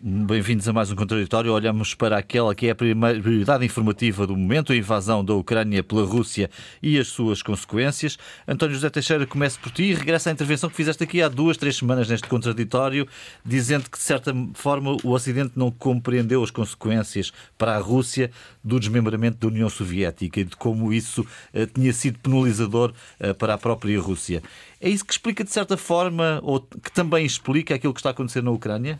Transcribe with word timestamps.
Bem-vindos 0.00 0.66
a 0.66 0.72
mais 0.72 0.90
um 0.90 0.96
Contraditório. 0.96 1.52
Olhamos 1.52 1.92
para 1.92 2.16
aquela 2.16 2.54
que 2.54 2.68
é 2.68 2.70
a 2.70 2.74
prioridade 2.74 3.66
informativa 3.66 4.26
do 4.26 4.34
momento, 4.34 4.72
a 4.72 4.76
invasão 4.76 5.22
da 5.22 5.34
Ucrânia 5.34 5.82
pela 5.82 6.06
Rússia 6.06 6.48
e 6.82 6.98
as 6.98 7.08
suas 7.08 7.42
consequências. 7.42 8.16
António 8.46 8.76
José 8.76 8.88
Teixeira, 8.88 9.26
começo 9.26 9.60
por 9.60 9.70
ti 9.70 9.82
e 9.82 9.94
regressa 9.94 10.30
à 10.30 10.32
intervenção 10.32 10.70
que 10.70 10.76
fizeste 10.76 11.04
aqui 11.04 11.20
há 11.20 11.28
duas, 11.28 11.58
três 11.58 11.76
semanas 11.76 12.08
neste 12.08 12.26
Contraditório, 12.26 13.06
dizendo 13.44 13.90
que, 13.90 13.98
de 13.98 14.04
certa 14.04 14.34
forma, 14.54 14.96
o 15.04 15.10
Ocidente 15.10 15.52
não 15.54 15.70
compreendeu 15.70 16.42
as 16.42 16.50
consequências 16.50 17.30
para 17.58 17.76
a 17.76 17.78
Rússia 17.78 18.30
do 18.64 18.80
desmembramento 18.80 19.36
da 19.36 19.48
União 19.48 19.68
Soviética 19.68 20.40
e 20.40 20.44
de 20.44 20.56
como 20.56 20.94
isso 20.94 21.20
uh, 21.20 21.66
tinha 21.66 21.92
sido 21.92 22.18
penalizador 22.20 22.94
uh, 23.20 23.34
para 23.34 23.52
a 23.52 23.58
própria 23.58 24.00
Rússia. 24.00 24.42
É 24.80 24.88
isso 24.88 25.04
que 25.04 25.12
explica, 25.12 25.44
de 25.44 25.50
certa 25.50 25.76
forma, 25.76 26.40
ou 26.42 26.58
que 26.60 26.90
também 26.90 27.26
explica 27.26 27.74
aquilo 27.74 27.92
que 27.92 28.00
está 28.00 28.08
a 28.08 28.12
acontecer 28.12 28.42
na 28.42 28.50
Ucrânia? 28.50 28.98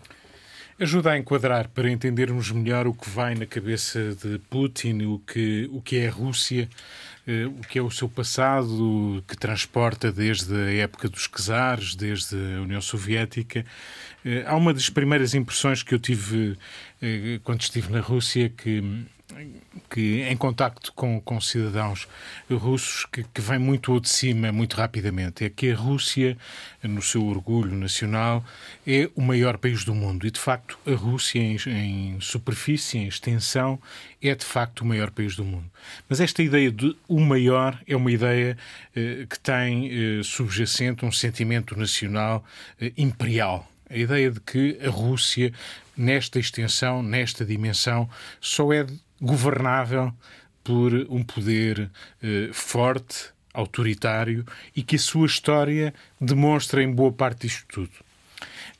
Ajuda 0.80 1.10
a 1.10 1.18
enquadrar 1.18 1.68
para 1.70 1.90
entendermos 1.90 2.52
melhor 2.52 2.86
o 2.86 2.94
que 2.94 3.10
vai 3.10 3.34
na 3.34 3.44
cabeça 3.44 4.14
de 4.14 4.38
Putin, 4.48 5.02
o 5.06 5.18
que, 5.18 5.68
o 5.72 5.82
que 5.82 5.96
é 5.96 6.06
a 6.06 6.10
Rússia, 6.12 6.68
eh, 7.26 7.46
o 7.46 7.62
que 7.62 7.80
é 7.80 7.82
o 7.82 7.90
seu 7.90 8.08
passado, 8.08 9.20
que 9.26 9.36
transporta 9.36 10.12
desde 10.12 10.54
a 10.54 10.72
época 10.74 11.08
dos 11.08 11.26
czares, 11.26 11.96
desde 11.96 12.36
a 12.36 12.60
União 12.62 12.80
Soviética. 12.80 13.66
Eh, 14.24 14.44
há 14.46 14.54
uma 14.54 14.72
das 14.72 14.88
primeiras 14.88 15.34
impressões 15.34 15.82
que 15.82 15.92
eu 15.92 15.98
tive 15.98 16.56
eh, 17.02 17.40
quando 17.42 17.60
estive 17.60 17.90
na 17.92 17.98
Rússia 17.98 18.48
que 18.48 18.80
que 19.90 20.22
em 20.22 20.36
contacto 20.36 20.92
com, 20.92 21.20
com 21.20 21.40
cidadãos 21.40 22.08
russos 22.50 23.06
que, 23.06 23.22
que 23.22 23.40
vem 23.40 23.58
muito 23.58 23.98
de 24.00 24.08
cima 24.08 24.52
muito 24.52 24.76
rapidamente 24.76 25.44
é 25.44 25.50
que 25.50 25.72
a 25.72 25.76
Rússia, 25.76 26.36
no 26.82 27.02
seu 27.02 27.24
orgulho 27.26 27.74
nacional, 27.74 28.44
é 28.86 29.08
o 29.14 29.22
maior 29.22 29.58
país 29.58 29.84
do 29.84 29.94
mundo. 29.94 30.26
E, 30.26 30.30
de 30.30 30.40
facto, 30.40 30.78
a 30.86 30.94
Rússia, 30.94 31.38
em, 31.38 31.56
em 31.66 32.20
superfície, 32.20 32.98
em 32.98 33.06
extensão, 33.06 33.80
é 34.22 34.34
de 34.34 34.44
facto 34.44 34.80
o 34.80 34.86
maior 34.86 35.10
país 35.10 35.36
do 35.36 35.44
mundo. 35.44 35.70
Mas 36.08 36.20
esta 36.20 36.42
ideia 36.42 36.70
de 36.70 36.96
o 37.06 37.20
maior 37.20 37.80
é 37.86 37.96
uma 37.96 38.10
ideia 38.10 38.56
eh, 38.94 39.26
que 39.28 39.38
tem 39.38 39.90
eh, 39.90 40.22
subjacente 40.22 41.04
um 41.04 41.12
sentimento 41.12 41.76
nacional 41.78 42.44
eh, 42.80 42.92
imperial. 42.96 43.68
A 43.90 43.96
ideia 43.96 44.30
de 44.30 44.40
que 44.40 44.78
a 44.84 44.90
Rússia, 44.90 45.52
nesta 45.96 46.38
extensão, 46.38 47.02
nesta 47.02 47.44
dimensão, 47.44 48.08
só 48.40 48.72
é 48.72 48.86
governável 49.20 50.12
por 50.62 50.92
um 51.08 51.22
poder 51.22 51.90
eh, 52.22 52.50
forte, 52.52 53.30
autoritário 53.52 54.44
e 54.76 54.82
que 54.82 54.96
a 54.96 54.98
sua 54.98 55.26
história 55.26 55.94
demonstra 56.20 56.82
em 56.82 56.92
boa 56.92 57.12
parte 57.12 57.46
disto 57.46 57.66
tudo. 57.68 58.07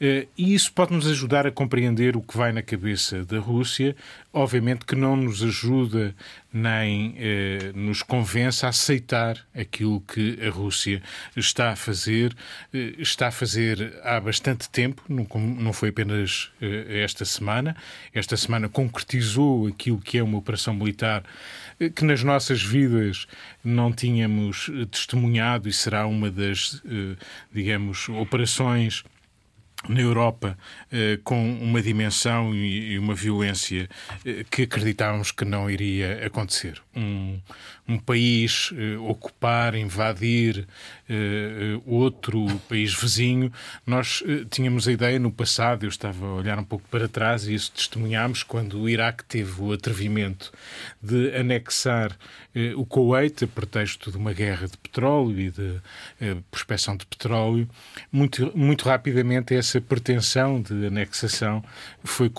Eh, 0.00 0.28
e 0.36 0.54
isso 0.54 0.72
pode 0.72 0.92
nos 0.92 1.06
ajudar 1.08 1.46
a 1.46 1.50
compreender 1.50 2.16
o 2.16 2.22
que 2.22 2.36
vai 2.36 2.52
na 2.52 2.62
cabeça 2.62 3.24
da 3.24 3.38
Rússia. 3.38 3.96
Obviamente 4.32 4.84
que 4.84 4.94
não 4.94 5.16
nos 5.16 5.42
ajuda 5.42 6.14
nem 6.52 7.14
eh, 7.18 7.72
nos 7.74 8.02
convence 8.02 8.64
a 8.64 8.69
aceitar 8.69 9.38
aquilo 9.54 10.00
que 10.00 10.38
a 10.46 10.50
Rússia 10.50 11.02
está 11.36 11.70
a 11.70 11.76
fazer. 11.76 12.34
Eh, 12.72 12.94
está 12.98 13.28
a 13.28 13.30
fazer 13.30 13.98
há 14.04 14.20
bastante 14.20 14.69
tempo, 14.70 15.03
não, 15.08 15.26
não 15.41 15.72
foi 15.72 15.88
apenas 15.91 16.50
eh, 16.60 17.03
esta 17.03 17.25
semana. 17.25 17.76
Esta 18.14 18.37
semana 18.37 18.69
concretizou 18.69 19.66
aquilo 19.66 19.98
que 19.98 20.19
é 20.19 20.22
uma 20.22 20.38
operação 20.38 20.75
militar 20.75 21.25
eh, 21.81 21.91
que 21.91 22.04
nas 22.04 22.22
nossas 22.22 22.62
vidas 22.62 23.26
não 23.64 23.92
tínhamos 23.92 24.70
testemunhado 24.91 25.69
e 25.69 25.72
será 25.72 26.06
uma 26.06 26.31
das, 26.31 26.82
eh, 26.87 27.16
digamos, 27.53 28.08
operações 28.08 29.04
na 29.87 30.00
Europa 30.00 30.59
eh, 30.91 31.19
com 31.22 31.53
uma 31.61 31.81
dimensão 31.81 32.55
e 32.55 32.99
uma 32.99 33.15
violência 33.15 33.89
eh, 34.25 34.44
que 34.50 34.62
acreditávamos 34.62 35.31
que 35.31 35.44
não 35.44 35.71
iria 35.71 36.27
acontecer. 36.27 36.83
Um, 36.97 37.39
um 37.88 37.99
país 37.99 38.71
eh, 38.76 38.99
ocupar, 38.99 39.75
invadir 39.75 40.66
outro 41.87 42.47
país 42.69 42.93
vizinho. 42.94 43.50
Nós 43.87 44.22
tínhamos 44.50 44.87
a 44.87 44.93
ideia 44.93 45.19
no 45.19 45.32
passado, 45.32 45.87
eu 45.87 45.88
estava 45.88 46.26
a 46.26 46.34
olhar 46.34 46.59
um 46.59 46.65
pouco 46.65 46.87
para 46.91 47.09
trás 47.09 47.47
e 47.47 47.54
isso 47.54 47.72
testemunhámos 47.72 48.43
quando 48.43 48.78
o 48.78 48.87
Iraque 48.87 49.25
teve 49.25 49.62
o 49.62 49.72
atrevimento 49.72 50.53
de 51.03 51.34
anexar 51.34 52.15
o 52.76 52.84
Kuwait 52.84 53.43
a 53.43 53.47
pretexto 53.47 54.10
de 54.10 54.19
uma 54.19 54.34
guerra 54.34 54.66
de 54.66 54.76
petróleo 54.76 55.41
e 55.41 55.50
de 55.50 55.81
prospecção 56.50 56.94
de 56.94 57.06
petróleo. 57.06 57.66
Muito, 58.12 58.53
muito 58.55 58.84
rapidamente 58.84 59.55
essa 59.55 59.81
pretensão 59.81 60.60
de 60.60 60.87
anexação 60.87 61.65
foi 62.05 62.31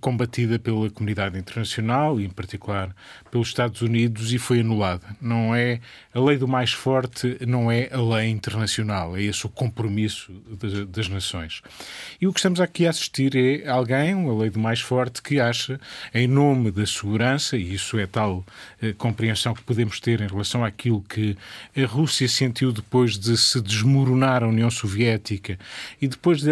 combatida 0.00 0.58
pela 0.58 0.88
comunidade 0.88 1.38
internacional 1.38 2.18
e, 2.18 2.24
em 2.24 2.30
particular, 2.30 2.94
pelos 3.30 3.48
Estados 3.48 3.82
Unidos 3.82 4.32
e 4.32 4.38
foi 4.38 4.60
anulada. 4.60 4.93
Não 5.20 5.54
é 5.54 5.80
a 6.12 6.20
lei 6.20 6.36
do 6.36 6.48
mais 6.48 6.72
forte, 6.72 7.38
não 7.46 7.70
é 7.70 7.88
a 7.92 8.00
lei 8.00 8.28
internacional, 8.28 9.16
é 9.16 9.22
esse 9.22 9.46
o 9.46 9.48
compromisso 9.48 10.32
das, 10.60 10.86
das 10.86 11.08
nações. 11.08 11.62
E 12.20 12.26
o 12.26 12.32
que 12.32 12.38
estamos 12.38 12.60
aqui 12.60 12.86
a 12.86 12.90
assistir 12.90 13.36
é 13.36 13.68
alguém, 13.68 14.12
a 14.12 14.32
lei 14.32 14.50
do 14.50 14.58
mais 14.58 14.80
forte, 14.80 15.22
que 15.22 15.40
acha, 15.40 15.80
em 16.12 16.26
nome 16.26 16.70
da 16.70 16.86
segurança, 16.86 17.56
e 17.56 17.74
isso 17.74 17.98
é 17.98 18.06
tal 18.06 18.44
eh, 18.80 18.92
compreensão 18.96 19.54
que 19.54 19.62
podemos 19.62 20.00
ter 20.00 20.20
em 20.20 20.26
relação 20.26 20.64
àquilo 20.64 21.02
que 21.02 21.36
a 21.76 21.86
Rússia 21.86 22.28
sentiu 22.28 22.72
depois 22.72 23.18
de 23.18 23.36
se 23.36 23.60
desmoronar 23.60 24.42
a 24.42 24.48
União 24.48 24.70
Soviética 24.70 25.58
e 26.00 26.08
depois 26.08 26.40
de 26.40 26.50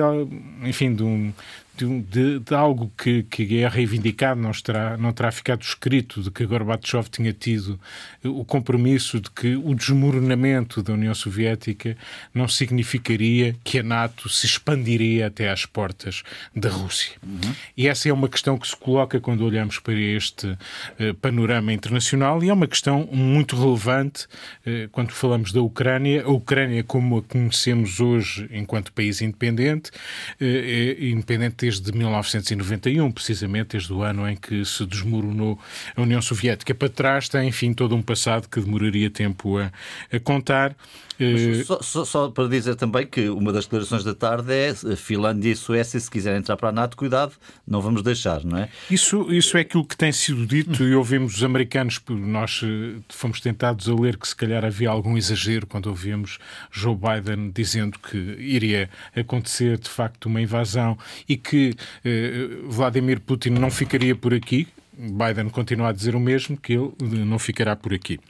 enfim, 0.64 0.94
de 0.94 1.02
um, 1.02 1.32
de, 1.76 2.38
de, 2.38 2.54
algo 2.54 2.92
que, 2.96 3.22
que 3.24 3.58
é 3.58 3.68
reivindicado, 3.68 4.40
não, 4.40 4.50
estará, 4.50 4.96
não 4.96 5.12
terá 5.12 5.32
ficado 5.32 5.62
escrito, 5.62 6.22
de 6.22 6.30
que 6.30 6.44
Gorbachev 6.44 7.08
tinha 7.08 7.32
tido 7.32 7.80
o 8.24 8.44
compromisso 8.44 9.20
de 9.20 9.30
que 9.30 9.56
o 9.56 9.74
desmoronamento 9.74 10.82
da 10.82 10.92
União 10.92 11.14
Soviética 11.14 11.96
não 12.34 12.46
significaria 12.46 13.56
que 13.64 13.78
a 13.78 13.82
NATO 13.82 14.28
se 14.28 14.46
expandiria 14.46 15.26
até 15.26 15.50
às 15.50 15.66
portas 15.66 16.22
da 16.54 16.68
Rússia. 16.68 17.12
Uhum. 17.22 17.54
E 17.76 17.88
essa 17.88 18.08
é 18.08 18.12
uma 18.12 18.28
questão 18.28 18.58
que 18.58 18.68
se 18.68 18.76
coloca 18.76 19.18
quando 19.20 19.44
olhamos 19.44 19.78
para 19.78 19.94
este 19.94 20.46
uh, 20.46 21.14
panorama 21.20 21.72
internacional 21.72 22.42
e 22.44 22.50
é 22.50 22.52
uma 22.52 22.66
questão 22.66 23.08
muito 23.10 23.56
relevante 23.56 24.26
uh, 24.66 24.88
quando 24.90 25.12
falamos 25.12 25.52
da 25.52 25.60
Ucrânia. 25.60 26.24
A 26.24 26.30
Ucrânia, 26.30 26.84
como 26.84 27.18
a 27.18 27.22
conhecemos 27.22 27.98
hoje 27.98 28.48
enquanto 28.52 28.92
país 28.92 29.20
independente, 29.20 29.90
uh, 29.90 30.44
é 30.44 31.04
independente 31.06 31.56
desde 31.72 31.96
1991, 31.96 33.10
precisamente 33.10 33.72
desde 33.72 33.92
o 33.92 34.02
ano 34.02 34.28
em 34.28 34.36
que 34.36 34.64
se 34.64 34.84
desmoronou 34.84 35.58
a 35.96 36.02
União 36.02 36.20
Soviética. 36.20 36.74
Para 36.74 36.88
trás 36.88 37.28
tem, 37.28 37.48
enfim, 37.48 37.72
todo 37.72 37.94
um 37.94 38.02
passado 38.02 38.48
que 38.48 38.60
demoraria 38.60 39.10
tempo 39.10 39.58
a, 39.58 39.72
a 40.12 40.20
contar. 40.20 40.76
Eh, 41.18 41.62
só, 41.64 41.80
só, 41.82 42.04
só, 42.04 42.28
para 42.28 42.48
dizer 42.48 42.74
também 42.76 43.06
que 43.06 43.28
uma 43.28 43.52
das 43.52 43.64
declarações 43.64 44.04
da 44.04 44.14
tarde 44.14 44.52
é 44.52 44.70
a 44.70 44.96
Finlândia 44.96 45.50
e 45.50 45.52
a 45.52 45.56
Suécia, 45.56 45.98
se 45.98 46.10
quiserem 46.10 46.38
entrar 46.38 46.56
para 46.56 46.70
a 46.70 46.72
NATO, 46.72 46.96
cuidado, 46.96 47.32
não 47.66 47.80
vamos 47.80 48.02
deixar, 48.02 48.44
não 48.44 48.58
é? 48.58 48.68
Isso, 48.90 49.32
isso 49.32 49.56
é 49.56 49.60
aquilo 49.60 49.84
que 49.84 49.96
tem 49.96 50.12
sido 50.12 50.46
dito 50.46 50.82
e 50.84 50.94
ouvimos 50.94 51.36
os 51.36 51.44
americanos, 51.44 52.00
nós 52.08 52.60
eh, 52.64 53.00
fomos 53.08 53.40
tentados 53.40 53.88
a 53.88 53.94
ler 53.94 54.16
que 54.16 54.26
se 54.26 54.36
calhar 54.36 54.64
havia 54.64 54.90
algum 54.90 55.16
exagero 55.16 55.66
quando 55.66 55.86
ouvimos 55.86 56.38
Joe 56.70 56.96
Biden 56.96 57.50
dizendo 57.50 57.98
que 57.98 58.18
iria 58.38 58.88
acontecer 59.14 59.78
de 59.78 59.88
facto 59.88 60.26
uma 60.26 60.40
invasão 60.40 60.96
e 61.28 61.36
que 61.36 61.74
eh, 62.04 62.48
Vladimir 62.66 63.20
Putin 63.20 63.50
não 63.50 63.70
ficaria 63.70 64.14
por 64.14 64.34
aqui, 64.34 64.68
Biden 64.96 65.48
continua 65.48 65.88
a 65.88 65.92
dizer 65.92 66.14
o 66.14 66.20
mesmo, 66.20 66.56
que 66.56 66.74
ele 66.74 67.24
não 67.24 67.38
ficará 67.38 67.74
por 67.74 67.94
aqui. 67.94 68.20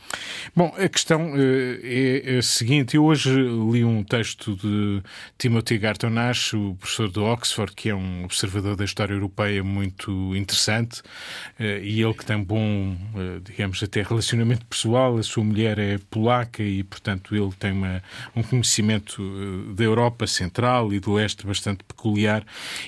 Bom, 0.54 0.72
a 0.78 0.88
questão 0.88 1.34
eh, 1.36 2.22
é 2.24 2.38
a 2.38 2.42
seguinte: 2.42 2.96
eu 2.96 3.04
hoje 3.04 3.30
li 3.32 3.84
um 3.84 4.04
texto 4.04 4.54
de 4.56 5.02
Timothy 5.36 5.78
Garton 5.78 6.10
Nash, 6.10 6.54
o 6.54 6.76
professor 6.76 7.10
de 7.10 7.18
Oxford, 7.18 7.72
que 7.74 7.88
é 7.88 7.94
um 7.94 8.24
observador 8.24 8.76
da 8.76 8.84
história 8.84 9.12
europeia 9.12 9.64
muito 9.64 10.34
interessante, 10.36 11.02
eh, 11.58 11.80
e 11.82 12.00
ele 12.00 12.14
que 12.14 12.24
tem 12.24 12.42
bom, 12.42 12.96
eh, 13.16 13.40
digamos, 13.42 13.82
até 13.82 14.02
relacionamento 14.02 14.64
pessoal. 14.66 15.18
A 15.18 15.22
sua 15.22 15.42
mulher 15.42 15.78
é 15.78 15.98
polaca 16.10 16.62
e, 16.62 16.84
portanto, 16.84 17.34
ele 17.34 17.50
tem 17.58 17.72
uma, 17.72 18.02
um 18.36 18.42
conhecimento 18.42 19.74
da 19.74 19.82
Europa 19.82 20.26
Central 20.28 20.92
e 20.92 21.00
do 21.00 21.12
Oeste 21.12 21.44
bastante 21.44 21.82
peculiar. 21.82 22.44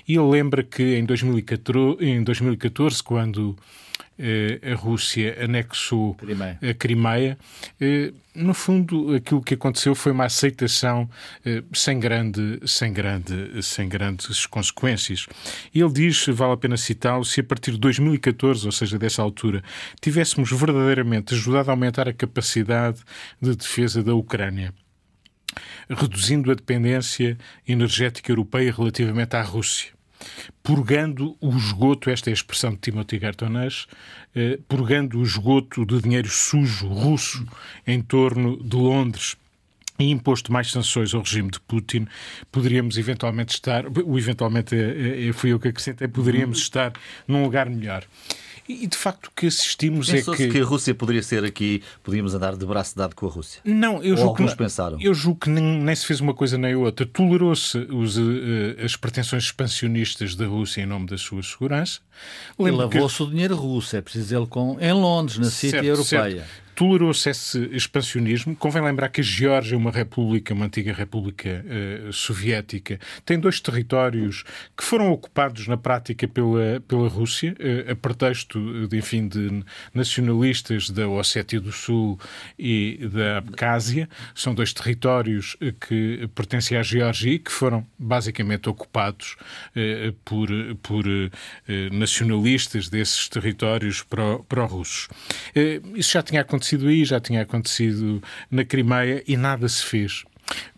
E 0.06 0.14
ele 0.14 0.30
lembra 0.30 0.62
que 0.62 0.96
em 0.96 1.04
2014, 1.04 2.04
em 2.04 2.22
2014 2.22 3.02
quando 3.02 3.56
eh, 3.56 3.73
a 4.18 4.74
Rússia 4.74 5.36
anexou 5.42 6.14
Crimeia. 6.14 6.58
a 6.62 6.74
Crimeia. 6.74 7.38
Eh, 7.80 8.12
no 8.34 8.54
fundo, 8.54 9.14
aquilo 9.14 9.42
que 9.42 9.54
aconteceu 9.54 9.94
foi 9.94 10.12
uma 10.12 10.24
aceitação 10.24 11.08
eh, 11.44 11.62
sem, 11.72 11.98
grande, 11.98 12.60
sem, 12.66 12.92
grande, 12.92 13.62
sem 13.62 13.88
grandes 13.88 14.46
consequências. 14.46 15.26
Ele 15.74 15.92
diz, 15.92 16.26
vale 16.28 16.52
a 16.52 16.56
pena 16.56 16.76
citá-lo, 16.76 17.24
se 17.24 17.40
a 17.40 17.44
partir 17.44 17.72
de 17.72 17.78
2014, 17.78 18.66
ou 18.66 18.72
seja, 18.72 18.98
dessa 18.98 19.22
altura, 19.22 19.62
tivéssemos 20.00 20.50
verdadeiramente 20.50 21.34
ajudado 21.34 21.70
a 21.70 21.72
aumentar 21.72 22.08
a 22.08 22.12
capacidade 22.12 23.00
de 23.40 23.54
defesa 23.56 24.02
da 24.02 24.14
Ucrânia 24.14 24.72
reduzindo 25.88 26.50
a 26.50 26.54
dependência 26.54 27.38
energética 27.68 28.32
europeia 28.32 28.72
relativamente 28.72 29.36
à 29.36 29.42
Rússia 29.42 29.93
purgando 30.62 31.36
o 31.40 31.50
esgoto, 31.56 32.10
esta 32.10 32.30
é 32.30 32.32
a 32.32 32.34
expressão 32.34 32.70
de 32.70 32.78
Timothy 32.78 33.18
Gartonês, 33.18 33.86
eh, 34.34 34.58
purgando 34.68 35.18
o 35.18 35.22
esgoto 35.22 35.84
de 35.84 36.00
dinheiro 36.00 36.28
sujo 36.28 36.86
russo 36.88 37.46
em 37.86 38.00
torno 38.00 38.56
de 38.62 38.76
Londres 38.76 39.36
e 39.98 40.10
imposto 40.10 40.52
mais 40.52 40.70
sanções 40.70 41.14
ao 41.14 41.22
regime 41.22 41.50
de 41.50 41.60
Putin, 41.60 42.06
poderíamos 42.50 42.98
eventualmente 42.98 43.54
estar, 43.54 43.84
o 43.86 44.18
eventualmente 44.18 44.74
é, 44.74 45.28
é, 45.28 45.32
fui 45.32 45.52
eu 45.52 45.60
que 45.60 45.68
acrescentei, 45.68 46.08
poderíamos 46.08 46.58
uhum. 46.58 46.62
estar 46.62 46.92
num 47.28 47.44
lugar 47.44 47.70
melhor. 47.70 48.04
E, 48.68 48.86
de 48.86 48.96
facto 48.96 49.26
o 49.26 49.30
que 49.30 49.46
assistimos 49.46 50.08
é 50.12 50.22
que... 50.22 50.48
que 50.48 50.58
a 50.58 50.64
Rússia 50.64 50.94
poderia 50.94 51.22
ser 51.22 51.44
aqui, 51.44 51.82
podíamos 52.02 52.34
andar 52.34 52.56
de 52.56 52.64
braço 52.64 52.96
dado 52.96 53.14
com 53.14 53.26
a 53.26 53.30
Rússia? 53.30 53.60
Não, 53.64 54.02
eu 54.02 54.12
Ou 54.12 54.16
julgo 54.16 54.30
alguns 54.30 54.52
que, 54.52 54.58
pensaram. 54.58 54.98
Eu 55.00 55.12
julgo 55.12 55.40
que 55.40 55.50
nem, 55.50 55.62
nem, 55.62 55.94
se 55.94 56.06
fez 56.06 56.20
uma 56.20 56.32
coisa 56.32 56.56
nem 56.56 56.74
outra. 56.74 57.04
Tolerou-se 57.04 57.76
uh, 57.76 58.84
as 58.84 58.96
pretensões 58.96 59.44
expansionistas 59.44 60.34
da 60.34 60.46
Rússia 60.46 60.80
em 60.80 60.86
nome 60.86 61.06
da 61.06 61.18
sua 61.18 61.42
segurança. 61.42 62.00
e 62.58 62.70
lavou-se 62.70 63.16
que... 63.18 63.22
o 63.22 63.30
dinheiro 63.30 63.54
russo, 63.54 63.96
é 63.96 64.00
preciso 64.00 64.24
dizer, 64.24 64.46
com, 64.46 64.78
em 64.80 64.92
Londres, 64.92 65.38
na 65.38 65.50
City 65.50 65.86
Europeia. 65.86 66.38
Certo 66.38 66.63
tolerou-se 66.74 67.28
esse 67.28 67.58
expansionismo. 67.72 68.54
Convém 68.56 68.82
lembrar 68.82 69.08
que 69.08 69.20
a 69.20 69.24
Geórgia 69.24 69.74
é 69.74 69.78
uma 69.78 69.90
república, 69.90 70.52
uma 70.52 70.66
antiga 70.66 70.92
república 70.92 71.64
uh, 71.64 72.12
soviética, 72.12 72.98
tem 73.24 73.38
dois 73.38 73.60
territórios 73.60 74.44
que 74.76 74.84
foram 74.84 75.10
ocupados 75.10 75.66
na 75.68 75.76
prática 75.76 76.26
pela, 76.26 76.80
pela 76.86 77.08
Rússia, 77.08 77.54
uh, 77.58 77.92
a 77.92 77.96
pretexto 77.96 78.88
de, 78.88 78.96
enfim, 78.98 79.28
de 79.28 79.64
nacionalistas 79.92 80.90
da 80.90 81.08
Ossétia 81.08 81.60
do 81.60 81.72
Sul 81.72 82.18
e 82.58 83.08
da 83.12 83.38
Abcásia. 83.38 84.08
São 84.34 84.54
dois 84.54 84.72
territórios 84.72 85.54
uh, 85.54 85.72
que 85.72 86.28
pertencem 86.34 86.76
à 86.76 86.82
Geórgia 86.82 87.34
e 87.34 87.38
que 87.38 87.52
foram 87.52 87.86
basicamente 87.98 88.68
ocupados 88.68 89.36
por, 90.24 90.48
por 90.82 91.04
nacionalistas 91.92 92.88
desses 92.88 93.28
territórios 93.28 94.02
pró-russos. 94.48 95.08
isso 95.94 96.12
já 96.12 96.22
tinha 96.22 96.40
acontecido 96.40 96.63
acontecido 96.64 96.88
aí, 96.88 97.04
já 97.04 97.20
tinha 97.20 97.42
acontecido 97.42 98.22
na 98.50 98.64
Crimeia 98.64 99.22
e 99.26 99.36
nada 99.36 99.68
se 99.68 99.84
fez 99.84 100.24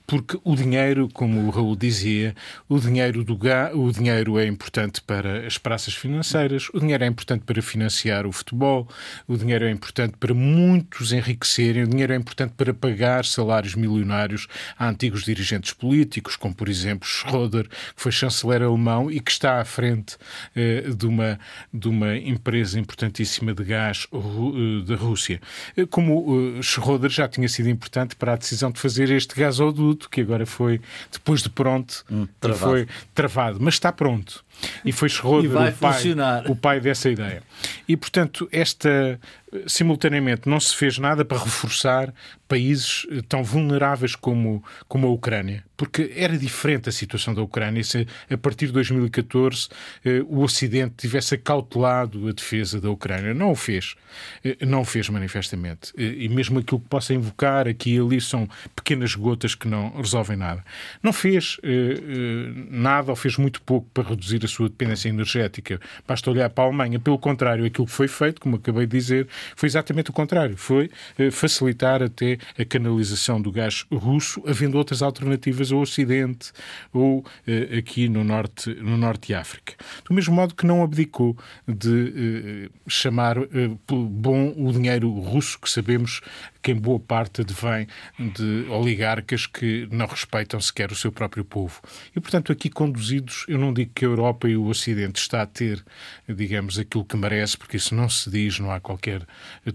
porque 0.07 0.39
o 0.45 0.55
dinheiro, 0.55 1.09
como 1.13 1.47
o 1.47 1.51
Raul 1.51 1.75
dizia, 1.75 2.35
o 2.69 2.79
dinheiro, 2.79 3.25
do 3.25 3.37
ga... 3.37 3.73
o 3.75 3.91
dinheiro 3.91 4.39
é 4.39 4.47
importante 4.47 5.01
para 5.03 5.47
as 5.47 5.59
praças 5.59 5.95
financeiras, 5.95 6.69
o 6.73 6.79
dinheiro 6.79 7.03
é 7.03 7.07
importante 7.07 7.43
para 7.45 7.61
financiar 7.61 8.27
o 8.27 8.33
futebol, 8.33 8.89
o 9.27 9.37
dinheiro 9.37 9.65
é 9.65 9.71
importante 9.71 10.17
para 10.19 10.33
muitos 10.33 11.13
enriquecerem, 11.13 11.83
o 11.83 11.89
dinheiro 11.89 12.13
é 12.13 12.17
importante 12.17 12.53
para 12.57 12.73
pagar 12.73 13.25
salários 13.25 13.75
milionários 13.75 14.47
a 14.79 14.89
antigos 14.89 15.25
dirigentes 15.25 15.73
políticos, 15.73 16.37
como 16.37 16.55
por 16.55 16.69
exemplo 16.69 17.09
Schroeder, 17.09 17.69
que 17.69 18.03
foi 18.03 18.13
chanceler 18.13 18.63
alemão 18.63 19.11
e 19.11 19.19
que 19.19 19.31
está 19.31 19.61
à 19.61 19.65
frente 19.65 20.17
eh, 20.55 20.83
de, 20.97 21.07
uma, 21.07 21.39
de 21.73 21.89
uma 21.89 22.17
empresa 22.17 22.79
importantíssima 22.79 23.53
de 23.53 23.65
gás 23.65 24.07
uh, 24.13 24.83
da 24.83 24.95
Rússia. 24.95 25.41
Eh, 25.77 25.87
como 25.87 26.59
uh, 26.59 26.63
Schroeder 26.63 27.11
já 27.11 27.27
tinha 27.27 27.49
sido 27.49 27.69
importante 27.69 28.15
para 28.15 28.35
a 28.35 28.37
decisão 28.37 28.71
de 28.71 28.79
fazer 28.79 29.11
este 29.11 29.35
gasoduto 29.35 29.96
que 30.11 30.21
agora 30.21 30.47
foi, 30.47 30.81
depois 31.11 31.43
de 31.43 31.51
pronto, 31.51 32.05
hum, 32.11 32.27
foi 32.59 32.87
travado, 33.15 33.59
mas 33.61 33.75
está 33.75 33.91
pronto. 33.93 34.45
E 34.85 34.93
foi 34.93 35.09
Schroeder 35.09 35.51
o, 35.51 35.73
pai, 35.73 36.03
o 36.49 36.57
pai 36.57 36.81
dessa 36.81 37.11
ideia. 37.11 37.43
E, 37.87 37.97
portanto, 37.97 38.49
esta 38.51 39.21
simultaneamente 39.67 40.49
não 40.49 40.59
se 40.59 40.75
fez 40.75 40.99
nada 40.99 41.25
para 41.25 41.39
reforçar 41.39 42.13
países 42.49 43.07
eh, 43.11 43.23
tão 43.29 43.43
vulneráveis 43.43 44.15
como, 44.15 44.63
como 44.89 45.07
a 45.07 45.11
Ucrânia. 45.11 45.65
Porque 45.77 46.13
era 46.17 46.39
diferente 46.39 46.89
a 46.89 46.93
situação 46.93 47.35
da 47.35 47.43
Ucrânia 47.43 47.83
se 47.85 48.07
a 48.31 48.37
partir 48.37 48.67
de 48.67 48.73
2014 48.73 49.69
eh, 50.05 50.23
o 50.27 50.43
Ocidente 50.43 50.95
tivesse 50.97 51.35
acautelado 51.35 52.29
a 52.29 52.33
defesa 52.33 52.81
da 52.81 52.91
Ucrânia. 52.91 53.35
Não 53.35 53.53
o 53.53 53.55
fez. 53.55 53.95
Eh, 54.45 54.57
não 54.67 54.83
o 54.83 54.85
fez 54.85 55.09
manifestamente. 55.09 55.93
E 55.97 56.29
mesmo 56.29 56.59
aquilo 56.59 56.81
que 56.81 56.89
possa 56.89 57.15
invocar 57.15 57.69
aqui 57.69 57.97
e 57.97 58.01
ali 58.01 58.21
são 58.21 58.49
pequenas 58.75 59.15
gotas 59.15 59.55
que 59.55 59.69
não 59.69 59.91
resolvem 59.91 60.37
nada. 60.37 60.65
Não 61.03 61.13
fez 61.13 61.59
nada 62.71 63.11
ou 63.11 63.17
fez 63.17 63.37
muito 63.37 63.61
pouco 63.63 63.89
para 63.93 64.09
reduzir 64.09 64.45
a 64.47 64.49
sua 64.49 64.69
dependência 64.69 65.09
energética. 65.09 65.81
Basta 66.07 66.31
olhar 66.31 66.49
para 66.51 66.65
a 66.65 66.67
Alemanha. 66.69 66.99
Pelo 66.99 67.19
contrário, 67.19 67.65
aquilo 67.65 67.87
que 67.87 67.93
foi 67.93 68.09
feito, 68.09 68.41
como 68.41 68.57
acabei 68.57 68.87
de 68.87 68.97
dizer, 68.97 69.29
foi 69.55 69.69
exatamente 69.69 70.11
o 70.11 70.13
contrário. 70.13 70.57
Foi 70.57 70.91
eh, 71.19 71.31
facilitar 71.31 72.03
até 72.03 72.39
a 72.59 72.65
canalização 72.65 73.41
do 73.41 73.53
gás 73.53 73.85
russo, 73.93 74.43
havendo 74.47 74.79
outras 74.79 75.03
alternativas 75.03 75.71
ao 75.71 75.81
Ocidente 75.81 76.53
ou 76.93 77.25
eh, 77.47 77.79
aqui 77.79 78.09
no 78.09 78.25
Norte, 78.25 78.75
no 78.75 78.97
norte 78.97 79.29
de 79.29 79.35
África. 79.35 79.75
Do 80.09 80.15
mesmo 80.15 80.35
modo 80.35 80.55
que 80.55 80.67
não 80.67 80.83
abdicou 80.83 81.37
de 81.67 82.13
eh, 82.17 82.71
chamar 82.89 83.37
bom 83.89 84.55
o 84.57 84.73
dinheiro 84.73 85.11
russo, 85.11 85.59
que 85.61 85.69
sabemos 85.69 86.21
que 86.67 86.73
em 86.73 86.75
boa 86.75 86.99
parte 86.99 87.43
advém 87.43 87.87
de 88.19 88.67
oligarcas 88.69 89.47
que 89.47 89.87
não 89.93 90.05
respeitam 90.05 90.61
sequer 90.61 90.91
o 90.91 90.97
seu 90.97 91.13
próprio 91.13 91.45
povo. 91.45 91.81
E, 92.15 92.19
portanto, 92.21 92.51
aqui 92.51 92.69
conduzidos, 92.69 93.45
eu 93.47 93.57
não 93.57 93.73
digo 93.73 93.93
que 93.95 94.05
a 94.05 94.09
Europa 94.09 94.36
e 94.45 94.57
o 94.57 94.67
Ocidente 94.67 95.21
está 95.21 95.43
a 95.43 95.47
ter, 95.47 95.85
digamos, 96.29 96.79
aquilo 96.79 97.05
que 97.05 97.17
merece, 97.17 97.57
porque 97.57 97.77
isso 97.77 97.95
não 97.95 98.09
se 98.09 98.29
diz, 98.31 98.59
não 98.59 98.71
há 98.71 98.81
qualquer 98.81 99.27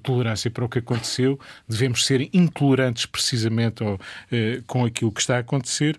tolerância 0.03 0.51
para 0.51 0.65
o 0.65 0.69
que 0.69 0.79
aconteceu. 0.79 1.39
Devemos 1.67 2.05
ser 2.05 2.29
intolerantes 2.33 3.05
precisamente 3.05 3.83
ao, 3.83 3.99
eh, 4.31 4.61
com 4.67 4.85
aquilo 4.85 5.11
que 5.11 5.21
está 5.21 5.37
a 5.37 5.39
acontecer. 5.39 5.97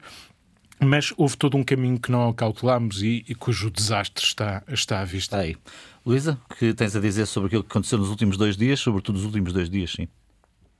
Mas 0.78 1.12
houve 1.16 1.36
todo 1.36 1.56
um 1.56 1.62
caminho 1.62 1.98
que 1.98 2.10
não 2.10 2.32
cautelámos 2.32 3.02
e, 3.02 3.24
e 3.28 3.34
cujo 3.34 3.70
desastre 3.70 4.24
está, 4.24 4.62
está 4.68 5.00
à 5.00 5.04
vista. 5.04 5.38
Aí. 5.38 5.56
Luísa, 6.04 6.36
o 6.50 6.54
que 6.54 6.74
tens 6.74 6.96
a 6.96 7.00
dizer 7.00 7.26
sobre 7.26 7.46
aquilo 7.46 7.62
que 7.62 7.70
aconteceu 7.70 7.98
nos 7.98 8.08
últimos 8.08 8.36
dois 8.36 8.56
dias, 8.56 8.80
sobretudo 8.80 9.14
nos 9.16 9.24
últimos 9.24 9.52
dois 9.52 9.70
dias, 9.70 9.92
sim? 9.92 10.08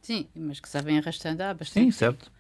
Sim, 0.01 0.27
mas 0.35 0.59
que 0.59 0.69
sabem 0.69 0.99
arrastando 0.99 1.43
há 1.45 1.55
bastante. 1.55 1.85
Sim, 1.85 1.91
certo. 1.93 2.31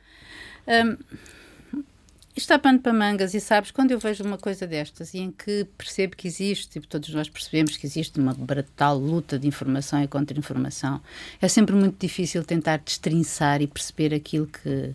Um, 2.34 2.36
está 2.36 2.58
pano 2.58 2.78
para 2.78 2.92
mangas 2.92 3.34
e 3.34 3.40
sabes, 3.40 3.70
quando 3.70 3.90
eu 3.90 3.98
vejo 3.98 4.24
uma 4.24 4.38
coisa 4.38 4.66
destas 4.66 5.14
e 5.14 5.18
em 5.18 5.30
que 5.30 5.66
percebo 5.76 6.16
que 6.16 6.26
existe, 6.26 6.68
tipo, 6.68 6.86
todos 6.86 7.10
nós 7.10 7.28
percebemos 7.28 7.76
que 7.76 7.86
existe 7.86 8.18
uma 8.18 8.32
brutal 8.32 8.96
luta 8.98 9.38
de 9.38 9.46
informação 9.46 10.02
e 10.02 10.08
contra-informação, 10.08 11.00
é 11.40 11.48
sempre 11.48 11.74
muito 11.74 11.98
difícil 11.98 12.42
tentar 12.44 12.78
destrinçar 12.78 13.60
e 13.60 13.66
perceber 13.66 14.14
aquilo 14.14 14.46
que, 14.46 14.94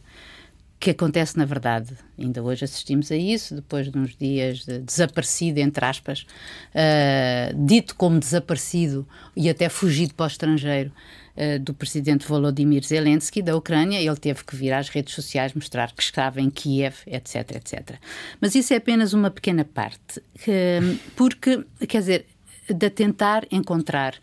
que 0.79 0.89
acontece 0.91 1.38
na 1.38 1.46
verdade. 1.46 1.94
Ainda 2.17 2.41
hoje 2.41 2.65
assistimos 2.65 3.12
a 3.12 3.15
isso, 3.15 3.56
depois 3.56 3.91
de 3.91 3.98
uns 3.98 4.15
dias 4.15 4.65
de 4.65 4.79
desaparecido, 4.79 5.60
entre 5.60 5.86
aspas, 5.86 6.25
uh, 6.74 7.65
dito 7.65 7.96
como 7.96 8.20
desaparecido 8.20 9.08
e 9.36 9.50
até 9.50 9.70
fugido 9.70 10.13
para 10.13 10.25
o 10.25 10.27
estrangeiro. 10.27 10.91
Eh, 11.39 11.60
do 11.60 11.72
presidente 11.72 12.25
Volodymyr 12.25 12.84
Zelensky 12.84 13.44
da 13.44 13.56
Ucrânia. 13.56 14.01
Ele 14.01 14.15
teve 14.15 14.44
que 14.44 14.56
vir 14.56 14.74
às 14.74 14.89
redes 14.89 15.13
sociais 15.13 15.53
mostrar 15.53 15.91
que 15.91 16.01
estava 16.01 16.41
em 16.41 16.50
Kiev, 16.50 16.96
etc, 17.06 17.51
etc. 17.56 17.98
Mas 18.41 18.56
isso 18.56 18.74
é 18.74 18.77
apenas 18.77 19.13
uma 19.13 19.29
pequena 19.29 19.63
parte, 19.63 20.20
porque, 21.15 21.63
quer 21.88 22.00
dizer, 22.00 22.25
de 22.67 22.89
tentar 22.89 23.46
encontrar 23.51 24.15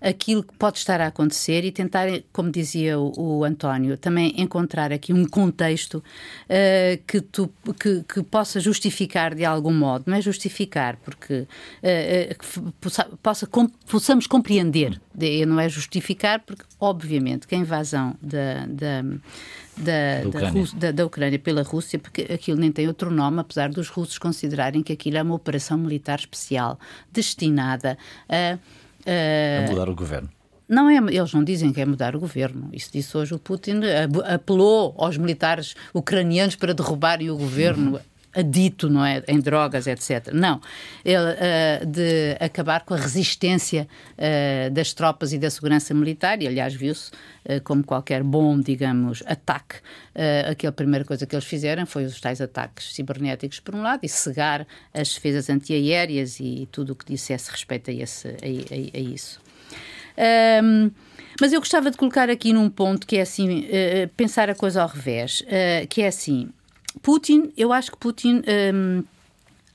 aquilo 0.00 0.42
que 0.42 0.54
pode 0.54 0.78
estar 0.78 1.00
a 1.00 1.06
acontecer 1.08 1.64
e 1.64 1.70
tentar, 1.70 2.08
como 2.32 2.50
dizia 2.50 2.98
o, 2.98 3.38
o 3.38 3.44
António, 3.44 3.96
também 3.96 4.34
encontrar 4.36 4.92
aqui 4.92 5.12
um 5.12 5.26
contexto 5.26 5.96
uh, 5.96 7.02
que, 7.06 7.20
tu, 7.20 7.50
que, 7.78 8.02
que, 8.02 8.22
possa 8.22 8.60
justificar 8.60 9.34
de 9.34 9.44
algum 9.44 9.72
modo, 9.72 10.04
não 10.06 10.16
é 10.16 10.20
justificar, 10.20 10.96
porque 10.96 11.40
uh, 11.42 12.72
possa, 12.80 13.04
possa 13.22 13.46
com, 13.46 13.68
possamos 13.68 14.26
compreender, 14.26 15.00
de, 15.14 15.44
não 15.44 15.60
é 15.60 15.68
justificar, 15.68 16.40
porque 16.40 16.64
obviamente 16.78 17.46
que 17.46 17.54
a 17.54 17.58
invasão 17.58 18.16
da, 18.22 18.66
da 18.66 19.02
da, 19.76 20.22
da, 20.22 20.28
Ucrânia. 20.28 20.66
Da, 20.74 20.92
da, 20.92 21.06
Ucrânia 21.06 21.38
pela 21.38 21.62
Rússia, 21.62 21.98
porque 21.98 22.22
aquilo 22.32 22.58
nem 22.58 22.70
tem 22.70 22.86
outro 22.86 23.10
nome, 23.10 23.40
apesar 23.40 23.70
dos 23.70 23.88
russos 23.88 24.18
considerarem 24.18 24.82
que 24.82 24.92
aquilo 24.92 25.16
é 25.16 25.22
uma 25.22 25.34
operação 25.34 25.78
militar 25.78 26.18
especial 26.18 26.78
destinada 27.10 27.96
a 28.28 28.58
Uh, 29.06 29.66
a 29.66 29.70
mudar 29.70 29.88
o 29.88 29.94
governo. 29.94 30.28
Não 30.68 30.88
é, 30.88 30.96
eles 30.96 31.32
não 31.32 31.42
dizem 31.42 31.72
que 31.72 31.80
é 31.80 31.84
mudar 31.84 32.14
o 32.14 32.20
governo. 32.20 32.68
Isso 32.72 32.90
disse 32.92 33.16
hoje 33.16 33.34
o 33.34 33.40
Putin, 33.40 33.80
apelou 34.24 34.94
aos 34.96 35.16
militares 35.16 35.74
ucranianos 35.92 36.54
para 36.54 36.72
derrubarem 36.72 37.28
o 37.28 37.36
governo. 37.36 37.94
Uhum 37.94 38.09
adito, 38.34 38.88
não 38.88 39.04
é, 39.04 39.22
em 39.26 39.40
drogas, 39.40 39.86
etc. 39.86 40.32
Não, 40.32 40.60
ele 41.04 41.16
uh, 41.16 41.86
de 41.86 42.36
acabar 42.38 42.84
com 42.84 42.94
a 42.94 42.96
resistência 42.96 43.88
uh, 44.16 44.70
das 44.70 44.92
tropas 44.92 45.32
e 45.32 45.38
da 45.38 45.50
segurança 45.50 45.92
militar, 45.92 46.40
e 46.40 46.46
aliás 46.46 46.74
viu-se 46.74 47.10
uh, 47.10 47.60
como 47.64 47.82
qualquer 47.82 48.22
bom, 48.22 48.60
digamos, 48.60 49.22
ataque, 49.26 49.76
uh, 50.14 50.50
aquela 50.50 50.72
primeira 50.72 51.04
coisa 51.04 51.26
que 51.26 51.34
eles 51.34 51.44
fizeram 51.44 51.84
foi 51.86 52.04
os 52.04 52.20
tais 52.20 52.40
ataques 52.40 52.94
cibernéticos 52.94 53.58
por 53.58 53.74
um 53.74 53.82
lado 53.82 54.00
e 54.04 54.08
cegar 54.08 54.66
as 54.94 55.12
defesas 55.12 55.50
antiaéreas 55.50 56.38
e 56.38 56.68
tudo 56.70 56.92
o 56.92 56.96
que 56.96 57.06
dissesse 57.06 57.50
respeito 57.50 57.90
a, 57.90 57.94
esse, 57.94 58.28
a, 58.28 58.32
a, 58.32 58.98
a 58.98 59.00
isso. 59.00 59.40
Um, 60.62 60.90
mas 61.40 61.52
eu 61.52 61.60
gostava 61.60 61.90
de 61.90 61.96
colocar 61.96 62.28
aqui 62.28 62.52
num 62.52 62.68
ponto 62.68 63.06
que 63.06 63.16
é 63.16 63.22
assim, 63.22 63.66
pensar 64.14 64.50
a 64.50 64.54
coisa 64.54 64.82
ao 64.82 64.88
revés, 64.88 65.42
que 65.88 66.02
é 66.02 66.08
assim, 66.08 66.50
Putin, 67.02 67.52
eu 67.56 67.72
acho 67.72 67.92
que 67.92 67.96
Putin. 67.96 68.42
Um, 68.74 69.04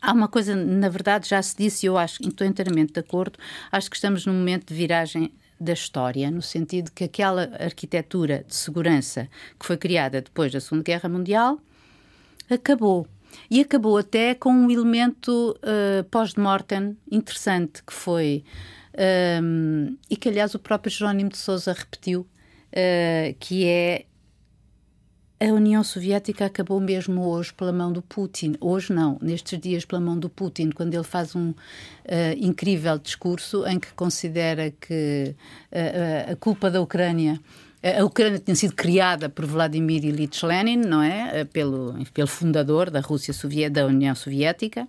há 0.01 0.11
uma 0.13 0.27
coisa, 0.27 0.55
na 0.55 0.89
verdade, 0.89 1.27
já 1.27 1.41
se 1.41 1.55
disse, 1.57 1.85
e 1.85 1.87
eu 1.87 1.97
acho, 1.97 2.21
estou 2.21 2.45
inteiramente 2.45 2.93
de 2.93 2.99
acordo, 2.99 3.39
acho 3.71 3.89
que 3.89 3.95
estamos 3.95 4.25
num 4.25 4.33
momento 4.33 4.67
de 4.67 4.75
viragem 4.75 5.31
da 5.59 5.73
história, 5.73 6.29
no 6.29 6.41
sentido 6.41 6.91
que 6.91 7.05
aquela 7.05 7.49
arquitetura 7.59 8.45
de 8.47 8.55
segurança 8.55 9.29
que 9.59 9.65
foi 9.65 9.77
criada 9.77 10.21
depois 10.21 10.51
da 10.51 10.59
Segunda 10.59 10.83
Guerra 10.83 11.09
Mundial 11.09 11.59
acabou. 12.49 13.07
E 13.49 13.59
acabou 13.59 13.97
até 13.97 14.33
com 14.33 14.51
um 14.51 14.69
elemento 14.69 15.57
uh, 15.57 16.03
pós-mortem 16.05 16.95
interessante, 17.11 17.83
que 17.83 17.93
foi, 17.93 18.43
um, 19.41 19.97
e 20.09 20.15
que 20.15 20.29
aliás 20.29 20.55
o 20.55 20.59
próprio 20.59 20.91
Jerónimo 20.91 21.29
de 21.29 21.37
Souza 21.37 21.73
repetiu, 21.73 22.21
uh, 22.21 23.35
que 23.39 23.65
é 23.65 24.05
a 25.49 25.53
União 25.53 25.83
Soviética 25.83 26.45
acabou 26.45 26.79
mesmo 26.79 27.27
hoje 27.27 27.53
pela 27.53 27.71
mão 27.71 27.91
do 27.91 28.01
Putin. 28.01 28.55
Hoje 28.59 28.91
não, 28.91 29.17
nestes 29.21 29.59
dias 29.59 29.85
pela 29.85 30.01
mão 30.01 30.17
do 30.17 30.29
Putin, 30.29 30.71
quando 30.71 30.93
ele 30.93 31.03
faz 31.03 31.35
um 31.35 31.49
uh, 31.49 31.55
incrível 32.37 32.97
discurso 32.97 33.65
em 33.67 33.79
que 33.79 33.93
considera 33.93 34.71
que 34.71 35.35
uh, 35.71 36.31
a 36.31 36.35
culpa 36.35 36.69
da 36.71 36.81
Ucrânia 36.81 37.39
a 37.99 38.03
Ucrânia 38.03 38.39
tinha 38.39 38.55
sido 38.55 38.73
criada 38.73 39.29
por 39.29 39.45
Vladimir 39.45 40.03
Ilyich 40.03 40.43
Lenin, 40.43 40.77
não 40.77 41.03
é? 41.03 41.45
Pelo, 41.45 41.93
pelo 42.15 42.27
fundador 42.27 42.89
da 42.89 42.99
Rússia 42.99 43.31
Soviética, 43.31 43.81
da 43.81 43.85
União 43.85 44.15
Soviética, 44.15 44.87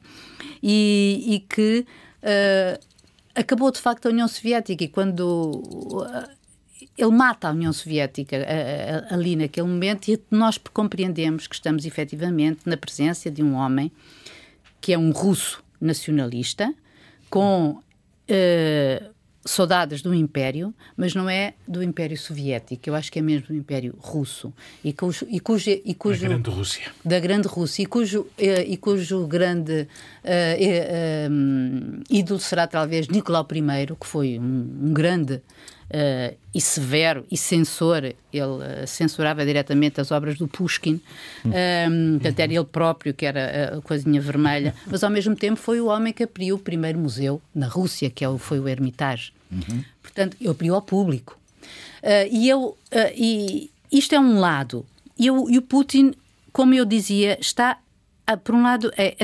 e, 0.63 1.23
e 1.29 1.41
que 1.41 1.85
uh, 2.23 2.81
acabou 3.35 3.71
de 3.71 3.81
facto 3.81 4.07
a 4.07 4.09
União 4.09 4.27
Soviética. 4.27 4.83
E 4.83 4.89
quando 4.89 5.61
ele 6.97 7.11
mata 7.11 7.49
a 7.49 7.52
União 7.52 7.73
Soviética 7.73 8.37
ali 9.11 9.37
naquele 9.37 9.66
momento 9.66 10.09
e 10.09 10.21
nós 10.30 10.59
compreendemos 10.73 11.47
que 11.47 11.54
estamos 11.54 11.85
efetivamente 11.85 12.61
na 12.66 12.76
presença 12.76 13.30
de 13.30 13.42
um 13.42 13.54
homem 13.54 13.90
que 14.80 14.92
é 14.92 14.99
um 14.99 15.11
russo 15.11 15.64
nacionalista 15.80 16.73
com 17.28 17.71
uh, 17.71 19.16
saudades 19.45 20.02
do 20.02 20.14
Império, 20.14 20.75
mas 20.97 21.14
não 21.14 21.28
é 21.30 21.54
do 21.66 21.83
Império 21.83 22.16
Soviético, 22.16 22.88
eu 22.88 22.95
acho 22.95 23.11
que 23.11 23.18
é 23.18 23.23
mesmo 23.23 23.49
do 23.49 23.54
Império 23.54 23.95
Russo 23.99 24.52
e 24.83 24.92
cujo 24.92 25.26
e 25.28 25.40
cujo, 25.40 25.71
e 25.71 25.95
cujo 25.95 26.21
da 26.21 26.28
grande 26.28 26.50
Rússia. 26.50 26.92
da 27.04 27.21
grande 27.21 27.49
Rússia 27.49 27.83
e 27.83 27.87
cujo 27.87 28.21
uh, 28.23 28.30
e 28.66 28.76
cujo 28.76 29.26
grande 29.26 29.88
uh, 30.25 31.30
um, 31.30 32.02
ídolo 32.11 32.40
será 32.40 32.66
talvez 32.66 33.09
Nicolau 33.09 33.47
I, 33.52 33.87
que 33.99 34.06
foi 34.06 34.38
um, 34.38 34.68
um 34.83 34.92
grande 34.92 35.40
uh, 35.90 36.37
e 36.55 36.61
severo 36.61 37.25
e 37.31 37.37
censor. 37.37 38.05
Ele 38.05 38.16
uh, 38.33 38.87
censurava 38.87 39.45
diretamente 39.45 40.00
as 40.00 40.11
obras 40.11 40.38
do 40.38 40.49
Pushkin, 40.49 41.00
um, 41.45 41.52
ehm, 41.52 42.12
portanto, 42.14 42.40
era 42.40 42.52
ele 42.52 42.64
próprio 42.64 43.14
que 43.14 43.26
era 43.26 43.78
a 43.78 43.81
coisinha 43.83 44.21
vermelha, 44.21 44.75
mas 44.87 45.02
ao 45.02 45.11
mesmo 45.11 45.35
tempo 45.37 45.57
foi 45.57 45.81
o 45.81 45.87
homem 45.87 46.12
que 46.12 46.23
abriu 46.23 46.57
o 46.57 46.59
primeiro 46.59 46.99
museu 46.99 47.40
na 47.55 47.66
Rússia, 47.66 48.11
que 48.11 48.25
é 48.25 48.28
o, 48.28 48.38
foi 48.38 48.61
o 48.61 48.69
Hermitage. 48.69 49.33
Uhum. 49.50 49.85
Portanto, 50.02 50.37
ele 50.40 50.50
abriu 50.50 50.75
ao 50.75 50.83
público. 50.83 51.38
Uh, 52.02 52.28
e, 52.31 52.49
eu, 52.49 52.76
e 53.14 53.71
isto 53.90 54.14
é 54.14 54.21
um 54.21 54.38
lado. 54.38 54.85
E, 55.19 55.26
eu, 55.26 55.49
e 55.49 55.59
o 55.59 55.62
Putin, 55.62 56.14
como 56.52 56.75
eu 56.75 56.85
dizia, 56.85 57.38
está 57.40 57.78
por 58.43 58.57
um 58.57 58.62
lado, 58.62 58.90
é, 58.97 59.16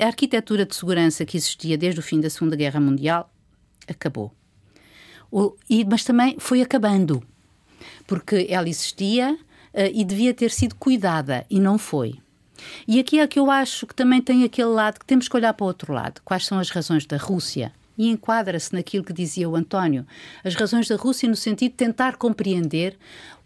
a 0.00 0.06
arquitetura 0.06 0.66
de 0.66 0.74
segurança 0.74 1.24
que 1.24 1.36
existia 1.36 1.78
desde 1.78 2.00
o 2.00 2.02
fim 2.02 2.20
da 2.20 2.28
Segunda 2.28 2.56
Guerra 2.56 2.80
Mundial 2.80 3.30
acabou. 3.86 4.32
Mas 5.88 6.04
também 6.04 6.36
foi 6.38 6.62
acabando, 6.62 7.22
porque 8.06 8.46
ela 8.48 8.68
existia 8.68 9.32
uh, 9.32 9.90
e 9.92 10.04
devia 10.04 10.32
ter 10.32 10.50
sido 10.50 10.74
cuidada 10.76 11.44
e 11.50 11.58
não 11.58 11.78
foi. 11.78 12.14
E 12.86 13.00
aqui 13.00 13.18
é 13.18 13.26
que 13.26 13.38
eu 13.38 13.50
acho 13.50 13.86
que 13.86 13.94
também 13.94 14.22
tem 14.22 14.44
aquele 14.44 14.68
lado 14.68 15.00
que 15.00 15.06
temos 15.06 15.28
que 15.28 15.36
olhar 15.36 15.52
para 15.52 15.64
o 15.64 15.66
outro 15.66 15.92
lado. 15.92 16.20
Quais 16.24 16.46
são 16.46 16.58
as 16.58 16.70
razões 16.70 17.04
da 17.04 17.16
Rússia? 17.16 17.72
E 17.98 18.08
enquadra-se 18.08 18.72
naquilo 18.72 19.04
que 19.04 19.12
dizia 19.12 19.48
o 19.48 19.56
António. 19.56 20.06
As 20.44 20.54
razões 20.54 20.88
da 20.88 20.96
Rússia 20.96 21.28
no 21.28 21.36
sentido 21.36 21.72
de 21.72 21.76
tentar 21.76 22.16
compreender 22.16 22.96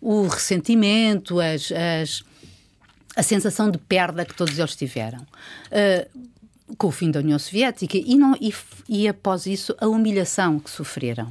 o 0.00 0.26
ressentimento, 0.26 1.40
as, 1.40 1.72
as 1.72 2.22
a 3.18 3.22
sensação 3.22 3.68
de 3.68 3.78
perda 3.78 4.24
que 4.24 4.32
todos 4.32 4.56
eles 4.58 4.76
tiveram. 4.76 5.18
Uh, 5.18 6.28
com 6.76 6.88
o 6.88 6.92
fim 6.92 7.10
da 7.10 7.20
União 7.20 7.38
Soviética 7.38 7.96
e, 7.96 8.16
não, 8.16 8.34
e, 8.40 8.52
e 8.88 9.08
após 9.08 9.46
isso 9.46 9.74
a 9.80 9.86
humilhação 9.86 10.58
que 10.58 10.70
sofreram. 10.70 11.26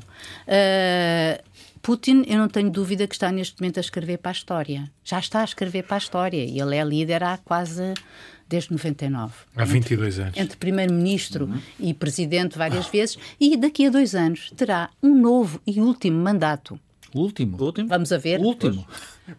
Uh, 0.47 1.43
Putin, 1.81 2.23
eu 2.27 2.37
não 2.37 2.47
tenho 2.47 2.69
dúvida 2.69 3.07
que 3.07 3.15
está 3.15 3.31
neste 3.31 3.61
momento 3.61 3.77
a 3.77 3.81
escrever 3.81 4.17
para 4.17 4.31
a 4.31 4.33
história. 4.33 4.91
Já 5.03 5.19
está 5.19 5.41
a 5.41 5.43
escrever 5.45 5.83
para 5.83 5.95
a 5.95 5.99
história 5.99 6.43
e 6.43 6.59
ele 6.59 6.75
é 6.75 6.83
líder 6.83 7.23
há 7.23 7.37
quase 7.37 7.93
desde 8.49 8.71
99. 8.71 9.33
Há 9.55 9.63
22 9.63 10.15
entre, 10.15 10.21
anos. 10.23 10.37
Entre 10.37 10.57
primeiro-ministro 10.57 11.45
uhum. 11.45 11.61
e 11.79 11.93
presidente 11.93 12.57
várias 12.57 12.87
vezes 12.87 13.17
e 13.39 13.55
daqui 13.55 13.85
a 13.85 13.89
dois 13.89 14.15
anos 14.15 14.51
terá 14.55 14.89
um 15.01 15.15
novo 15.15 15.61
e 15.65 15.79
último 15.79 16.21
mandato. 16.21 16.79
Último. 17.19 17.61
Último. 17.61 17.87
Vamos 17.87 18.11
a 18.11 18.17
ver. 18.17 18.39
Último. 18.39 18.85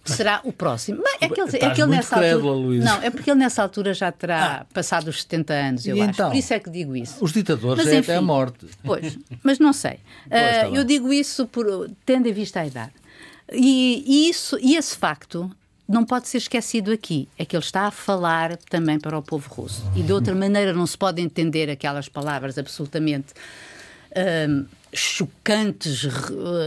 Será 0.05 0.41
o 0.45 0.53
próximo. 0.53 1.01
Mas 1.03 1.15
é 1.21 1.29
que 1.29 1.41
ele, 1.41 1.57
é 1.57 1.71
que 1.71 1.83
ele 1.83 1.91
nessa 1.91 2.17
crédula, 2.17 2.53
altura. 2.53 2.67
Luís. 2.67 2.85
Não, 2.85 3.03
é 3.03 3.11
porque 3.11 3.31
ele 3.31 3.39
nessa 3.39 3.63
altura 3.63 3.95
já 3.95 4.13
terá 4.13 4.61
ah. 4.61 4.67
passado 4.73 5.09
os 5.09 5.23
70 5.23 5.53
anos, 5.55 5.87
eu 5.87 5.97
e 5.97 6.01
acho. 6.03 6.11
Então, 6.11 6.31
Por 6.31 6.37
isso 6.37 6.53
é 6.53 6.59
que 6.59 6.71
digo 6.71 6.95
isso. 6.95 7.17
Os 7.25 7.33
ditadores 7.33 7.85
mas, 7.85 7.93
é 7.93 7.99
enfim, 7.99 8.11
até 8.11 8.19
a 8.19 8.23
morte. 8.23 8.67
Pois, 8.85 9.19
mas 9.43 9.59
não 9.59 9.73
sei. 9.73 9.99
Pois, 10.29 10.73
uh, 10.73 10.77
eu 10.77 10.85
digo 10.85 11.13
isso 11.13 11.47
por, 11.47 11.91
tendo 12.05 12.29
em 12.29 12.33
vista 12.33 12.61
a 12.61 12.67
idade. 12.67 12.93
E, 13.51 14.05
e, 14.07 14.29
isso, 14.29 14.59
e 14.61 14.77
esse 14.77 14.95
facto 14.97 15.51
não 15.89 16.05
pode 16.05 16.29
ser 16.29 16.37
esquecido 16.37 16.93
aqui. 16.93 17.29
É 17.39 17.47
que 17.47 17.57
ele 17.57 17.65
está 17.65 17.87
a 17.87 17.91
falar 17.91 18.57
também 18.69 18.99
para 18.99 19.17
o 19.17 19.23
povo 19.23 19.49
russo. 19.49 19.83
E 19.97 20.03
de 20.03 20.13
outra 20.13 20.35
maneira 20.35 20.73
não 20.75 20.87
se 20.87 20.99
pode 20.99 21.23
entender 21.23 21.71
aquelas 21.71 22.09
palavras 22.09 22.59
absolutamente. 22.59 23.29
Uh, 24.19 24.67
chocantes, 24.93 26.07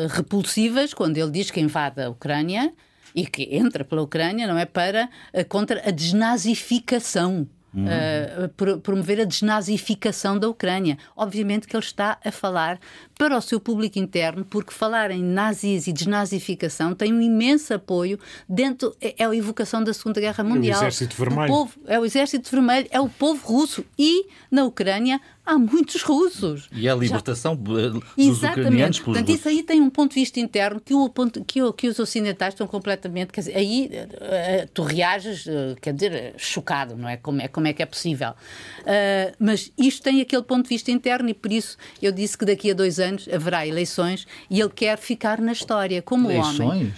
repulsivas, 0.10 0.94
quando 0.94 1.18
ele 1.18 1.32
diz 1.32 1.50
que 1.50 1.60
invade 1.60 2.02
a 2.02 2.10
Ucrânia 2.10 2.72
e 3.16 3.26
que 3.26 3.56
entra 3.56 3.84
pela 3.84 4.02
Ucrânia, 4.02 4.48
não 4.48 4.58
é? 4.58 4.66
Para 4.66 5.10
eh, 5.34 5.44
contra 5.44 5.82
a 5.88 5.92
desnazificação. 5.92 7.48
Uhum. 7.74 7.86
Uh, 7.86 8.80
promover 8.82 9.22
a 9.22 9.24
desnazificação 9.24 10.38
da 10.38 10.50
Ucrânia. 10.50 10.98
Obviamente 11.16 11.68
que 11.68 11.76
ele 11.76 11.84
está 11.84 12.20
a 12.24 12.30
falar 12.30 12.78
para 13.22 13.38
o 13.38 13.42
seu 13.42 13.60
público 13.60 14.00
interno, 14.00 14.44
porque 14.44 14.74
falar 14.74 15.12
em 15.12 15.22
nazis 15.22 15.86
e 15.86 15.94
desnazificação 15.94 16.96
tem 16.96 17.14
um 17.14 17.22
imenso 17.22 17.72
apoio 17.72 18.20
dentro. 18.50 18.96
É, 19.00 19.14
é 19.16 19.26
a 19.28 19.36
evocação 19.36 19.84
da 19.84 19.94
Segunda 19.94 20.20
Guerra 20.20 20.44
Mundial. 20.44 20.82
É 20.82 20.86
o 20.86 20.88
Exército 20.88 21.16
Vermelho. 21.16 21.48
Povo, 21.48 21.72
é 21.86 22.00
o 22.00 22.04
Exército 22.04 22.50
Vermelho, 22.50 22.88
é 22.90 23.00
o 23.00 23.08
povo 23.08 23.46
russo. 23.46 23.86
E 23.96 24.26
na 24.50 24.64
Ucrânia 24.64 25.22
há 25.46 25.58
muitos 25.58 26.02
russos. 26.02 26.70
E 26.72 26.88
a 26.88 26.96
libertação 26.96 27.54
Já... 27.56 27.90
dos 27.90 28.04
Exatamente. 28.18 28.60
ucranianos 28.60 29.00
pelos 29.00 29.18
Portanto, 29.18 29.36
isso 29.38 29.50
aí 29.50 29.64
tem 29.64 29.82
um 29.82 29.90
ponto 29.90 30.14
de 30.14 30.20
vista 30.20 30.40
interno 30.40 30.80
que, 30.80 30.94
o 30.94 31.10
ponto, 31.10 31.44
que, 31.44 31.62
o, 31.62 31.74
que 31.74 31.88
os 31.88 32.00
ocidentais 32.00 32.54
estão 32.54 32.68
completamente. 32.68 33.32
Quer 33.32 33.42
dizer, 33.42 33.58
aí 33.58 33.92
uh, 33.94 34.70
tu 34.74 34.84
reages, 34.84 35.46
uh, 35.46 35.76
quer 35.82 35.94
dizer, 35.94 36.34
chocado, 36.38 36.96
não 36.96 37.10
é? 37.10 37.18
Como 37.18 37.42
é, 37.42 37.48
como 37.48 37.68
é 37.68 37.74
que 37.74 37.84
é 37.84 37.86
possível? 37.86 38.32
Uh, 38.32 39.36
mas 39.40 39.72
isto 39.78 40.02
tem 40.04 40.22
aquele 40.22 40.44
ponto 40.44 40.64
de 40.64 40.70
vista 40.70 40.92
interno 40.92 41.30
e 41.30 41.34
por 41.34 41.52
isso 41.52 41.78
eu 42.02 42.12
disse 42.12 42.38
que 42.38 42.46
daqui 42.46 42.72
a 42.72 42.74
dois 42.74 43.00
anos 43.00 43.11
anos 43.12 43.30
haverá 43.32 43.66
eleições 43.66 44.26
e 44.50 44.60
ele 44.60 44.70
quer 44.70 44.98
ficar 44.98 45.40
na 45.40 45.52
história 45.52 46.02
como 46.02 46.32
eleições? 46.32 46.60
homem. 46.60 46.94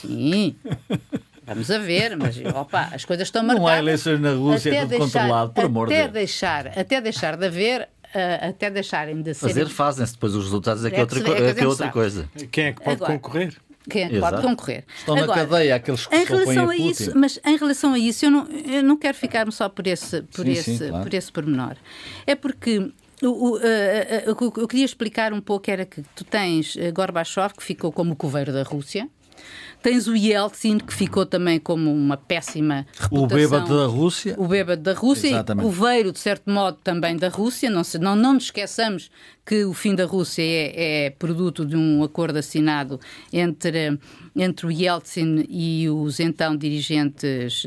Sim. 0.00 0.56
Vamos 1.46 1.70
a 1.70 1.78
ver, 1.78 2.16
mas 2.16 2.38
opa, 2.54 2.88
as 2.92 3.04
coisas 3.04 3.28
estão 3.28 3.42
marcadas. 3.42 3.62
Não 3.62 3.68
há 3.68 3.78
eleições 3.78 4.18
na 4.18 4.32
Rússia, 4.32 4.70
é 4.70 4.80
tudo 4.80 4.88
deixar, 4.88 5.04
controlado, 5.04 5.52
por 5.52 5.64
amor 5.64 5.88
de 5.88 5.94
Deus. 5.94 6.12
Deixar, 6.12 6.66
até 6.68 7.00
deixar 7.02 7.36
de 7.36 7.46
haver, 7.46 7.82
uh, 7.82 8.48
até 8.48 8.70
deixarem 8.70 9.20
de 9.20 9.34
ser. 9.34 9.48
Fazer 9.48 9.68
fazem-se, 9.68 10.14
depois 10.14 10.34
os 10.34 10.44
resultados 10.44 10.84
é 10.86 10.90
que 10.90 10.96
é, 10.96 11.00
outra, 11.00 11.18
é, 11.18 11.52
que 11.52 11.60
é 11.60 11.66
outra 11.66 11.90
coisa. 11.90 12.28
Quem 12.50 12.66
é 12.66 12.72
que 12.72 12.82
pode 12.82 12.96
Agora, 12.96 13.12
concorrer? 13.12 13.54
Quem 13.90 14.04
é 14.04 14.08
que 14.08 14.18
pode 14.18 14.40
concorrer. 14.40 14.84
Estão 14.96 15.14
Agora, 15.14 15.42
na 15.42 15.46
cadeia 15.46 15.76
aqueles 15.76 16.06
que 16.06 16.16
em 16.16 16.24
relação 16.24 16.68
a, 16.70 16.72
a 16.72 16.76
isso, 16.76 17.12
Mas 17.14 17.38
em 17.44 17.56
relação 17.58 17.92
a 17.92 17.98
isso, 17.98 18.24
eu 18.24 18.30
não, 18.30 18.46
eu 18.46 18.82
não 18.82 18.96
quero 18.96 19.14
ficar-me 19.14 19.52
só 19.52 19.68
por 19.68 19.86
esse, 19.86 20.22
por, 20.22 20.46
sim, 20.46 20.52
esse, 20.52 20.78
sim, 20.78 20.88
claro. 20.88 21.04
por 21.04 21.12
esse 21.12 21.30
pormenor. 21.30 21.76
É 22.26 22.34
porque 22.34 22.90
o, 23.26 23.30
o, 23.30 23.56
uh, 23.56 23.58
uh, 23.58 24.30
o, 24.30 24.52
que 24.52 24.60
eu 24.60 24.68
queria 24.68 24.84
explicar 24.84 25.32
um 25.32 25.40
pouco 25.40 25.70
era 25.70 25.84
que 25.84 26.02
tu 26.14 26.24
tens 26.24 26.76
Gorbachev, 26.92 27.54
que 27.54 27.62
ficou 27.62 27.92
como 27.92 28.16
coveiro 28.16 28.52
da 28.52 28.62
Rússia, 28.62 29.08
Tens 29.84 30.08
o 30.08 30.16
Yeltsin, 30.16 30.78
que 30.78 30.94
ficou 30.94 31.26
também 31.26 31.60
como 31.60 31.92
uma 31.92 32.16
péssima 32.16 32.86
reputação. 32.98 33.22
O 33.22 33.26
bêbado 33.26 33.78
da 33.78 33.86
Rússia. 33.86 34.34
O 34.38 34.48
bêbado 34.48 34.80
da 34.80 34.94
Rússia 34.94 35.28
Exatamente. 35.28 35.62
e 35.62 35.68
coveiro, 35.68 36.10
de 36.10 36.18
certo 36.18 36.50
modo, 36.50 36.78
também 36.82 37.16
da 37.18 37.28
Rússia. 37.28 37.68
Não, 37.68 37.84
se, 37.84 37.98
não, 37.98 38.16
não 38.16 38.32
nos 38.32 38.44
esqueçamos 38.44 39.10
que 39.44 39.62
o 39.64 39.74
fim 39.74 39.94
da 39.94 40.06
Rússia 40.06 40.42
é, 40.42 41.06
é 41.06 41.10
produto 41.10 41.66
de 41.66 41.76
um 41.76 42.02
acordo 42.02 42.38
assinado 42.38 42.98
entre, 43.30 43.98
entre 44.36 44.66
o 44.66 44.70
Yeltsin 44.70 45.44
e 45.48 45.88
os 45.88 46.20
então 46.20 46.56
dirigentes 46.56 47.64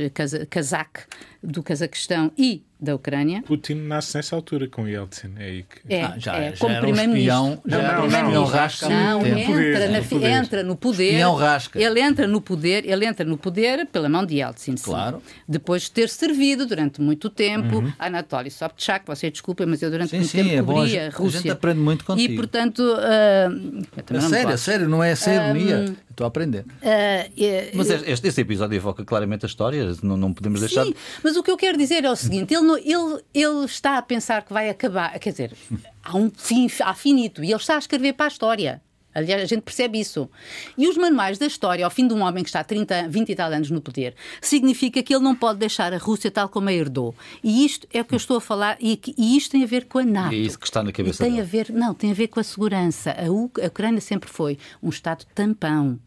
kazakh 0.50 1.08
do 1.42 1.64
Cazaquistão 1.64 2.32
e 2.38 2.64
da 2.80 2.94
Ucrânia. 2.94 3.42
Putin 3.42 3.74
nasce 3.74 4.18
nessa 4.18 4.36
altura 4.36 4.68
com 4.68 4.88
Yeltsin, 4.88 5.34
é 5.38 5.44
aí 5.44 5.64
que... 5.64 5.94
É, 5.94 6.04
ah, 6.04 6.14
já, 6.18 6.38
é, 6.38 6.52
já 6.52 6.58
como 6.58 6.80
primeiro-ministro. 6.80 7.62
Já 7.66 7.78
era 7.78 8.02
um 8.02 8.08
espião 8.08 8.46
rasca. 8.46 8.90
Não, 8.90 9.26
entra, 9.26 9.90
na, 9.90 10.02
poder. 10.04 10.30
entra 10.30 10.64
no 10.64 10.76
poder. 10.76 11.06
Espião 11.06 11.36
rasca. 11.36 11.82
Ele 11.82 12.00
entra 12.00 12.28
no 12.28 12.40
poder, 12.40 12.86
ele 12.86 13.06
entra 13.06 13.26
no 13.26 13.38
poder 13.38 13.88
pela 13.88 14.08
mão 14.08 14.24
de 14.26 14.36
Yeltsin. 14.36 14.76
Claro. 14.76 15.24
Depois 15.48 15.84
de 15.84 15.92
ter 15.92 16.10
servido 16.10 16.68
durante 16.68 17.02
muito 17.02 17.30
tempo 17.30 17.78
uhum. 17.78 17.94
Anatoly 17.98 18.52
Sobchak, 18.52 19.06
você 19.08 19.32
desculpa, 19.32 19.66
mas 19.66 19.82
eu 19.82 19.90
durante 19.90 20.12
sim, 20.12 20.18
muito 20.18 20.30
sim, 20.30 20.44
tempo 20.44 20.72
é 20.72 20.76
cobria 20.76 21.06
a 21.06 21.08
a 21.08 21.10
Rússia. 21.10 21.40
A 21.40 21.42
gente 21.42 21.52
aprende 21.52 21.80
muito 21.80 22.06
contigo. 22.06 22.34
E 22.34 22.36
portanto, 22.36 22.80
uh, 22.80 24.16
é 24.16 24.22
sério, 24.22 24.52
é 24.52 24.58
sério, 24.58 24.90
não 24.90 25.04
é 25.04 25.16
sem 25.16 25.34
ironia. 25.34 25.86
Um, 25.90 26.07
Estou 26.18 26.26
a 26.26 26.30
aprender. 26.30 26.66
Uh, 26.82 27.78
mas 27.78 27.92
este, 27.92 28.28
este, 28.28 28.42
episódio 28.42 28.76
evoca 28.76 29.06
claramente 29.06 29.46
a 29.46 29.48
história, 29.48 29.96
não, 30.02 30.18
não 30.18 30.34
podemos 30.34 30.62
deixar. 30.62 30.84
Sim, 30.84 30.96
mas 31.24 31.38
o 31.38 31.44
que 31.44 31.52
eu 31.52 31.56
quero 31.56 31.78
dizer 31.78 32.04
é 32.04 32.10
o 32.10 32.16
seguinte: 32.16 32.56
ele, 32.56 32.72
ele, 32.84 33.22
ele 33.36 33.66
está 33.66 34.00
a 34.00 34.02
pensar 34.02 34.42
que 34.42 34.52
vai 34.52 34.68
acabar, 34.68 35.20
quer 35.20 35.30
dizer, 35.30 35.54
há 36.04 36.18
um 36.18 36.32
fim, 36.36 36.68
há 36.82 36.96
finito, 36.96 37.44
e 37.44 37.52
ele 37.52 37.58
está 37.58 37.76
a 37.76 37.78
escrever 37.78 38.14
para 38.14 38.26
a 38.26 38.30
história. 38.30 38.82
Aliás, 39.14 39.42
a 39.42 39.46
gente 39.46 39.62
percebe 39.62 40.00
isso. 40.00 40.28
E 40.76 40.88
os 40.88 40.98
manuais 40.98 41.38
da 41.38 41.46
história, 41.46 41.86
ao 41.86 41.92
fim 41.92 42.08
de 42.08 42.14
um 42.16 42.22
homem 42.22 42.44
que 42.44 42.50
está 42.50 42.64
30, 42.64 43.10
20 43.10 43.30
e 43.30 43.36
tal 43.36 43.52
anos 43.52 43.70
no 43.70 43.82
poder, 43.82 44.16
significa 44.42 45.04
que 45.04 45.14
ele 45.14 45.24
não 45.24 45.36
pode 45.36 45.60
deixar 45.60 45.94
a 45.94 45.98
Rússia 45.98 46.32
tal 46.32 46.50
como 46.50 46.70
a 46.70 46.74
herdou. 46.74 47.16
E 47.44 47.64
isto 47.64 47.88
é 47.92 48.02
o 48.02 48.06
que 48.06 48.14
eu 48.14 48.18
estou 48.18 48.38
a 48.38 48.42
falar, 48.42 48.76
e, 48.80 49.00
e 49.18 49.38
isto 49.38 49.52
tem 49.52 49.64
a 49.64 49.68
ver 49.68 49.86
com 49.86 50.00
a 50.00 50.04
NATO. 50.04 50.34
É 50.34 50.38
isso 50.38 50.58
que 50.58 50.66
está 50.66 50.84
na 50.84 50.92
cabeça 50.92 51.24
e 51.24 51.26
tem 51.26 51.36
dela. 51.36 51.48
a 51.48 51.50
ver 51.50 51.72
Não, 51.72 51.94
tem 51.94 52.12
a 52.12 52.14
ver 52.14 52.28
com 52.28 52.40
a 52.40 52.44
segurança. 52.44 53.12
A, 53.12 53.32
U, 53.32 53.52
a 53.62 53.68
Ucrânia 53.68 54.02
sempre 54.02 54.30
foi 54.30 54.58
um 54.82 54.90
Estado 54.90 55.26
tampão. 55.34 56.00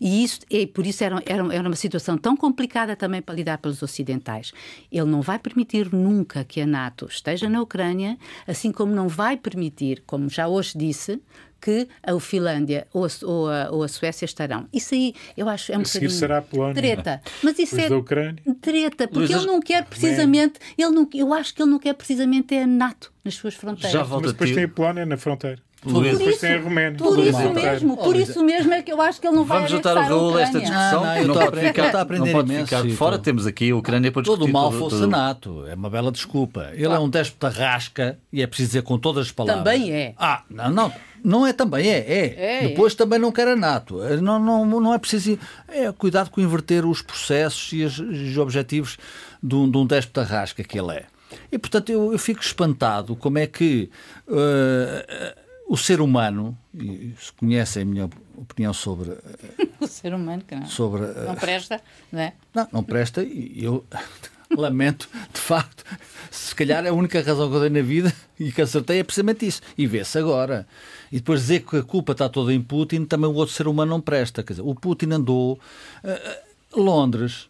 E 0.00 0.24
isso, 0.24 0.40
e 0.50 0.66
por 0.66 0.86
isso 0.86 1.02
era, 1.04 1.22
era, 1.26 1.54
era 1.54 1.68
uma 1.68 1.76
situação 1.76 2.16
tão 2.16 2.36
complicada 2.36 2.96
também 2.96 3.22
para 3.22 3.34
lidar 3.34 3.58
pelos 3.58 3.82
ocidentais. 3.82 4.52
Ele 4.90 5.10
não 5.10 5.22
vai 5.22 5.38
permitir 5.38 5.92
nunca 5.92 6.44
que 6.44 6.60
a 6.60 6.66
NATO 6.66 7.06
esteja 7.06 7.48
na 7.48 7.60
Ucrânia, 7.60 8.18
assim 8.46 8.72
como 8.72 8.94
não 8.94 9.08
vai 9.08 9.36
permitir, 9.36 10.02
como 10.06 10.28
já 10.28 10.48
hoje 10.48 10.76
disse, 10.76 11.20
que 11.64 11.88
a 12.02 12.20
Finlândia 12.20 12.86
ou 12.92 13.06
a, 13.06 13.08
ou 13.22 13.48
a, 13.48 13.70
ou 13.70 13.82
a, 13.82 13.88
Suécia 13.88 14.26
estarão. 14.26 14.68
Isso 14.70 14.94
aí 14.94 15.14
eu 15.34 15.48
acho 15.48 15.72
é 15.72 15.78
um 15.78 15.82
bocadinho 15.82 16.10
será 16.10 16.38
a 16.38 16.42
Polónia. 16.42 16.74
treta. 16.74 17.22
Mas 17.42 17.58
isso 17.58 17.80
é 17.80 17.88
da 17.88 17.96
Ucrânia. 17.96 18.42
treta, 18.60 19.08
porque 19.08 19.32
Luís, 19.32 19.42
ele 19.42 19.46
não 19.46 19.60
quer 19.60 19.82
precisamente, 19.86 20.60
ele 20.76 20.90
não, 20.90 21.08
eu 21.14 21.32
acho 21.32 21.54
que 21.54 21.62
ele 21.62 21.70
não 21.70 21.78
quer 21.78 21.94
precisamente 21.94 22.54
é 22.54 22.64
a 22.64 22.66
NATO 22.66 23.10
nas 23.24 23.34
suas 23.36 23.54
fronteiras. 23.54 23.92
Já 23.92 24.02
volta 24.02 24.26
Mas 24.26 24.32
depois 24.32 24.52
tem 24.52 24.64
a 24.64 24.68
Polónia 24.68 25.06
na 25.06 25.16
fronteira. 25.16 25.62
Por, 25.84 26.06
isso, 26.06 26.40
tem 26.40 26.54
a 26.54 26.60
Roménia. 26.60 26.98
Por 26.98 27.18
isso 27.18 27.52
mesmo, 27.52 27.96
por 27.96 28.16
isso 28.16 28.42
mesmo 28.42 28.72
é 28.72 28.82
que 28.82 28.90
eu 28.90 29.00
acho 29.02 29.20
que 29.20 29.26
ele 29.26 29.36
não 29.36 29.44
vai 29.44 29.58
Vamos 29.58 29.70
juntar 29.70 29.96
o 29.96 30.00
Raul 30.00 30.36
a 30.36 30.42
esta 30.42 30.58
discussão. 30.58 31.04
Não, 31.04 31.14
não, 31.14 31.24
não 31.26 31.34
pode 31.34 31.60
ficar, 31.60 31.96
a 31.96 32.00
aprender 32.00 32.24
não 32.24 32.32
pode 32.32 32.56
ficar 32.56 32.82
de 32.82 32.96
fora. 32.96 33.18
Temos 33.18 33.46
aqui 33.46 33.70
a 33.70 33.76
Ucrânia 33.76 34.10
para 34.10 34.22
discutir. 34.22 34.40
Todo 34.40 34.52
mal 34.52 34.72
fosse 34.72 34.96
tudo. 34.96 35.06
NATO. 35.06 35.66
É 35.66 35.74
uma 35.74 35.90
bela 35.90 36.10
desculpa. 36.10 36.70
Ele 36.72 36.86
é 36.86 36.98
um 36.98 37.08
déspota 37.08 37.50
rasca 37.50 38.18
e 38.32 38.42
é 38.42 38.46
preciso 38.46 38.70
dizer 38.70 38.82
com 38.82 38.98
todas 38.98 39.26
as 39.26 39.32
palavras. 39.32 39.62
Também 39.62 39.92
é. 39.92 40.14
Ah, 40.16 40.42
não, 40.48 40.70
não. 40.70 40.92
Não 41.22 41.46
é 41.46 41.54
também, 41.54 41.88
é, 41.88 41.98
é. 42.00 42.64
é 42.64 42.68
Depois 42.68 42.92
é. 42.92 42.96
também 42.96 43.18
não 43.18 43.32
quer 43.32 43.48
a 43.48 43.56
NATO. 43.56 43.98
Não, 44.20 44.38
não, 44.38 44.66
não 44.66 44.92
é 44.92 44.98
preciso. 44.98 45.38
É, 45.68 45.90
cuidado 45.92 46.30
com 46.30 46.40
inverter 46.40 46.86
os 46.86 47.00
processos 47.00 47.72
e 47.72 47.82
os, 47.82 47.98
os 47.98 48.36
objetivos 48.36 48.98
de 49.42 49.54
um, 49.54 49.70
de 49.70 49.78
um 49.78 49.86
déspota 49.86 50.22
rasca 50.22 50.62
que 50.62 50.78
ele 50.78 50.92
é. 50.92 51.06
E 51.50 51.58
portanto 51.58 51.90
eu, 51.90 52.12
eu 52.12 52.18
fico 52.18 52.42
espantado 52.42 53.16
como 53.16 53.38
é 53.38 53.46
que. 53.46 53.90
Uh, 54.28 55.43
o 55.66 55.76
ser 55.76 56.00
humano, 56.00 56.56
e 56.74 57.14
se 57.18 57.32
conhecem 57.32 57.82
a 57.82 57.86
minha 57.86 58.10
opinião 58.36 58.72
sobre. 58.72 59.10
o 59.80 59.86
ser 59.86 60.14
humano, 60.14 60.42
que 60.46 60.54
não. 60.54 60.66
Sobre, 60.66 61.02
não 61.02 61.34
presta, 61.34 61.80
não 62.12 62.20
é? 62.20 62.32
Não, 62.54 62.68
não 62.72 62.84
presta, 62.84 63.22
e 63.22 63.64
eu 63.64 63.84
lamento, 64.56 65.08
de 65.32 65.40
facto, 65.40 65.84
se 66.30 66.54
calhar 66.54 66.86
a 66.86 66.92
única 66.92 67.20
razão 67.22 67.48
que 67.48 67.56
eu 67.56 67.60
dei 67.60 67.70
na 67.70 67.86
vida 67.86 68.12
e 68.38 68.52
que 68.52 68.62
acertei 68.62 68.98
é 68.98 69.04
precisamente 69.04 69.46
isso. 69.46 69.62
E 69.76 69.86
vê-se 69.86 70.18
agora. 70.18 70.66
E 71.10 71.16
depois 71.16 71.40
dizer 71.40 71.64
que 71.64 71.76
a 71.76 71.82
culpa 71.82 72.12
está 72.12 72.28
toda 72.28 72.52
em 72.52 72.60
Putin, 72.60 73.04
também 73.04 73.30
o 73.30 73.34
outro 73.34 73.54
ser 73.54 73.66
humano 73.66 73.90
não 73.90 74.00
presta. 74.00 74.42
Quer 74.42 74.54
dizer, 74.54 74.62
o 74.62 74.74
Putin 74.74 75.12
andou. 75.12 75.58
Uh, 76.04 76.54
Londres, 76.76 77.48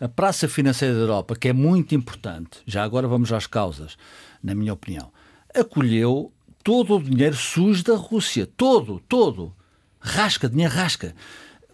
a 0.00 0.08
praça 0.08 0.46
financeira 0.46 0.94
da 0.94 1.00
Europa, 1.00 1.34
que 1.34 1.48
é 1.48 1.52
muito 1.52 1.94
importante, 1.94 2.60
já 2.66 2.84
agora 2.84 3.08
vamos 3.08 3.32
às 3.32 3.46
causas, 3.46 3.96
na 4.42 4.54
minha 4.54 4.72
opinião, 4.72 5.10
acolheu 5.54 6.32
todo 6.68 6.96
o 6.96 7.02
dinheiro 7.02 7.34
sujo 7.34 7.82
da 7.82 7.96
Rússia. 7.96 8.46
Todo, 8.46 9.00
todo. 9.08 9.56
Rasca, 9.98 10.50
dinheiro 10.50 10.74
rasca. 10.74 11.14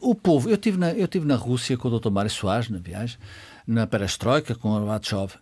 O 0.00 0.14
povo, 0.14 0.48
eu 0.48 0.54
estive 0.54 0.78
na, 0.78 0.92
eu 0.92 1.08
tive 1.08 1.26
na 1.26 1.34
Rússia 1.34 1.76
com 1.76 1.88
o 1.88 1.98
Dr. 1.98 2.10
Mário 2.10 2.30
Soares, 2.30 2.68
na 2.68 2.78
viagem, 2.78 3.18
na 3.66 3.88
Perestroika, 3.88 4.54
com 4.54 4.68
o 4.70 4.78
Gorbachev. 4.78 5.32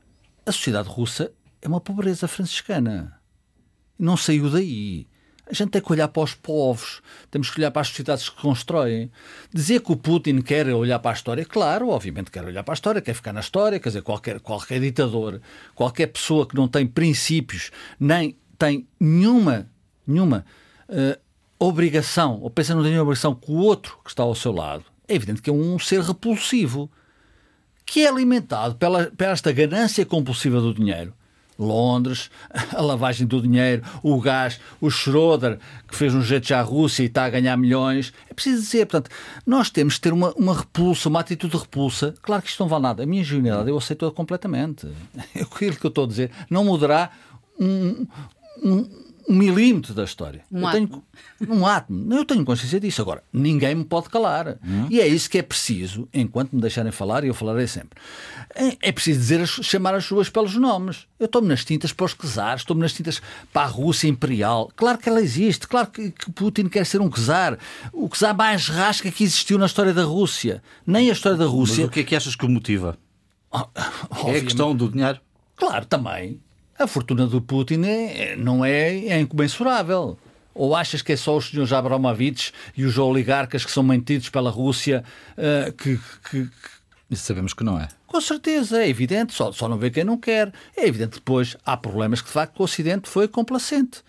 A 0.47 0.53
sociedade 0.53 0.89
russa 0.89 1.31
é 1.61 1.69
uma 1.69 1.83
pobreza 1.83 2.27
franciscana. 2.27 3.21
Não 3.99 4.17
saiu 4.17 4.49
daí. 4.49 5.07
A 5.47 5.53
gente 5.53 5.69
tem 5.69 5.83
que 5.83 5.93
olhar 5.93 6.09
para 6.09 6.23
os 6.23 6.35
povos, 6.35 7.03
temos 7.31 7.51
que 7.51 7.61
olhar 7.61 7.71
para 7.71 7.83
as 7.83 7.89
sociedades 7.89 8.31
que 8.31 8.41
constroem. 8.41 9.11
Dizer 9.53 9.83
que 9.83 9.93
o 9.93 9.97
Putin 9.97 10.41
quer 10.41 10.67
olhar 10.69 10.99
para 10.99 11.11
a 11.11 11.15
história, 11.15 11.45
claro, 11.45 11.91
obviamente 11.91 12.31
quer 12.31 12.43
olhar 12.43 12.63
para 12.63 12.73
a 12.73 12.77
história, 12.77 13.03
quer 13.03 13.13
ficar 13.13 13.35
na 13.35 13.41
história, 13.41 13.79
quer 13.79 13.91
dizer, 13.91 14.01
qualquer, 14.01 14.41
qualquer 14.41 14.81
ditador, 14.81 15.43
qualquer 15.75 16.07
pessoa 16.07 16.47
que 16.47 16.55
não 16.55 16.67
tem 16.67 16.87
princípios 16.87 17.71
nem 18.01 18.35
tem 18.63 18.87
nenhuma, 19.01 19.69
nenhuma 20.07 20.45
uh, 20.89 21.21
obrigação, 21.59 22.39
ou 22.41 22.49
pensa 22.49 22.77
não 22.77 22.83
tem 22.83 22.93
nenhuma 22.93 23.09
obrigação 23.09 23.35
com 23.35 23.55
o 23.55 23.57
outro 23.57 23.99
que 24.05 24.11
está 24.11 24.23
ao 24.23 24.37
seu 24.37 24.53
lado, 24.53 24.85
é 25.09 25.17
evidente 25.17 25.43
que 25.43 25.51
é 25.51 25.53
um 25.53 25.81
ser 25.81 26.01
repulsivo, 26.01 26.89
que 27.85 28.05
é 28.05 28.09
alimentado 28.09 28.77
pela, 28.77 29.07
pela 29.07 29.33
esta 29.33 29.51
ganância 29.51 30.07
compulsiva 30.07 30.61
do 30.61 30.73
dinheiro. 30.73 31.13
Londres, 31.59 32.31
a 32.73 32.81
lavagem 32.81 33.27
do 33.27 33.43
dinheiro, 33.43 33.83
o 34.01 34.21
gás, 34.21 34.61
o 34.81 34.89
Schroeder, 34.89 35.59
que 35.89 35.97
fez 35.97 36.15
um 36.15 36.23
jeito 36.23 36.47
já 36.47 36.61
à 36.61 36.63
Rússia 36.63 37.03
e 37.03 37.07
está 37.07 37.25
a 37.25 37.31
ganhar 37.31 37.57
milhões. 37.57 38.13
É 38.31 38.35
preciso 38.35 38.63
dizer, 38.63 38.87
portanto, 38.87 39.11
nós 39.45 39.71
temos 39.71 39.95
que 39.95 40.03
ter 40.03 40.13
uma, 40.13 40.33
uma 40.35 40.57
repulsa, 40.57 41.09
uma 41.09 41.21
atitude 41.21 41.53
de 41.53 41.61
repulsa. 41.61 42.15
Claro 42.23 42.43
que 42.43 42.49
isto 42.49 42.61
não 42.61 42.69
vale 42.69 42.85
nada. 42.85 43.03
A 43.03 43.07
minha 43.07 43.25
genialidade 43.25 43.71
eu 43.71 43.77
aceito 43.77 44.11
completamente. 44.13 44.89
Aquilo 45.35 45.77
que 45.77 45.85
eu 45.85 45.89
estou 45.89 46.05
a 46.05 46.09
dizer 46.09 46.31
não 46.49 46.65
mudará 46.65 47.11
um, 47.61 48.07
um, 48.63 48.89
um 49.29 49.35
milímetro 49.35 49.95
da 49.95 50.05
história. 50.05 50.43
Um 50.51 50.61
eu 50.61 50.67
átomo. 50.67 51.05
Tenho, 51.39 51.53
um 51.55 51.67
átomo. 51.67 52.15
Eu 52.15 52.25
tenho 52.25 52.45
consciência 52.45 52.81
disso. 52.81 53.01
Agora, 53.01 53.23
ninguém 53.33 53.75
me 53.75 53.85
pode 53.85 54.09
calar. 54.09 54.59
Hum. 54.65 54.87
E 54.91 55.01
é 55.01 55.07
isso 55.07 55.29
que 55.29 55.39
é 55.39 55.43
preciso, 55.43 56.09
enquanto 56.13 56.53
me 56.53 56.61
deixarem 56.61 56.93
falar, 56.93 57.25
e 57.25 57.29
eu 57.29 57.35
falarei 57.35 57.67
sempre. 57.67 57.99
É, 58.55 58.89
é 58.89 58.93
preciso 58.93 59.19
dizer, 59.21 59.47
chamar 59.47 59.95
as 59.95 60.09
ruas 60.09 60.29
pelos 60.29 60.55
nomes. 60.57 61.07
Eu 61.19 61.27
estou-me 61.27 61.49
nas 61.49 61.65
tintas 61.65 61.93
para 61.93 62.07
os 62.07 62.15
czares, 62.15 62.63
estou-me 62.63 62.83
nas 62.83 62.93
tintas 62.93 63.21
para 63.53 63.63
a 63.63 63.67
Rússia 63.67 64.09
Imperial. 64.09 64.71
Claro 64.77 64.99
que 64.99 65.09
ela 65.09 65.21
existe, 65.21 65.67
claro 65.67 65.89
que, 65.89 66.11
que 66.11 66.31
Putin 66.33 66.69
quer 66.69 66.85
ser 66.85 67.01
um 67.01 67.09
czar. 67.09 67.59
O 67.93 68.09
czar 68.09 68.37
mais 68.37 68.69
rasca 68.69 69.11
que 69.11 69.25
existiu 69.25 69.59
na 69.59 69.67
história 69.67 69.95
da 69.95 70.05
Rússia. 70.05 70.63
Nem 70.87 71.11
a 71.11 71.13
história 71.13 71.39
da 71.39 71.47
Rússia. 71.47 71.83
Mas 71.83 71.89
o 71.89 71.91
que 71.91 72.01
é 72.01 72.05
que 72.05 72.17
achas 72.17 72.37
que 72.37 72.45
o 72.45 72.49
motiva? 72.49 72.99
Oh, 73.51 74.31
é 74.31 74.39
a 74.39 74.41
questão 74.41 74.75
do 74.75 74.89
dinheiro? 74.89 75.21
Claro, 75.57 75.85
também. 75.85 76.41
A 76.79 76.87
fortuna 76.87 77.27
do 77.27 77.41
Putin 77.41 77.83
é, 77.85 78.37
não 78.37 78.65
é, 78.65 79.07
é 79.07 79.21
incomensurável. 79.21 80.19
Ou 80.55 80.75
achas 80.75 81.01
que 81.01 81.13
é 81.13 81.17
só 81.17 81.37
os 81.37 81.49
senhores 81.49 81.73
Abramovich 81.73 82.53
e 82.77 82.85
os 82.85 82.99
oligarcas 82.99 83.65
que 83.65 83.71
são 83.71 83.83
mantidos 83.83 84.29
pela 84.29 84.51
Rússia 84.51 85.05
uh, 85.37 85.73
que, 85.73 85.99
que, 86.31 86.47
que... 86.47 87.17
Sabemos 87.17 87.53
que 87.53 87.63
não 87.63 87.79
é. 87.79 87.89
Com 88.07 88.21
certeza, 88.21 88.83
é 88.83 88.89
evidente, 88.89 89.35
só, 89.35 89.53
só 89.53 89.69
não 89.69 89.79
vê 89.79 89.91
quem 89.91 90.05
não 90.05 90.19
quer. 90.19 90.53
É 90.77 90.87
evidente 90.87 91.11
que 91.11 91.19
depois 91.19 91.57
há 91.65 91.77
problemas 91.77 92.21
que 92.21 92.27
de 92.27 92.33
facto 92.33 92.61
o 92.61 92.65
Ocidente 92.65 93.09
foi 93.09 93.29
complacente. 93.29 94.03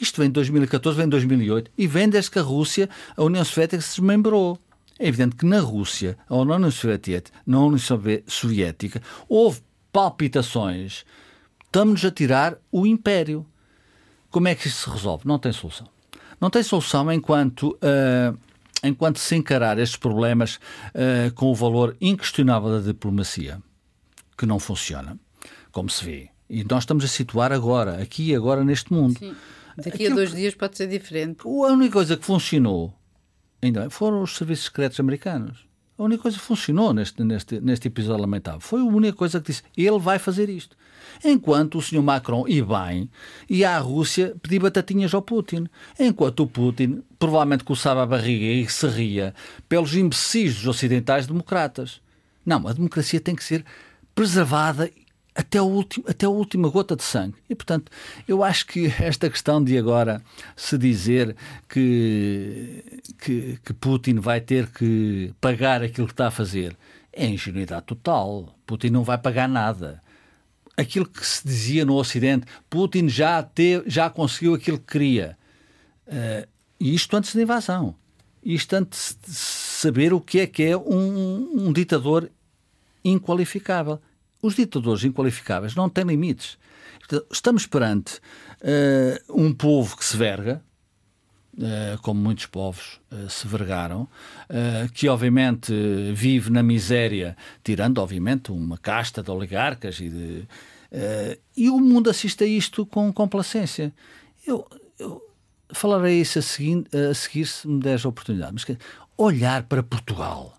Isto 0.00 0.20
vem 0.20 0.28
de 0.28 0.34
2014, 0.34 0.96
vem 0.96 1.06
de 1.06 1.10
2008 1.10 1.70
e 1.78 1.86
vem 1.86 2.08
desde 2.08 2.30
que 2.30 2.38
a 2.38 2.42
Rússia, 2.42 2.88
a 3.16 3.22
União 3.22 3.44
Soviética 3.44 3.80
se 3.80 4.00
desmembrou. 4.00 4.58
É 4.98 5.08
evidente 5.08 5.36
que 5.36 5.46
na 5.46 5.60
Rússia, 5.60 6.16
ou 6.28 6.44
na 6.44 6.56
União 6.56 6.70
Soviética, 6.70 7.30
na 7.46 7.60
União 7.60 7.78
Soviética 8.26 9.02
houve 9.28 9.60
palpitações 9.92 11.04
estamos-nos 11.74 12.04
a 12.04 12.10
tirar 12.12 12.56
o 12.70 12.86
império. 12.86 13.44
Como 14.30 14.46
é 14.46 14.54
que 14.54 14.68
isso 14.68 14.84
se 14.84 14.90
resolve? 14.90 15.26
Não 15.26 15.40
tem 15.40 15.52
solução. 15.52 15.88
Não 16.40 16.48
tem 16.48 16.62
solução 16.62 17.10
enquanto, 17.10 17.70
uh, 17.72 18.38
enquanto 18.84 19.18
se 19.18 19.34
encarar 19.34 19.76
estes 19.78 19.96
problemas 19.96 20.60
uh, 20.94 21.34
com 21.34 21.50
o 21.50 21.54
valor 21.54 21.96
inquestionável 22.00 22.70
da 22.70 22.86
diplomacia, 22.86 23.60
que 24.38 24.46
não 24.46 24.60
funciona, 24.60 25.18
como 25.72 25.90
se 25.90 26.04
vê. 26.04 26.30
E 26.48 26.62
nós 26.62 26.84
estamos 26.84 27.04
a 27.04 27.08
situar 27.08 27.52
agora, 27.52 28.00
aqui 28.00 28.30
e 28.30 28.34
agora, 28.36 28.64
neste 28.64 28.92
mundo. 28.92 29.18
Sim. 29.18 29.34
Daqui 29.76 29.88
Aquilo 29.90 30.12
a 30.12 30.16
dois 30.16 30.30
que, 30.30 30.36
dias 30.36 30.54
pode 30.54 30.76
ser 30.76 30.86
diferente. 30.86 31.40
A 31.44 31.48
única 31.48 31.94
coisa 31.94 32.16
que 32.16 32.24
funcionou 32.24 32.94
ainda 33.60 33.90
foram 33.90 34.22
os 34.22 34.36
serviços 34.36 34.66
secretos 34.66 35.00
americanos. 35.00 35.66
A 35.98 36.04
única 36.04 36.22
coisa 36.22 36.38
que 36.38 36.44
funcionou 36.44 36.92
neste, 36.92 37.24
neste, 37.24 37.60
neste 37.60 37.88
episódio 37.88 38.20
lamentável 38.20 38.60
foi 38.60 38.80
a 38.80 38.84
única 38.84 39.16
coisa 39.16 39.40
que 39.40 39.50
disse: 39.50 39.62
ele 39.76 39.98
vai 39.98 40.20
fazer 40.20 40.48
isto. 40.48 40.76
Enquanto 41.22 41.78
o 41.78 41.82
senhor 41.82 42.02
Macron 42.02 42.46
ia 42.48 42.64
bem, 42.64 43.10
ia 43.48 43.70
à 43.70 43.78
Rússia 43.78 44.34
pedir 44.42 44.60
batatinhas 44.60 45.12
ao 45.14 45.22
Putin. 45.22 45.66
Enquanto 45.98 46.40
o 46.40 46.46
Putin 46.46 47.02
provavelmente 47.18 47.64
coçava 47.64 48.02
a 48.02 48.06
barriga 48.06 48.44
e 48.44 48.68
se 48.68 48.86
ria 48.86 49.34
pelos 49.68 49.94
imbecis 49.94 50.54
dos 50.56 50.66
ocidentais 50.66 51.26
democratas. 51.26 52.00
Não, 52.44 52.66
a 52.66 52.72
democracia 52.72 53.20
tem 53.20 53.34
que 53.34 53.44
ser 53.44 53.64
preservada 54.14 54.90
até, 55.34 55.60
o 55.60 55.64
último, 55.64 56.04
até 56.08 56.26
a 56.26 56.30
última 56.30 56.68
gota 56.68 56.94
de 56.94 57.02
sangue. 57.02 57.34
E, 57.50 57.54
portanto, 57.54 57.90
eu 58.28 58.44
acho 58.44 58.66
que 58.66 58.86
esta 59.00 59.28
questão 59.28 59.62
de 59.62 59.76
agora 59.76 60.22
se 60.54 60.78
dizer 60.78 61.34
que, 61.68 62.84
que, 63.18 63.58
que 63.64 63.72
Putin 63.72 64.16
vai 64.16 64.40
ter 64.40 64.68
que 64.68 65.34
pagar 65.40 65.82
aquilo 65.82 66.06
que 66.06 66.12
está 66.12 66.28
a 66.28 66.30
fazer 66.30 66.76
é 67.12 67.26
ingenuidade 67.26 67.86
total. 67.86 68.54
Putin 68.66 68.90
não 68.90 69.02
vai 69.02 69.18
pagar 69.18 69.48
nada. 69.48 70.02
Aquilo 70.76 71.06
que 71.06 71.24
se 71.24 71.46
dizia 71.46 71.84
no 71.84 71.94
Ocidente, 71.94 72.46
Putin 72.68 73.08
já, 73.08 73.42
teve, 73.42 73.88
já 73.88 74.10
conseguiu 74.10 74.54
aquilo 74.54 74.78
que 74.78 74.92
queria. 74.92 75.38
Uh, 76.06 76.48
isto 76.80 77.16
antes 77.16 77.34
da 77.34 77.42
invasão. 77.42 77.94
Isto 78.42 78.74
antes 78.74 79.16
de 79.26 79.32
saber 79.34 80.12
o 80.12 80.20
que 80.20 80.40
é 80.40 80.46
que 80.46 80.62
é 80.62 80.76
um, 80.76 81.66
um 81.68 81.72
ditador 81.72 82.30
inqualificável 83.04 84.00
os 84.44 84.54
ditadores 84.54 85.02
inqualificáveis 85.04 85.74
não 85.74 85.88
têm 85.88 86.04
limites. 86.04 86.58
Estamos 87.32 87.66
perante 87.66 88.18
uh, 88.60 89.42
um 89.42 89.54
povo 89.54 89.96
que 89.96 90.04
se 90.04 90.16
verga, 90.18 90.62
como 92.02 92.20
muitos 92.20 92.46
povos 92.46 93.00
uh, 93.12 93.28
se 93.30 93.46
vergaram, 93.46 94.08
que 94.92 95.08
obviamente 95.08 95.72
vive 96.12 96.50
na 96.50 96.62
miséria, 96.62 97.36
tirando 97.62 97.98
obviamente 97.98 98.50
uma 98.50 98.76
casta 98.76 99.22
de 99.22 99.30
oligarcas 99.30 100.00
e 100.00 100.08
de, 100.08 100.48
e 101.56 101.70
o 101.70 101.78
mundo 101.78 102.10
assiste 102.10 102.44
a 102.44 102.46
isto 102.46 102.84
com 102.84 103.12
complacência. 103.12 103.92
Eu, 104.46 104.66
eu 104.98 105.22
falarei 105.72 106.20
isso 106.20 106.38
a 106.38 106.42
seguir, 106.42 106.84
a 107.10 107.14
seguir 107.14 107.46
se 107.46 107.66
me 107.66 107.80
der 107.80 108.00
a 108.04 108.08
oportunidade, 108.08 108.52
mas 108.52 108.78
olhar 109.16 109.62
para 109.64 109.82
Portugal 109.82 110.54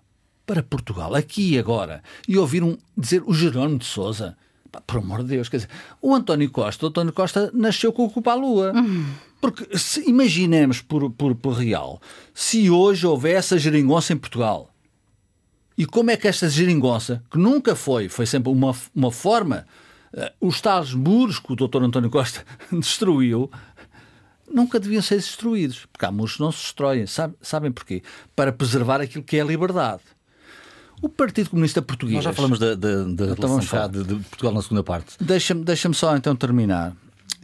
para 0.46 0.62
Portugal, 0.62 1.16
aqui 1.16 1.54
e 1.54 1.60
agora, 1.60 2.04
e 2.28 2.38
ouvir 2.38 2.64
um, 2.64 2.78
dizer 2.96 3.24
o 3.26 3.34
Jerónimo 3.34 3.80
de 3.80 3.86
Souza. 3.86 4.38
por 4.86 5.00
amor 5.00 5.24
de 5.24 5.30
Deus, 5.30 5.50
quer 5.50 5.58
dizer, 5.58 5.70
o 6.02 6.14
António 6.14 6.50
Costa, 6.52 6.86
o 6.86 6.90
António 6.90 7.14
Costa 7.14 7.50
nasceu 7.54 7.92
com 7.92 8.06
o 8.06 8.10
culpa 8.10 8.32
à 8.32 8.36
lua. 8.36 8.74
Uhum. 8.74 9.06
Porque 9.46 9.78
se, 9.78 10.02
imaginemos 10.10 10.82
por, 10.82 11.12
por, 11.12 11.36
por 11.36 11.54
real, 11.54 12.02
se 12.34 12.68
hoje 12.68 13.06
houvesse 13.06 13.54
a 13.54 13.58
geringonça 13.60 14.12
em 14.12 14.18
Portugal, 14.18 14.72
e 15.78 15.86
como 15.86 16.10
é 16.10 16.18
que 16.18 16.28
esta 16.28 16.50
geringonça, 16.50 17.24
que 17.30 17.38
nunca 17.38 17.76
foi, 17.76 18.10
foi 18.10 18.26
sempre 18.26 18.52
uma, 18.52 18.76
uma 18.96 19.12
forma, 19.12 19.68
uh, 20.12 20.48
os 20.48 20.60
tais 20.60 20.96
muros 20.96 21.38
que 21.38 21.54
o 21.54 21.56
doutor 21.56 21.84
António 21.84 22.10
Costa 22.10 22.44
destruiu, 22.74 23.52
nunca 24.52 24.80
deviam 24.80 25.04
ser 25.04 25.18
destruídos, 25.18 25.86
porque 25.94 26.08
há 26.08 26.12
muros 26.12 26.38
que 26.38 26.42
não 26.42 26.52
se 26.52 26.64
destroem. 26.64 27.06
Sabe, 27.06 27.36
sabem 27.40 27.72
porquê? 27.72 28.02
Para 28.36 28.52
preservar 28.52 29.00
aquilo 29.00 29.24
que 29.24 29.38
é 29.38 29.42
a 29.42 29.46
liberdade. 29.46 30.02
O 31.04 31.08
Partido 31.08 31.52
Comunista 31.52 31.84
Português. 31.84 32.16
Nós 32.16 32.24
já 32.24 32.34
falamos 32.34 32.58
da, 32.58 32.74
da, 32.74 33.04
da 33.04 33.26
então 33.28 33.50
relação 33.50 33.92
de, 33.92 34.04
de, 34.06 34.16
Portugal 34.24 34.54
na 34.56 34.62
segunda 34.64 34.82
parte. 34.82 35.24
Deixa-me 35.24 35.64
deixa 35.64 35.94
só 35.94 36.18
então 36.18 36.36
terminar 36.36 36.96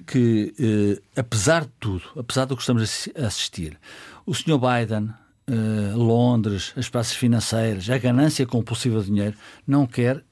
que, 0.05 0.53
eh, 0.59 1.19
apesar 1.19 1.65
de 1.65 1.71
tudo, 1.79 2.03
apesar 2.17 2.45
do 2.45 2.55
que 2.55 2.61
estamos 2.61 3.07
a 3.15 3.27
assistir, 3.27 3.79
o 4.25 4.33
Sr. 4.33 4.57
Biden, 4.57 5.13
eh, 5.47 5.93
Londres, 5.95 6.73
as 6.75 6.89
praças 6.89 7.13
financeiras, 7.13 7.89
a 7.89 7.97
ganância 7.97 8.45
compulsiva 8.45 8.99
de 8.99 9.07
dinheiro, 9.07 9.37
não 9.67 9.85
quer 9.85 10.23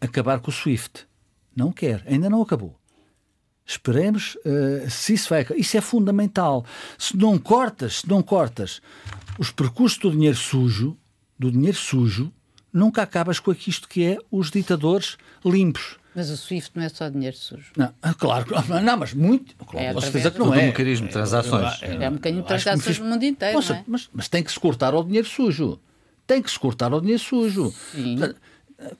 acabar 0.00 0.40
com 0.40 0.50
o 0.50 0.54
SWIFT. 0.54 1.06
Não 1.54 1.72
quer, 1.72 2.04
ainda 2.06 2.30
não 2.30 2.40
acabou. 2.40 2.78
Esperemos 3.66 4.36
uh, 4.36 4.88
se 4.88 5.12
isso 5.12 5.28
vai. 5.28 5.44
Isso 5.56 5.76
é 5.76 5.80
fundamental. 5.80 6.64
Se 6.96 7.14
não 7.16 7.36
cortas, 7.36 7.98
se 7.98 8.08
não 8.08 8.22
cortas 8.22 8.80
os 9.38 9.50
percursos 9.50 9.98
do 9.98 10.10
dinheiro 10.10 10.36
sujo, 10.36 10.96
do 11.38 11.50
dinheiro 11.50 11.76
sujo, 11.76 12.32
nunca 12.72 13.02
acabas 13.02 13.38
com 13.38 13.52
isto 13.52 13.86
que 13.86 14.04
é 14.04 14.18
os 14.30 14.50
ditadores 14.50 15.18
limpos. 15.44 15.98
Mas 16.18 16.30
o 16.30 16.36
SWIFT 16.36 16.72
não 16.74 16.82
é 16.82 16.88
só 16.88 17.08
dinheiro 17.08 17.36
sujo. 17.36 17.70
Não, 17.76 17.94
ah, 18.02 18.12
claro, 18.12 18.46
não, 18.82 18.96
mas 18.96 19.14
muito. 19.14 19.54
Claro, 19.64 19.98
é, 19.98 20.00
certeza 20.00 20.32
que 20.32 20.38
não 20.40 20.52
é. 20.52 20.64
um 20.64 20.66
mecanismo 20.66 21.06
de 21.06 21.12
transações. 21.12 21.80
É, 21.80 21.94
é 21.94 22.08
um 22.08 22.14
mecanismo 22.14 22.42
de 22.42 22.48
transações 22.48 22.84
fiz... 22.84 22.98
no 22.98 23.04
mundo 23.04 23.22
inteiro. 23.22 23.54
Nossa, 23.54 23.74
é? 23.74 23.84
mas, 23.86 24.10
mas 24.12 24.26
tem 24.26 24.42
que 24.42 24.50
se 24.50 24.58
cortar 24.58 24.94
ao 24.94 25.04
dinheiro 25.04 25.28
sujo. 25.28 25.78
Tem 26.26 26.42
que 26.42 26.50
se 26.50 26.58
cortar 26.58 26.92
ao 26.92 27.00
dinheiro 27.00 27.22
sujo. 27.22 27.72
Sim. 27.92 28.18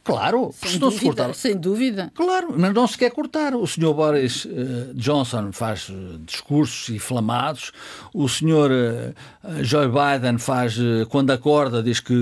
Claro, 0.02 0.50
sem 0.52 0.70
se 0.70 0.78
não 0.80 0.88
dúvida, 0.88 0.98
se 0.98 1.06
cortar. 1.06 1.34
Sem 1.34 1.56
dúvida. 1.56 2.10
Claro, 2.12 2.52
mas 2.56 2.74
não 2.74 2.84
se 2.88 2.98
quer 2.98 3.12
cortar. 3.12 3.54
O 3.54 3.64
senhor 3.64 3.94
Boris 3.94 4.44
uh, 4.44 4.92
Johnson 4.94 5.52
faz 5.52 5.88
uh, 5.88 6.18
discursos 6.26 6.88
inflamados, 6.88 7.70
o 8.12 8.28
senhor 8.28 8.72
uh, 8.72 9.62
Joe 9.62 9.86
Biden 9.86 10.38
faz, 10.38 10.76
quando 11.08 11.30
acorda, 11.30 11.80
diz 11.80 12.00
que 12.00 12.12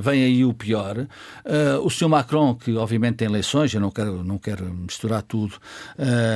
vem 0.00 0.24
aí 0.24 0.44
o 0.44 0.54
pior. 0.54 1.06
o 1.82 1.90
senhor 1.90 2.08
Macron, 2.08 2.54
que 2.54 2.74
obviamente 2.74 3.16
tem 3.16 3.28
eleições, 3.28 3.72
eu 3.74 3.80
não 3.80 3.90
quero, 3.90 4.24
não 4.24 4.38
quero 4.38 4.64
misturar 4.64 5.22
tudo, 5.22 5.56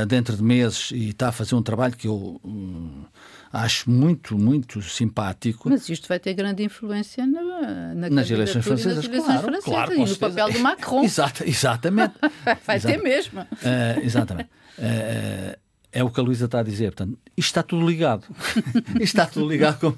dentro 0.06 0.36
de 0.36 0.42
meses 0.42 0.90
e 0.92 1.08
está 1.08 1.28
a 1.28 1.32
fazer 1.32 1.54
um 1.54 1.62
trabalho 1.62 1.96
que 1.96 2.06
eu 2.06 2.40
acho 3.52 3.90
muito, 3.90 4.38
muito 4.38 4.82
simpático. 4.82 5.68
Mas 5.68 5.88
isto 5.88 6.08
vai 6.08 6.18
ter 6.18 6.34
grande 6.34 6.62
influência 6.62 7.26
na, 7.26 7.94
na 7.94 8.10
nas 8.10 8.30
eleições 8.30 8.64
francesas, 8.64 8.96
nas 8.96 9.04
eleições 9.04 9.26
claro, 9.26 9.42
francesas 9.42 9.64
claro, 9.64 9.92
e 9.94 10.04
no 10.04 10.16
papel 10.16 10.52
do 10.52 10.58
Macron. 10.60 11.04
Exato, 11.08 11.44
exatamente. 11.44 12.14
vai 12.66 12.80
ter 12.80 13.02
mesmo. 13.02 13.40
Uh, 13.40 14.00
exatamente. 14.02 14.50
Uh, 14.78 15.58
é 15.92 16.04
o 16.04 16.10
que 16.10 16.20
a 16.20 16.22
Luísa 16.22 16.44
está 16.44 16.60
a 16.60 16.62
dizer. 16.62 16.92
Portanto, 16.92 17.18
isto 17.36 17.48
está 17.48 17.62
tudo 17.62 17.88
ligado. 17.88 18.24
isto 18.94 19.02
está 19.02 19.26
tudo 19.26 19.48
ligado. 19.48 19.78
Com... 19.80 19.94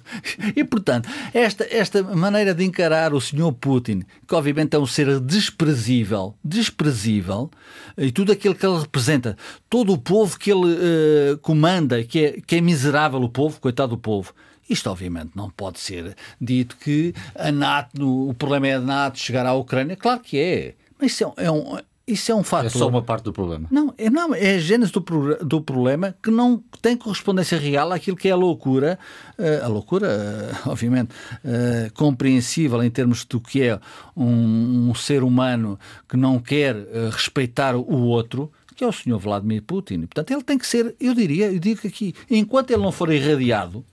E, 0.55 0.62
portanto, 0.64 1.09
esta, 1.35 1.66
esta 1.70 2.03
maneira 2.03 2.55
de 2.55 2.64
encarar 2.64 3.12
o 3.12 3.20
senhor 3.20 3.53
Putin, 3.53 4.03
que 4.26 4.35
obviamente 4.35 4.74
é 4.74 4.79
um 4.79 4.87
ser 4.87 5.18
desprezível, 5.20 6.35
desprezível, 6.44 7.50
e 7.98 8.12
tudo 8.12 8.33
aquilo 8.33 8.55
que 8.55 8.64
ele 8.64 8.79
representa, 8.79 9.37
todo 9.68 9.92
o 9.92 9.98
povo 9.98 10.38
que 10.38 10.50
ele 10.50 10.74
uh, 10.74 11.38
comanda, 11.38 12.03
que 12.05 12.24
é, 12.24 12.40
que 12.40 12.57
é 12.57 12.61
miserável 12.61 13.20
o 13.20 13.29
povo, 13.29 13.61
coitado 13.61 13.96
do 13.96 13.98
povo, 13.98 14.33
isto, 14.68 14.88
obviamente, 14.88 15.33
não 15.35 15.50
pode 15.50 15.81
ser 15.81 16.14
dito 16.40 16.76
que 16.76 17.12
a 17.35 17.50
NATO, 17.50 18.29
o 18.29 18.33
problema 18.35 18.68
é 18.68 18.74
a 18.74 18.81
NATO 18.81 19.18
chegar 19.18 19.44
à 19.44 19.53
Ucrânia. 19.53 19.96
Claro 19.96 20.20
que 20.20 20.38
é. 20.38 20.74
Mas 20.96 21.11
isso 21.11 21.33
é, 21.37 21.50
um, 21.50 21.76
isso 22.12 22.33
é 22.33 22.35
um 22.35 22.42
fato. 22.42 22.66
É 22.66 22.70
só 22.70 22.88
uma 22.88 23.03
parte 23.03 23.25
do 23.25 23.33
problema. 23.33 23.66
Não, 23.70 23.94
é, 23.96 24.11
não, 24.11 24.35
é 24.35 24.55
a 24.55 24.59
gênese 24.59 24.92
do, 24.92 25.01
do 25.44 25.61
problema 25.61 26.14
que 26.23 26.31
não 26.31 26.62
tem 26.83 26.96
correspondência 26.96 27.59
real 27.59 27.92
àquilo 27.92 28.16
que 28.16 28.29
é 28.29 28.33
a 28.33 28.37
loucura, 28.37 28.99
uh, 29.38 29.64
a 29.64 29.68
loucura, 29.68 30.09
uh, 30.09 30.68
obviamente, 30.70 31.11
uh, 31.44 31.92
compreensível 31.94 32.83
em 32.83 32.90
termos 32.90 33.25
do 33.25 33.40
que 33.40 33.62
é 33.62 33.79
um, 34.16 34.90
um 34.90 34.94
ser 34.94 35.23
humano 35.23 35.79
que 36.09 36.16
não 36.16 36.38
quer 36.38 36.77
respeitar 37.12 37.77
o 37.77 38.03
outro, 38.07 38.51
que 38.75 38.85
é 38.85 38.87
o 38.87 38.92
senhor 38.92 39.18
Vladimir 39.18 39.62
Putin. 39.62 40.01
Portanto, 40.01 40.31
ele 40.33 40.42
tem 40.42 40.59
que 40.59 40.66
ser, 40.66 40.94
eu 41.01 41.14
diria, 41.14 41.53
eu 41.53 41.59
digo 41.59 41.87
aqui, 41.87 42.14
enquanto 42.31 42.70
ele 42.70 42.83
não 42.83 42.92
for 42.92 43.12
irradiado, 43.12 43.85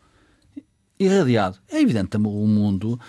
irradiado, 1.00 1.58
é 1.72 1.80
evidente 1.80 2.10
que 2.10 2.18
o 2.18 2.20
mundo 2.20 3.00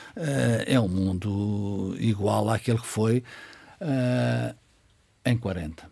é 0.67 0.79
um 0.79 0.89
mundo 0.89 1.97
igual 1.99 2.51
àquele 2.51 2.79
que 2.79 2.87
foi 2.87 3.23
em 5.25 5.39
40. 5.39 5.88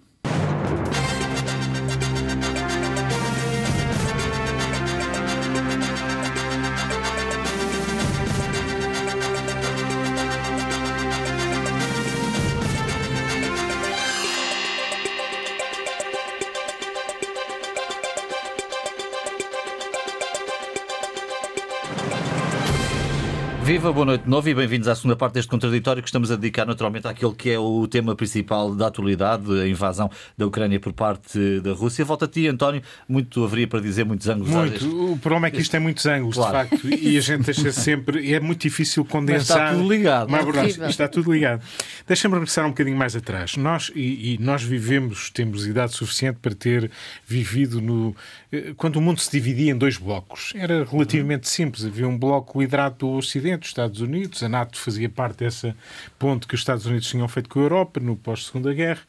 Viva, 23.76 23.92
boa 23.92 24.06
noite 24.06 24.22
de 24.22 24.30
novo 24.30 24.48
e 24.48 24.54
bem-vindos 24.54 24.88
à 24.88 24.94
segunda 24.94 25.14
parte 25.14 25.34
deste 25.34 25.50
contraditório 25.50 26.02
que 26.02 26.08
estamos 26.08 26.30
a 26.30 26.36
dedicar 26.36 26.64
naturalmente 26.64 27.06
àquele 27.06 27.34
que 27.34 27.50
é 27.50 27.58
o 27.58 27.86
tema 27.86 28.16
principal 28.16 28.74
da 28.74 28.86
atualidade, 28.86 29.52
a 29.60 29.68
invasão 29.68 30.10
da 30.34 30.46
Ucrânia 30.46 30.80
por 30.80 30.94
parte 30.94 31.60
da 31.60 31.74
Rússia. 31.74 32.02
Volta 32.02 32.24
a 32.24 32.28
ti, 32.28 32.48
António, 32.48 32.80
muito 33.06 33.44
haveria 33.44 33.68
para 33.68 33.78
dizer, 33.80 34.06
muitos 34.06 34.26
ângulos. 34.28 34.50
Muito, 34.50 35.12
o 35.12 35.18
problema 35.18 35.48
é 35.48 35.50
que 35.50 35.60
isto 35.60 35.70
tem 35.70 35.78
muitos 35.78 36.06
ângulos, 36.06 36.36
claro. 36.36 36.70
de 36.70 36.70
facto, 36.70 36.88
e 36.88 37.18
a 37.18 37.20
gente 37.20 37.44
deixa 37.44 37.70
sempre, 37.70 38.32
é 38.32 38.40
muito 38.40 38.62
difícil 38.62 39.04
condensar. 39.04 39.58
Mas 39.58 39.66
está 39.66 39.78
tudo 39.78 39.92
ligado. 39.92 40.30
Mas, 40.30 40.44
verdade, 40.46 40.90
está 40.90 41.06
tudo 41.06 41.30
ligado. 41.30 41.62
Deixa-me 42.08 42.32
regressar 42.32 42.64
um 42.64 42.70
bocadinho 42.70 42.96
mais 42.96 43.14
atrás. 43.14 43.58
Nós, 43.58 43.92
e, 43.94 44.36
e 44.36 44.38
nós 44.38 44.62
vivemos, 44.62 45.28
temos 45.28 45.66
idade 45.66 45.92
suficiente 45.92 46.38
para 46.40 46.54
ter 46.54 46.90
vivido 47.26 47.82
no. 47.82 48.16
Eh, 48.50 48.72
quando 48.74 48.96
o 48.96 49.02
mundo 49.02 49.20
se 49.20 49.30
dividia 49.30 49.70
em 49.70 49.76
dois 49.76 49.98
blocos. 49.98 50.54
Era 50.56 50.82
relativamente 50.82 51.46
simples. 51.46 51.84
Havia 51.84 52.08
um 52.08 52.16
bloco 52.16 52.58
liderado 52.58 52.96
do 53.00 53.10
Ocidente 53.10 53.65
dos 53.66 53.68
Estados 53.68 54.00
Unidos. 54.00 54.42
A 54.42 54.48
NATO 54.48 54.79
fazia 54.79 55.09
parte 55.09 55.38
dessa 55.38 55.76
ponte 56.18 56.46
que 56.46 56.55
os 56.55 56.61
Estados 56.61 56.87
Unidos 56.87 57.09
tinham 57.09 57.26
feito 57.29 57.48
com 57.48 57.59
a 57.59 57.62
Europa 57.62 58.00
no 58.00 58.16
pós-segunda 58.16 58.72
guerra. 58.72 59.02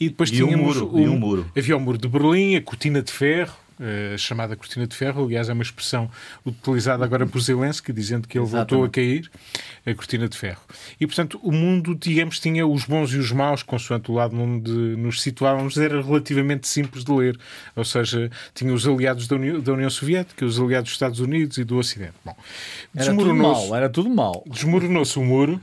E 0.00 0.08
depois 0.08 0.30
e 0.30 0.36
tínhamos 0.36 0.76
um 0.78 0.86
muro, 0.86 1.00
e 1.00 1.08
um 1.08 1.18
muro. 1.18 1.52
havia 1.56 1.76
o 1.76 1.80
muro 1.80 1.98
de 1.98 2.08
Berlim, 2.08 2.56
a 2.56 2.62
cortina 2.62 3.02
de 3.02 3.12
ferro, 3.12 3.54
Uh, 3.78 4.18
chamada 4.18 4.56
cortina 4.56 4.86
de 4.86 4.96
ferro, 4.96 5.24
aliás, 5.24 5.48
é 5.48 5.52
uma 5.52 5.62
expressão 5.62 6.10
utilizada 6.44 7.04
agora 7.04 7.26
por 7.26 7.40
Zelensky, 7.40 7.92
dizendo 7.92 8.26
que 8.26 8.36
ele 8.36 8.44
Exatamente. 8.44 8.70
voltou 8.70 8.84
a 8.84 8.90
cair, 8.90 9.30
a 9.86 9.94
cortina 9.94 10.28
de 10.28 10.36
ferro. 10.36 10.60
E, 11.00 11.06
portanto, 11.06 11.38
o 11.42 11.52
mundo, 11.52 11.94
digamos, 11.94 12.40
tinha 12.40 12.66
os 12.66 12.84
bons 12.84 13.12
e 13.12 13.18
os 13.18 13.30
maus, 13.30 13.62
consoante 13.62 14.10
o 14.10 14.14
lado 14.14 14.36
onde 14.36 14.70
nos 14.72 15.22
situávamos, 15.22 15.76
era 15.78 16.02
relativamente 16.02 16.66
simples 16.66 17.04
de 17.04 17.12
ler. 17.12 17.38
Ou 17.76 17.84
seja, 17.84 18.30
tinha 18.52 18.72
os 18.74 18.86
aliados 18.86 19.28
da 19.28 19.36
União, 19.36 19.60
da 19.60 19.72
União 19.72 19.90
Soviética, 19.90 20.44
os 20.44 20.58
aliados 20.58 20.88
dos 20.90 20.94
Estados 20.94 21.20
Unidos 21.20 21.56
e 21.58 21.64
do 21.64 21.76
Ocidente. 21.78 22.14
Bom, 22.24 22.36
Era 22.94 23.14
tudo 23.14 23.34
mal, 23.34 23.76
era 23.76 23.88
tudo 23.88 24.10
mal. 24.10 24.42
desmoronou-se 24.46 25.18
o 25.18 25.22
muro, 25.24 25.60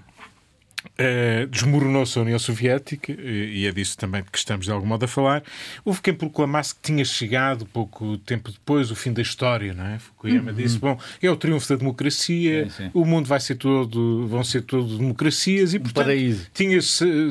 Uh, 0.99 1.47
desmoronou-se 1.47 2.17
a 2.17 2.21
União 2.21 2.39
Soviética, 2.39 3.11
e 3.19 3.65
é 3.67 3.71
disso 3.71 3.97
também 3.97 4.23
que 4.23 4.37
estamos 4.37 4.65
de 4.65 4.71
algum 4.71 4.85
modo 4.87 5.03
a 5.05 5.07
falar. 5.07 5.43
Houve 5.83 6.01
quem 6.01 6.13
proclamasse 6.13 6.73
que 6.75 6.81
tinha 6.81 7.03
chegado, 7.03 7.65
pouco 7.65 8.17
tempo 8.19 8.51
depois, 8.51 8.91
o 8.91 8.95
fim 8.95 9.11
da 9.11 9.21
história, 9.21 9.73
não 9.73 9.85
é? 9.85 9.99
Fukuyama 9.99 10.51
Uhum. 10.51 10.57
disse: 10.57 10.77
bom, 10.77 10.99
é 11.21 11.29
o 11.29 11.35
triunfo 11.35 11.67
da 11.69 11.75
democracia, 11.75 12.69
Sim, 12.69 12.83
sim. 12.85 12.91
o 12.93 13.03
mundo 13.05 13.25
vai 13.27 13.39
ser 13.39 13.55
todo, 13.55 14.27
vão 14.27 14.43
ser 14.43 14.61
todo 14.61 14.97
democracias, 14.97 15.73
e 15.73 15.79
portanto 15.79 16.05
paraíso. 16.05 16.47
tinha 16.53 16.79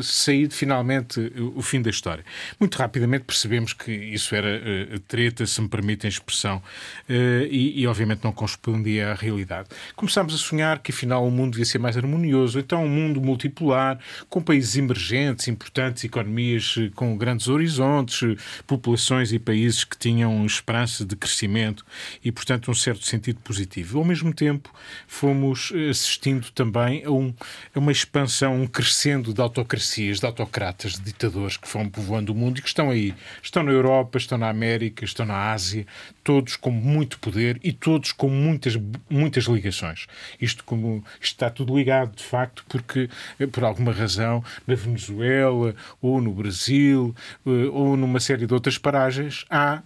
saído 0.02 0.54
finalmente 0.54 1.32
o 1.54 1.62
fim 1.62 1.80
da 1.80 1.90
história. 1.90 2.24
Muito 2.58 2.76
rapidamente 2.76 3.24
percebemos 3.24 3.72
que 3.72 3.92
isso 3.92 4.34
era 4.34 4.48
uh, 4.94 4.98
treta, 5.00 5.46
se 5.46 5.60
me 5.60 5.68
permitem 5.68 6.08
a 6.08 6.10
expressão, 6.10 6.58
uh, 6.58 7.12
e, 7.50 7.80
e 7.80 7.86
obviamente 7.86 8.22
não 8.24 8.32
correspondia 8.32 9.12
à 9.12 9.14
realidade. 9.14 9.68
Começámos 9.96 10.34
a 10.34 10.38
sonhar 10.38 10.78
que 10.80 10.90
afinal 10.92 11.26
o 11.26 11.30
mundo 11.30 11.52
devia 11.52 11.64
ser 11.64 11.78
mais 11.78 11.96
harmonioso, 11.96 12.58
então 12.58 12.84
um 12.84 12.88
mundo 12.88 13.20
multipolar, 13.44 13.98
com 14.28 14.42
países 14.42 14.76
emergentes, 14.76 15.48
importantes, 15.48 16.04
economias 16.04 16.74
eh, 16.78 16.90
com 16.94 17.16
grandes 17.16 17.48
horizontes, 17.48 18.22
eh, 18.22 18.36
populações 18.66 19.32
e 19.32 19.38
países 19.38 19.84
que 19.84 19.96
tinham 19.96 20.44
esperança 20.44 21.04
de 21.04 21.14
crescimento 21.16 21.84
e, 22.24 22.32
portanto, 22.32 22.70
um 22.70 22.74
certo 22.74 23.04
sentido 23.04 23.40
positivo. 23.40 23.98
Ao 23.98 24.04
mesmo 24.04 24.32
tempo, 24.32 24.72
fomos 25.06 25.72
eh, 25.74 25.90
assistindo 25.90 26.50
também 26.50 27.04
a, 27.04 27.10
um, 27.10 27.34
a 27.74 27.78
uma 27.78 27.92
expansão, 27.92 28.60
um 28.62 28.66
crescendo 28.66 29.32
de 29.32 29.40
autocracias, 29.40 30.20
de 30.20 30.26
autocratas, 30.26 30.94
de 30.94 31.02
ditadores 31.02 31.56
que 31.56 31.68
vão 31.68 31.88
povoando 31.88 32.32
o 32.32 32.34
mundo 32.34 32.58
e 32.58 32.62
que 32.62 32.68
estão 32.68 32.90
aí. 32.90 33.14
Estão 33.42 33.62
na 33.62 33.72
Europa, 33.72 34.18
estão 34.18 34.38
na 34.38 34.48
América, 34.48 35.04
estão 35.04 35.26
na 35.26 35.52
Ásia, 35.52 35.86
todos 36.22 36.56
com 36.56 36.70
muito 36.70 37.18
poder 37.18 37.60
e 37.62 37.72
todos 37.72 38.12
com 38.12 38.28
muitas, 38.28 38.76
muitas 39.08 39.44
ligações. 39.44 40.06
Isto, 40.40 40.64
como, 40.64 41.04
isto 41.20 41.34
está 41.34 41.50
tudo 41.50 41.76
ligado, 41.76 42.16
de 42.16 42.22
facto, 42.22 42.64
porque 42.68 43.08
por 43.52 43.64
alguma 43.64 43.92
razão, 43.92 44.42
na 44.66 44.74
Venezuela, 44.74 45.74
ou 46.00 46.20
no 46.20 46.32
Brasil, 46.32 47.14
eh, 47.46 47.50
ou 47.72 47.96
numa 47.96 48.20
série 48.20 48.46
de 48.46 48.54
outras 48.54 48.78
paragens, 48.78 49.44
há 49.50 49.82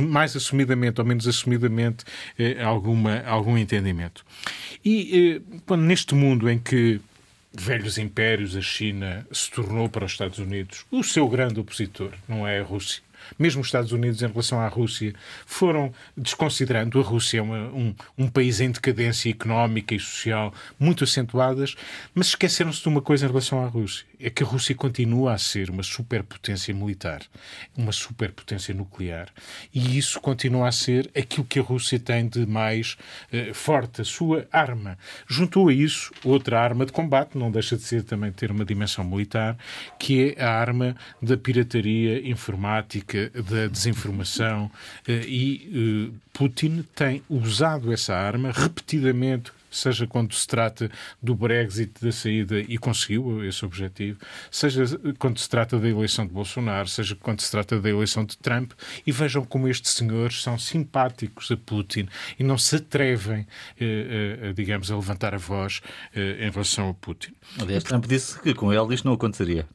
mais 0.00 0.36
assumidamente 0.36 1.00
ou 1.00 1.06
menos 1.06 1.26
assumidamente 1.26 2.04
eh, 2.38 2.62
alguma, 2.62 3.22
algum 3.26 3.58
entendimento. 3.58 4.24
E 4.84 5.42
quando 5.66 5.82
neste 5.82 6.14
mundo 6.14 6.48
em 6.48 6.58
que 6.58 7.00
velhos 7.52 7.98
impérios, 7.98 8.56
a 8.56 8.62
China 8.62 9.26
se 9.32 9.50
tornou 9.50 9.88
para 9.88 10.04
os 10.04 10.12
Estados 10.12 10.38
Unidos 10.38 10.84
o 10.90 11.02
seu 11.02 11.28
grande 11.28 11.58
opositor, 11.58 12.12
não 12.28 12.46
é 12.46 12.60
a 12.60 12.62
Rússia, 12.62 13.02
mesmo 13.38 13.60
os 13.60 13.68
Estados 13.68 13.92
Unidos, 13.92 14.22
em 14.22 14.26
relação 14.26 14.60
à 14.60 14.68
Rússia, 14.68 15.14
foram 15.46 15.92
desconsiderando. 16.16 17.00
A 17.00 17.02
Rússia 17.02 17.38
é 17.38 17.42
uma, 17.42 17.68
um, 17.68 17.94
um 18.18 18.28
país 18.28 18.60
em 18.60 18.70
decadência 18.70 19.30
económica 19.30 19.94
e 19.94 20.00
social 20.00 20.52
muito 20.78 21.04
acentuadas, 21.04 21.74
mas 22.14 22.28
esqueceram-se 22.28 22.82
de 22.82 22.88
uma 22.88 23.00
coisa 23.02 23.24
em 23.24 23.28
relação 23.28 23.64
à 23.64 23.66
Rússia: 23.66 24.04
é 24.20 24.30
que 24.30 24.42
a 24.42 24.46
Rússia 24.46 24.74
continua 24.74 25.34
a 25.34 25.38
ser 25.38 25.70
uma 25.70 25.82
superpotência 25.82 26.74
militar, 26.74 27.22
uma 27.76 27.92
superpotência 27.92 28.74
nuclear. 28.74 29.28
E 29.74 29.96
isso 29.96 30.20
continua 30.20 30.68
a 30.68 30.72
ser 30.72 31.10
aquilo 31.16 31.46
que 31.46 31.58
a 31.58 31.62
Rússia 31.62 31.98
tem 31.98 32.28
de 32.28 32.46
mais 32.46 32.96
eh, 33.32 33.52
forte, 33.54 34.02
a 34.02 34.04
sua 34.04 34.46
arma. 34.52 34.98
Juntou 35.26 35.68
a 35.68 35.72
isso 35.72 36.12
outra 36.24 36.60
arma 36.60 36.84
de 36.86 36.92
combate, 36.92 37.38
não 37.38 37.50
deixa 37.50 37.76
de 37.76 37.82
ser 37.82 38.02
também 38.02 38.30
ter 38.30 38.50
uma 38.50 38.64
dimensão 38.64 39.04
militar, 39.04 39.56
que 39.98 40.34
é 40.36 40.44
a 40.44 40.50
arma 40.50 40.96
da 41.22 41.36
pirataria 41.36 42.28
informática 42.28 43.30
da 43.30 43.66
desinformação 43.66 44.70
e 45.08 46.12
Putin 46.32 46.84
tem 46.94 47.22
usado 47.28 47.92
essa 47.92 48.14
arma 48.14 48.52
repetidamente 48.52 49.52
seja 49.70 50.06
quando 50.06 50.34
se 50.34 50.46
trata 50.46 50.90
do 51.22 51.34
Brexit, 51.34 51.92
da 52.02 52.10
saída, 52.10 52.58
e 52.60 52.76
conseguiu 52.76 53.44
esse 53.44 53.64
objetivo, 53.64 54.18
seja 54.50 54.84
quando 55.18 55.38
se 55.38 55.48
trata 55.48 55.78
da 55.78 55.88
eleição 55.88 56.26
de 56.26 56.32
Bolsonaro, 56.32 56.88
seja 56.88 57.14
quando 57.14 57.40
se 57.40 57.50
trata 57.50 57.80
da 57.80 57.88
eleição 57.88 58.24
de 58.24 58.36
Trump, 58.36 58.72
e 59.06 59.12
vejam 59.12 59.44
como 59.44 59.68
estes 59.68 59.92
senhores 59.92 60.42
são 60.42 60.58
simpáticos 60.58 61.50
a 61.50 61.56
Putin 61.56 62.08
e 62.38 62.44
não 62.44 62.58
se 62.58 62.76
atrevem, 62.76 63.46
eh, 63.80 64.48
a, 64.48 64.52
digamos, 64.52 64.90
a 64.90 64.96
levantar 64.96 65.34
a 65.34 65.38
voz 65.38 65.80
eh, 66.14 66.46
em 66.46 66.50
relação 66.50 66.88
a 66.88 66.94
Putin. 66.94 67.32
Aliás, 67.58 67.84
Trump 67.84 68.06
disse 68.06 68.40
que 68.40 68.54
com 68.54 68.72
ele 68.72 68.94
isto 68.94 69.06
não 69.06 69.14
aconteceria. 69.14 69.66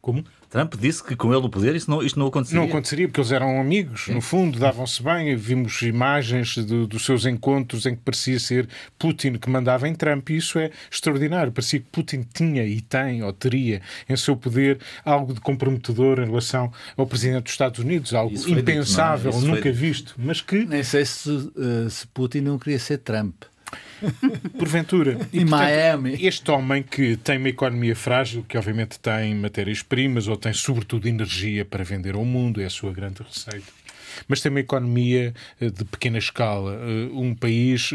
Como? 0.00 0.24
Trump 0.54 0.74
disse 0.78 1.02
que 1.02 1.16
com 1.16 1.34
ele 1.34 1.44
o 1.44 1.48
poder 1.48 1.74
isto 1.74 1.90
não, 1.90 2.00
isto 2.00 2.16
não 2.16 2.28
aconteceria. 2.28 2.60
Não 2.62 2.68
aconteceria, 2.68 3.08
porque 3.08 3.18
eles 3.20 3.32
eram 3.32 3.60
amigos, 3.60 4.06
no 4.06 4.20
fundo, 4.20 4.56
davam-se 4.56 5.02
bem. 5.02 5.34
Vimos 5.34 5.82
imagens 5.82 6.54
de, 6.54 6.86
dos 6.86 7.04
seus 7.04 7.26
encontros 7.26 7.86
em 7.86 7.96
que 7.96 8.02
parecia 8.02 8.38
ser 8.38 8.68
Putin 8.96 9.32
que 9.32 9.50
mandava 9.50 9.88
em 9.88 9.94
Trump, 9.96 10.30
e 10.30 10.36
isso 10.36 10.56
é 10.60 10.70
extraordinário. 10.88 11.50
Parecia 11.50 11.80
que 11.80 11.86
Putin 11.90 12.24
tinha 12.32 12.64
e 12.64 12.80
tem, 12.80 13.20
ou 13.24 13.32
teria, 13.32 13.82
em 14.08 14.14
seu 14.16 14.36
poder 14.36 14.78
algo 15.04 15.34
de 15.34 15.40
comprometedor 15.40 16.20
em 16.20 16.26
relação 16.26 16.72
ao 16.96 17.04
Presidente 17.04 17.42
dos 17.42 17.52
Estados 17.52 17.80
Unidos, 17.80 18.14
algo 18.14 18.32
Isso 18.32 18.46
dito, 18.46 18.60
impensável, 18.60 19.32
é? 19.32 19.34
Isso 19.36 19.44
nunca 19.44 19.60
foi- 19.62 19.72
visto, 19.72 20.14
mas 20.16 20.40
que, 20.40 20.64
Nem 20.66 20.84
sei 20.84 21.04
se, 21.04 21.50
eh, 21.58 21.90
se 21.90 22.06
Putin 22.06 22.42
não 22.42 22.60
queria 22.60 22.78
ser 22.78 22.98
Trump. 22.98 23.42
porventura. 24.58 25.18
Em 25.32 25.44
Miami. 25.44 26.16
Este 26.20 26.50
homem 26.50 26.82
que 26.82 27.16
tem 27.16 27.38
uma 27.38 27.48
economia 27.48 27.94
frágil, 27.94 28.44
que 28.48 28.56
obviamente 28.56 28.98
tem 28.98 29.34
matérias-primas 29.34 30.28
ou 30.28 30.36
tem 30.36 30.52
sobretudo 30.52 31.06
energia 31.06 31.64
para 31.64 31.84
vender 31.84 32.14
ao 32.14 32.24
mundo, 32.24 32.60
é 32.60 32.64
a 32.64 32.70
sua 32.70 32.92
grande 32.92 33.22
receita. 33.22 33.83
Mas 34.28 34.40
tem 34.40 34.50
uma 34.50 34.60
economia 34.60 35.34
eh, 35.60 35.70
de 35.70 35.84
pequena 35.84 36.18
escala. 36.18 36.74
Eh, 36.74 37.10
Um 37.12 37.34
país 37.34 37.90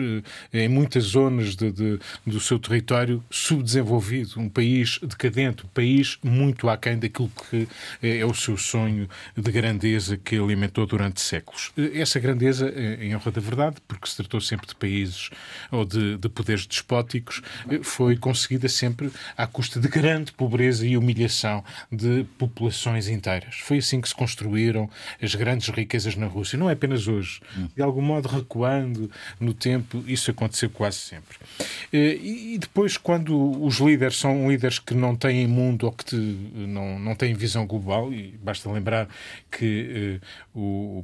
eh, 0.53 0.63
em 0.65 0.67
muitas 0.69 1.03
zonas 1.03 1.55
de- 1.55 1.71
de- 1.71 1.99
do 2.25 2.39
seu 2.39 2.57
território 2.59 3.23
subdesenvolvido, 3.29 4.39
um 4.39 4.49
país 4.49 4.99
decadente, 5.01 5.65
um 5.65 5.69
país 5.69 6.17
muito 6.23 6.69
aquém 6.69 6.97
daquilo 6.97 7.31
que 7.49 7.67
é 8.01 8.25
o 8.25 8.33
seu 8.33 8.57
sonho 8.57 9.07
de 9.35 9.51
grandeza 9.51 10.17
que 10.17 10.35
alimentou 10.37 10.85
durante 10.85 11.21
séculos. 11.21 11.71
Essa 11.93 12.19
grandeza, 12.19 12.71
em 12.99 13.15
honra 13.15 13.31
da 13.31 13.41
verdade, 13.41 13.77
porque 13.87 14.07
se 14.07 14.15
tratou 14.17 14.39
sempre 14.41 14.67
de 14.67 14.75
países 14.75 15.29
ou 15.71 15.85
de, 15.85 16.17
de 16.17 16.29
poderes 16.29 16.65
despóticos, 16.65 17.41
foi 17.83 18.15
conseguida 18.17 18.67
sempre 18.69 19.11
à 19.37 19.45
custa 19.47 19.79
de 19.79 19.87
grande 19.87 20.31
pobreza 20.31 20.85
e 20.85 20.95
humilhação 20.97 21.63
de 21.91 22.25
populações 22.37 23.07
inteiras. 23.07 23.55
Foi 23.61 23.77
assim 23.77 23.99
que 24.01 24.07
se 24.09 24.15
construíram 24.15 24.89
as 25.21 25.35
grandes 25.35 25.67
riquezas 25.69 26.08
na 26.15 26.27
Rússia. 26.27 26.57
Não 26.57 26.69
é 26.69 26.73
apenas 26.73 27.07
hoje. 27.07 27.39
De 27.75 27.81
algum 27.81 28.01
modo, 28.01 28.27
recuando 28.27 29.09
no 29.39 29.53
tempo, 29.53 30.03
isso 30.07 30.31
aconteceu 30.31 30.69
quase 30.69 30.97
sempre. 30.97 31.37
Eh, 31.93 32.17
E 32.21 32.57
depois, 32.57 32.97
quando 32.97 33.63
os 33.63 33.77
líderes 33.79 34.17
são 34.17 34.49
líderes 34.49 34.79
que 34.79 34.93
não 34.93 35.15
têm 35.15 35.47
mundo 35.47 35.85
ou 35.85 35.91
que 35.91 36.05
te- 36.05 36.15
não, 36.15 36.97
não 36.99 37.15
têm 37.15 37.33
visão 37.33 37.65
global, 37.65 38.11
e 38.13 38.37
basta 38.41 38.69
lembrar 38.71 39.07
que 39.51 40.19
eh, 40.21 40.25
o 40.55 41.03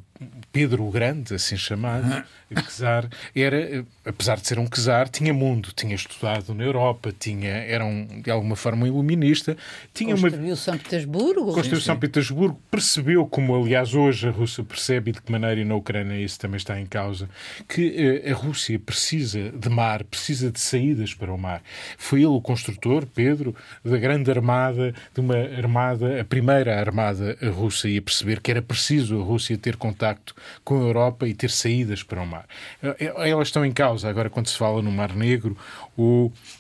Pedro 0.52 0.86
o 0.86 0.92
Grande, 0.92 1.34
assim 1.36 1.58
chamado, 1.58 2.24
Czar, 2.70 3.10
era, 3.36 3.58
eh, 3.60 3.84
apesar 4.06 4.38
de 4.40 4.48
ser 4.48 4.60
um 4.60 4.68
czar, 4.68 5.10
tinha 5.10 5.34
mundo, 5.34 5.70
tinha 5.76 5.96
estudado 5.96 6.54
na 6.54 6.64
Europa, 6.64 7.14
tinha, 7.18 7.50
era 7.50 7.84
um, 7.86 8.22
de 8.22 8.30
alguma 8.32 8.56
forma 8.56 8.84
um 8.84 8.88
iluminista, 8.88 9.58
tinha 9.94 10.16
uma 10.16 10.30
Construiu 10.30 10.56
São 10.56 10.78
Petersburgo. 10.78 11.54
Construiu 11.54 11.82
São 11.82 11.98
Petersburgo, 11.98 12.60
percebeu, 12.72 13.26
como 13.28 13.56
aliás 13.56 13.94
hoje 13.94 14.28
a 14.28 14.32
Rússia 14.32 14.64
percebe 14.64 14.95
e 14.98 15.12
de 15.12 15.22
que 15.22 15.32
maneira 15.32 15.60
e 15.60 15.66
na 15.66 15.76
Ucrânia 15.76 16.20
isso 16.20 16.40
também 16.40 16.58
está 16.58 16.80
em 16.80 16.86
causa, 16.86 17.30
que 17.68 18.22
eh, 18.26 18.32
a 18.32 18.34
Rússia 18.34 18.80
precisa 18.80 19.52
de 19.52 19.70
mar, 19.70 20.04
precisa 20.04 20.52
de 20.52 20.60
saídas 20.60 21.14
para 21.14 21.34
o 21.34 21.38
mar. 21.38 21.62
Foi 21.98 22.20
ele 22.20 22.28
o 22.28 22.42
construtor, 22.42 23.06
Pedro, 23.06 23.56
da 23.84 23.98
grande 23.98 24.30
armada, 24.32 24.94
de 25.14 25.22
uma 25.22 25.38
armada, 25.38 26.22
a 26.22 26.24
primeira 26.24 26.80
armada 26.80 27.38
russa, 27.54 27.88
e 27.90 27.98
a 27.98 28.02
perceber 28.02 28.40
que 28.42 28.52
era 28.52 28.62
preciso 28.62 29.20
a 29.20 29.24
Rússia 29.24 29.58
ter 29.58 29.76
contacto 29.76 30.36
com 30.64 30.78
a 30.78 30.82
Europa 30.82 31.28
e 31.28 31.34
ter 31.34 31.50
saídas 31.50 32.04
para 32.04 32.22
o 32.22 32.26
mar. 32.28 32.46
Eh, 32.82 33.14
Elas 33.30 33.48
estão 33.48 33.66
em 33.66 33.72
causa 33.72 34.10
agora 34.10 34.30
quando 34.30 34.48
se 34.48 34.58
fala 34.58 34.82
no 34.82 34.92
Mar 34.92 35.16
Negro, 35.16 35.58
o 35.98 36.32
eh, 36.36 36.55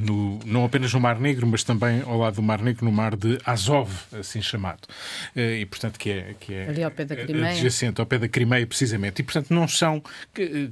no, 0.00 0.38
não 0.44 0.64
apenas 0.64 0.92
no 0.92 1.00
Mar 1.00 1.18
Negro, 1.18 1.46
mas 1.46 1.64
também 1.64 2.02
ao 2.02 2.16
lado 2.18 2.36
do 2.36 2.42
Mar 2.42 2.62
Negro, 2.62 2.84
no 2.84 2.92
Mar 2.92 3.16
de 3.16 3.38
Azov, 3.44 3.90
assim 4.12 4.40
chamado. 4.40 4.86
Eh, 5.34 5.60
e, 5.60 5.66
portanto, 5.66 5.98
que 5.98 6.10
é, 6.10 6.34
que 6.38 6.54
é 6.54 6.68
Ali 6.68 6.82
ao 6.82 6.90
pé 6.90 7.04
da 7.04 7.16
Crimeia. 7.16 7.52
adjacente 7.52 8.00
ao 8.00 8.06
pé 8.06 8.18
da 8.18 8.28
Crimeia, 8.28 8.66
precisamente. 8.66 9.20
E, 9.20 9.22
portanto, 9.22 9.52
não 9.52 9.66
são 9.66 10.02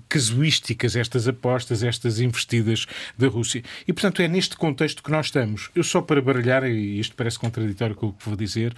casuísticas 0.08 0.96
estas 0.96 1.26
apostas, 1.26 1.82
estas 1.82 2.20
investidas 2.20 2.86
da 3.18 3.28
Rússia. 3.28 3.62
E, 3.86 3.92
portanto, 3.92 4.22
é 4.22 4.28
neste 4.28 4.56
contexto 4.56 5.02
que 5.02 5.10
nós 5.10 5.26
estamos. 5.26 5.70
Eu 5.74 5.82
só 5.82 6.00
para 6.00 6.22
baralhar, 6.22 6.64
e 6.64 7.00
isto 7.00 7.14
parece 7.16 7.38
contraditório 7.38 7.94
com 7.94 8.08
o 8.08 8.12
que 8.12 8.24
vou 8.24 8.36
dizer, 8.36 8.74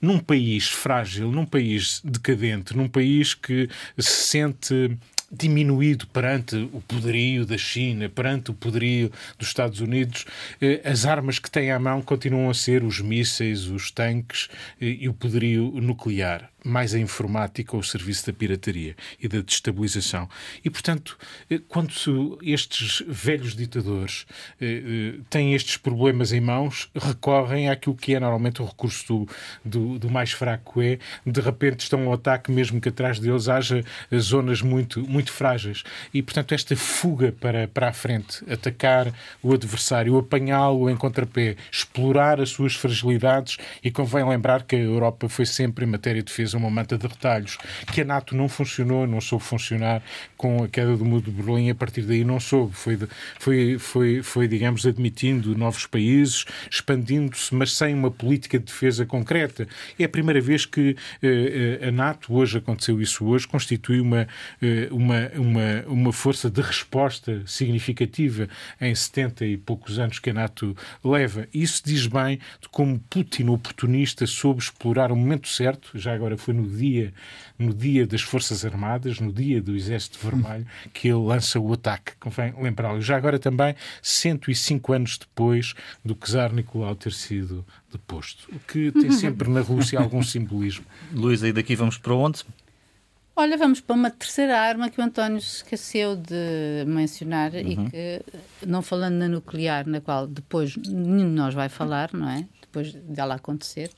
num 0.00 0.18
país 0.18 0.68
frágil, 0.68 1.30
num 1.30 1.46
país 1.46 2.00
decadente, 2.04 2.76
num 2.76 2.88
país 2.88 3.34
que 3.34 3.68
se 3.98 4.28
sente 4.28 4.96
diminuído 5.32 6.06
perante 6.08 6.56
o 6.72 6.80
poderio 6.82 7.46
da 7.46 7.56
China, 7.56 8.08
perante 8.08 8.50
o 8.50 8.54
poderio 8.54 9.10
dos 9.38 9.48
Estados 9.48 9.80
Unidos, 9.80 10.26
eh, 10.60 10.82
as 10.84 11.06
armas 11.06 11.38
que 11.38 11.50
têm 11.50 11.72
à 11.72 11.78
mão 11.78 12.02
continuam 12.02 12.50
a 12.50 12.54
ser 12.54 12.84
os 12.84 13.00
mísseis, 13.00 13.66
os 13.66 13.90
tanques 13.90 14.48
eh, 14.80 14.98
e 15.00 15.08
o 15.08 15.14
poderio 15.14 15.72
nuclear 15.80 16.51
mais 16.64 16.94
a 16.94 16.98
informática 16.98 17.74
ou 17.74 17.80
o 17.80 17.84
serviço 17.84 18.26
da 18.26 18.32
pirataria 18.32 18.96
e 19.20 19.28
da 19.28 19.40
destabilização. 19.40 20.28
E, 20.64 20.70
portanto, 20.70 21.18
eh, 21.50 21.60
quando 21.68 21.92
estes 22.42 23.02
velhos 23.06 23.54
ditadores 23.54 24.26
eh, 24.60 24.82
eh, 25.16 25.20
têm 25.28 25.54
estes 25.54 25.76
problemas 25.76 26.32
em 26.32 26.40
mãos, 26.40 26.88
recorrem 26.94 27.68
àquilo 27.68 27.96
que 27.96 28.14
é 28.14 28.20
normalmente 28.20 28.62
o 28.62 28.64
recurso 28.64 29.06
do, 29.06 29.28
do, 29.64 29.98
do 29.98 30.10
mais 30.10 30.32
fraco 30.32 30.80
é, 30.80 30.98
de 31.26 31.40
repente 31.40 31.80
estão 31.80 32.06
ao 32.06 32.14
ataque, 32.14 32.50
mesmo 32.50 32.80
que 32.80 32.88
atrás 32.88 33.18
deles 33.18 33.48
haja 33.48 33.84
zonas 34.14 34.62
muito, 34.62 35.00
muito 35.08 35.32
frágeis. 35.32 35.82
E, 36.12 36.22
portanto, 36.22 36.52
esta 36.52 36.76
fuga 36.76 37.32
para, 37.32 37.68
para 37.68 37.88
a 37.88 37.92
frente, 37.92 38.44
atacar 38.50 39.12
o 39.42 39.52
adversário, 39.52 40.16
apanhá-lo 40.18 40.88
em 40.88 40.96
contrapé, 40.96 41.56
explorar 41.70 42.40
as 42.40 42.50
suas 42.50 42.74
fragilidades, 42.74 43.56
e 43.82 43.90
convém 43.90 44.26
lembrar 44.26 44.62
que 44.62 44.76
a 44.76 44.78
Europa 44.78 45.28
foi 45.28 45.46
sempre, 45.46 45.84
em 45.84 45.88
matéria 45.88 46.22
de 46.22 46.26
defesa, 46.26 46.51
uma 46.58 46.70
manta 46.70 46.96
de 46.96 47.06
retalhos, 47.06 47.58
que 47.92 48.00
a 48.00 48.04
NATO 48.04 48.34
não 48.34 48.48
funcionou, 48.48 49.06
não 49.06 49.20
soube 49.20 49.44
funcionar 49.44 50.02
com 50.36 50.62
a 50.64 50.68
queda 50.68 50.96
do 50.96 51.04
muro 51.04 51.22
de 51.22 51.30
Berlim, 51.30 51.70
a 51.70 51.74
partir 51.74 52.02
daí 52.02 52.24
não 52.24 52.40
soube. 52.40 52.74
Foi, 52.74 52.98
foi, 53.38 53.78
foi, 53.78 54.22
foi 54.22 54.48
digamos, 54.48 54.86
admitindo 54.86 55.56
novos 55.56 55.86
países, 55.86 56.44
expandindo-se, 56.70 57.54
mas 57.54 57.72
sem 57.72 57.94
uma 57.94 58.10
política 58.10 58.58
de 58.58 58.64
defesa 58.64 59.06
concreta. 59.06 59.66
É 59.98 60.04
a 60.04 60.08
primeira 60.08 60.40
vez 60.40 60.66
que 60.66 60.96
eh, 61.22 61.80
a 61.86 61.90
NATO, 61.90 62.34
hoje 62.34 62.58
aconteceu 62.58 63.00
isso 63.00 63.24
hoje, 63.26 63.46
constitui 63.46 64.00
uma, 64.00 64.26
eh, 64.60 64.88
uma, 64.90 65.30
uma, 65.34 65.84
uma 65.86 66.12
força 66.12 66.50
de 66.50 66.60
resposta 66.60 67.42
significativa 67.46 68.48
em 68.80 68.94
70 68.94 69.46
e 69.46 69.56
poucos 69.56 69.98
anos 69.98 70.18
que 70.18 70.30
a 70.30 70.34
NATO 70.34 70.76
leva. 71.04 71.46
Isso 71.52 71.82
diz 71.84 72.06
bem 72.06 72.38
de 72.60 72.68
como 72.68 72.98
Putin, 73.10 73.48
oportunista, 73.48 74.26
soube 74.26 74.60
explorar 74.60 75.12
o 75.12 75.16
momento 75.16 75.48
certo, 75.48 75.90
já 75.94 76.14
agora 76.14 76.36
foi 76.42 76.54
no 76.54 76.68
dia, 76.68 77.12
no 77.58 77.72
dia 77.72 78.06
das 78.06 78.22
Forças 78.22 78.64
Armadas, 78.64 79.20
no 79.20 79.32
dia 79.32 79.62
do 79.62 79.74
Exército 79.74 80.18
Vermelho, 80.18 80.66
que 80.92 81.08
ele 81.08 81.24
lança 81.24 81.58
o 81.58 81.72
ataque. 81.72 82.12
Convém 82.18 82.54
lembrá-lo. 82.60 83.00
Já 83.00 83.16
agora 83.16 83.38
também, 83.38 83.74
105 84.02 84.92
anos 84.92 85.18
depois 85.18 85.74
do 86.04 86.14
czar 86.14 86.52
Nicolau 86.52 86.94
ter 86.94 87.12
sido 87.12 87.64
deposto. 87.90 88.48
O 88.54 88.58
que 88.60 88.90
tem 88.92 89.10
sempre 89.12 89.48
na 89.48 89.60
Rússia 89.60 89.98
algum 89.98 90.22
simbolismo. 90.22 90.84
Luís, 91.12 91.42
aí 91.42 91.52
daqui 91.52 91.76
vamos 91.76 91.98
para 91.98 92.14
onde? 92.14 92.44
Olha, 93.34 93.56
vamos 93.56 93.80
para 93.80 93.96
uma 93.96 94.10
terceira 94.10 94.58
arma 94.58 94.90
que 94.90 95.00
o 95.00 95.04
António 95.04 95.38
esqueceu 95.38 96.14
de 96.14 96.84
mencionar 96.86 97.52
uhum. 97.52 97.60
e 97.60 97.90
que, 97.90 98.22
não 98.66 98.82
falando 98.82 99.14
na 99.14 99.26
nuclear, 99.26 99.88
na 99.88 100.02
qual 100.02 100.26
depois 100.26 100.76
nenhum 100.76 101.30
de 101.30 101.34
nós 101.34 101.54
vai 101.54 101.70
falar, 101.70 102.10
não 102.12 102.28
é? 102.28 102.46
Depois 102.60 102.92
dela 102.92 103.36
acontecer, 103.36 103.90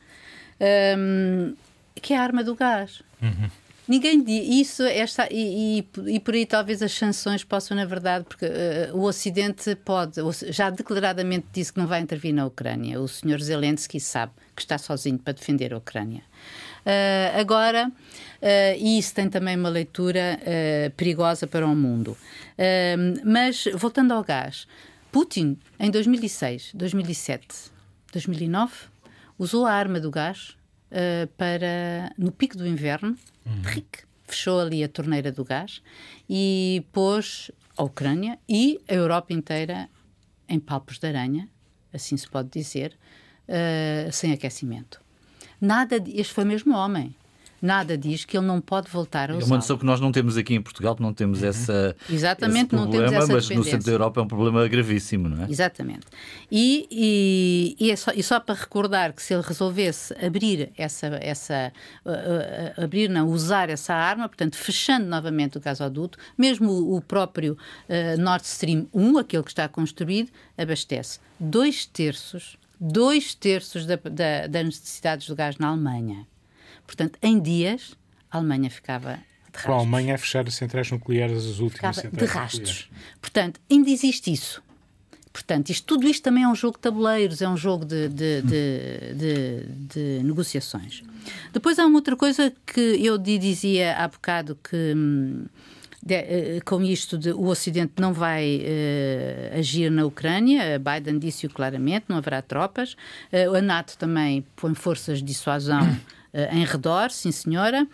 um, 0.97 1.55
que 2.01 2.15
é 2.15 2.19
a 2.19 2.23
arma 2.23 2.43
do 2.43 2.55
gás. 2.55 3.03
Uhum. 3.23 3.51
Ninguém 3.87 4.23
diz 4.23 4.69
isso, 4.69 4.83
esta, 4.83 5.29
e, 5.31 5.79
e, 5.79 6.15
e, 6.15 6.21
por 6.21 6.33
aí 6.33 6.47
talvez 6.47 6.83
as 6.83 6.93
sanções 6.93 7.45
possam, 7.45 7.77
na 7.77 7.85
verdade, 7.85 8.25
porque 8.27 8.47
uh, 8.47 8.97
o 8.97 9.03
Ocidente 9.03 9.77
pode, 9.77 10.21
já 10.49 10.71
declaradamente 10.71 11.49
disse 11.53 11.71
que 11.71 11.79
não 11.79 11.87
vai 11.87 12.01
intervir 12.01 12.33
na 12.33 12.47
Ucrânia. 12.47 12.99
O 12.99 13.07
senhor 13.07 13.39
Zelensky 13.43 14.01
sabe 14.01 14.33
que 14.57 14.63
está 14.63 14.79
sozinho 14.79 15.19
para 15.19 15.35
defender 15.35 15.75
a 15.75 15.77
Ucrânia. 15.77 16.23
Uh, 16.87 17.39
agora, 17.39 17.89
uh, 17.89 18.79
e 18.79 18.99
isso 18.99 19.15
tem 19.15 19.29
também 19.29 19.55
uma 19.55 19.69
leitura 19.69 20.41
perigosa 20.97 21.47
para 21.47 21.67
o 21.67 21.77
mundo. 21.77 22.17
mas, 23.23 23.65
voltando 23.75 24.13
ao 24.13 24.25
gás, 24.25 24.67
Putin, 25.13 25.59
em 25.79 25.91
2006, 25.91 26.71
2007, 26.73 27.47
2009, 28.13 28.73
usou 29.39 29.67
a 29.67 29.73
arma 29.73 30.01
do 30.01 30.11
gás 30.11 30.57
uh, 30.91 31.27
para, 31.37 32.13
no 32.19 32.33
pico 32.33 32.57
do 32.57 32.67
inverno, 32.67 33.17
uhum. 33.47 33.63
fechou 34.25 34.61
ali 34.61 34.83
a 34.83 34.89
torneira 34.89 35.31
do 35.31 35.45
gás 35.45 35.83
e 36.29 36.85
pôs 36.93 37.51
a 37.77 37.83
Ucrânia 37.83 38.39
e 38.49 38.81
a 38.89 38.95
Europa 38.95 39.33
inteira 39.33 39.89
em 40.49 40.61
palpos 40.61 40.99
de 40.99 41.07
aranha, 41.09 41.49
assim 41.93 42.17
se 42.17 42.29
pode 42.29 42.49
dizer, 42.51 42.97
uh, 43.49 44.13
sem 44.13 44.33
aquecimento. 44.33 45.01
Nada, 45.61 46.03
este 46.07 46.33
foi 46.33 46.45
mesmo 46.45 46.75
homem 46.75 47.15
nada 47.61 47.97
diz 47.97 48.25
que 48.25 48.37
ele 48.37 48.47
não 48.47 48.61
pode 48.61 48.91
voltar 48.91 49.31
a 49.31 49.37
usar. 49.37 49.45
É 49.45 49.47
uma 49.47 49.57
noção 49.57 49.79
que 49.79 49.85
nós 49.85 50.01
não 50.01 50.13
temos 50.13 50.37
aqui 50.37 50.55
em 50.55 50.63
Portugal, 50.63 50.97
não 51.01 51.13
temos 51.13 51.43
uhum. 51.43 51.49
essa, 51.49 51.97
Exatamente, 52.11 52.69
problema, 52.69 52.85
não 52.85 53.09
temos 53.09 53.13
essa 53.13 53.33
mas 53.33 53.49
no 53.51 53.65
centro 53.65 53.87
da 53.87 53.93
Europa 53.93 54.21
é 54.21 54.25
um 54.25 54.29
problema 54.29 54.67
gravíssimo, 54.69 55.29
não 55.29 55.45
é? 55.45 55.51
Exatamente. 55.51 56.07
E, 56.51 56.87
e, 56.91 57.77
e, 57.87 57.91
é 57.91 57.97
só, 57.97 58.13
e 58.15 58.23
só 58.23 58.41
para 58.41 58.55
recordar 58.55 59.13
que 59.13 59.23
se 59.23 59.35
ele 59.35 59.43
resolvesse 59.43 60.15
abrir 60.25 60.73
essa, 60.77 61.07
essa 61.21 61.73
uh, 62.05 62.11
uh, 62.11 62.85
abrir, 62.85 63.09
não, 63.09 63.29
usar 63.29 63.69
essa 63.71 63.95
arma, 63.95 64.29
portanto, 64.29 64.57
fechando 64.57 65.07
novamente 65.07 65.59
o 65.59 65.61
gasoduto, 65.61 66.19
mesmo 66.37 66.71
o, 66.71 66.97
o 66.97 67.01
próprio 67.01 67.57
uh, 67.89 68.21
Nord 68.21 68.45
Stream 68.45 68.87
1, 68.93 69.19
aquele 69.19 69.43
que 69.43 69.51
está 69.51 69.69
construído, 69.69 70.31
abastece 70.57 71.19
dois 71.39 71.85
terços, 71.87 72.57
dois 72.81 73.35
terços 73.35 73.87
da, 73.87 73.97
da, 73.97 74.47
das 74.47 74.65
necessidades 74.65 75.27
do 75.27 75.35
gás 75.35 75.57
na 75.59 75.69
Alemanha. 75.69 76.27
Portanto, 76.87 77.19
em 77.23 77.41
dias, 77.41 77.97
a 78.31 78.39
Alemanha 78.39 78.71
ficava 78.71 79.15
de 79.15 79.59
rastros. 79.59 79.75
a 79.75 79.79
Alemanha 79.79 80.15
a 80.15 80.19
fechar 80.19 80.47
as 80.47 80.55
centrais 80.55 80.91
nucleares, 80.91 81.45
as 81.45 81.59
últimas 81.59 81.97
ficava 81.97 82.17
de 82.17 82.25
rastros. 82.25 82.61
Nucleares. 82.61 82.89
Portanto, 83.21 83.61
ainda 83.71 83.91
existe 83.91 84.33
isso. 84.33 84.63
Portanto, 85.33 85.71
isto, 85.71 85.85
tudo 85.85 86.07
isto 86.07 86.23
também 86.23 86.45
é 86.45 86.49
um 86.49 86.55
jogo 86.55 86.77
de 86.77 86.83
tabuleiros, 86.83 87.43
é 87.43 87.49
um 87.49 87.57
jogo 87.57 87.85
de, 87.85 88.09
de, 88.09 88.41
de, 88.43 89.67
de, 89.67 90.23
negociações. 90.23 91.03
Depois 91.53 91.77
há 91.77 91.87
uma 91.87 91.97
outra 91.97 92.15
coisa 92.15 92.53
que 92.65 92.81
eu 92.81 93.19
dizia 93.19 93.97
há 93.97 94.07
bocado 94.07 94.57
que 94.63 94.95
hum, 94.97 95.45
de, 96.05 96.19
uh, 96.19 96.65
com 96.65 96.83
isto 96.83 97.17
de, 97.17 97.33
o 97.33 97.47
Ocidente 97.47 97.95
não 97.99 98.13
vai 98.13 98.61
uh, 98.61 99.59
agir 99.59 99.91
na 99.91 100.05
Ucrânia, 100.05 100.79
Biden 100.79 101.19
disse-o 101.19 101.51
claramente, 101.51 102.05
não 102.09 102.19
haverá 102.19 102.43
tropas. 102.43 102.93
Uh, 103.33 103.57
a 103.57 103.63
NATO 103.63 103.97
também 103.97 104.45
põe 104.55 104.75
forças 104.75 105.19
de 105.19 105.25
dissuasão 105.25 105.81
em 106.53 106.65
redor, 106.65 107.11
sim 107.11 107.31
senhora. 107.33 107.87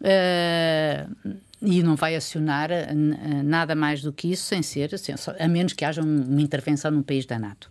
Uh, 0.00 1.38
e 1.60 1.82
não 1.82 1.96
vai 1.96 2.14
acionar 2.14 2.70
eh, 2.70 2.94
nada 3.42 3.74
mais 3.74 4.00
do 4.00 4.12
que 4.12 4.30
isso 4.30 4.44
sem 4.44 4.62
ser, 4.62 4.94
assim, 4.94 5.12
a 5.38 5.48
menos 5.48 5.72
que 5.72 5.84
haja 5.84 6.00
uma 6.00 6.40
intervenção 6.40 6.90
num 6.90 7.02
país 7.02 7.26
da 7.26 7.36
NATO. 7.36 7.68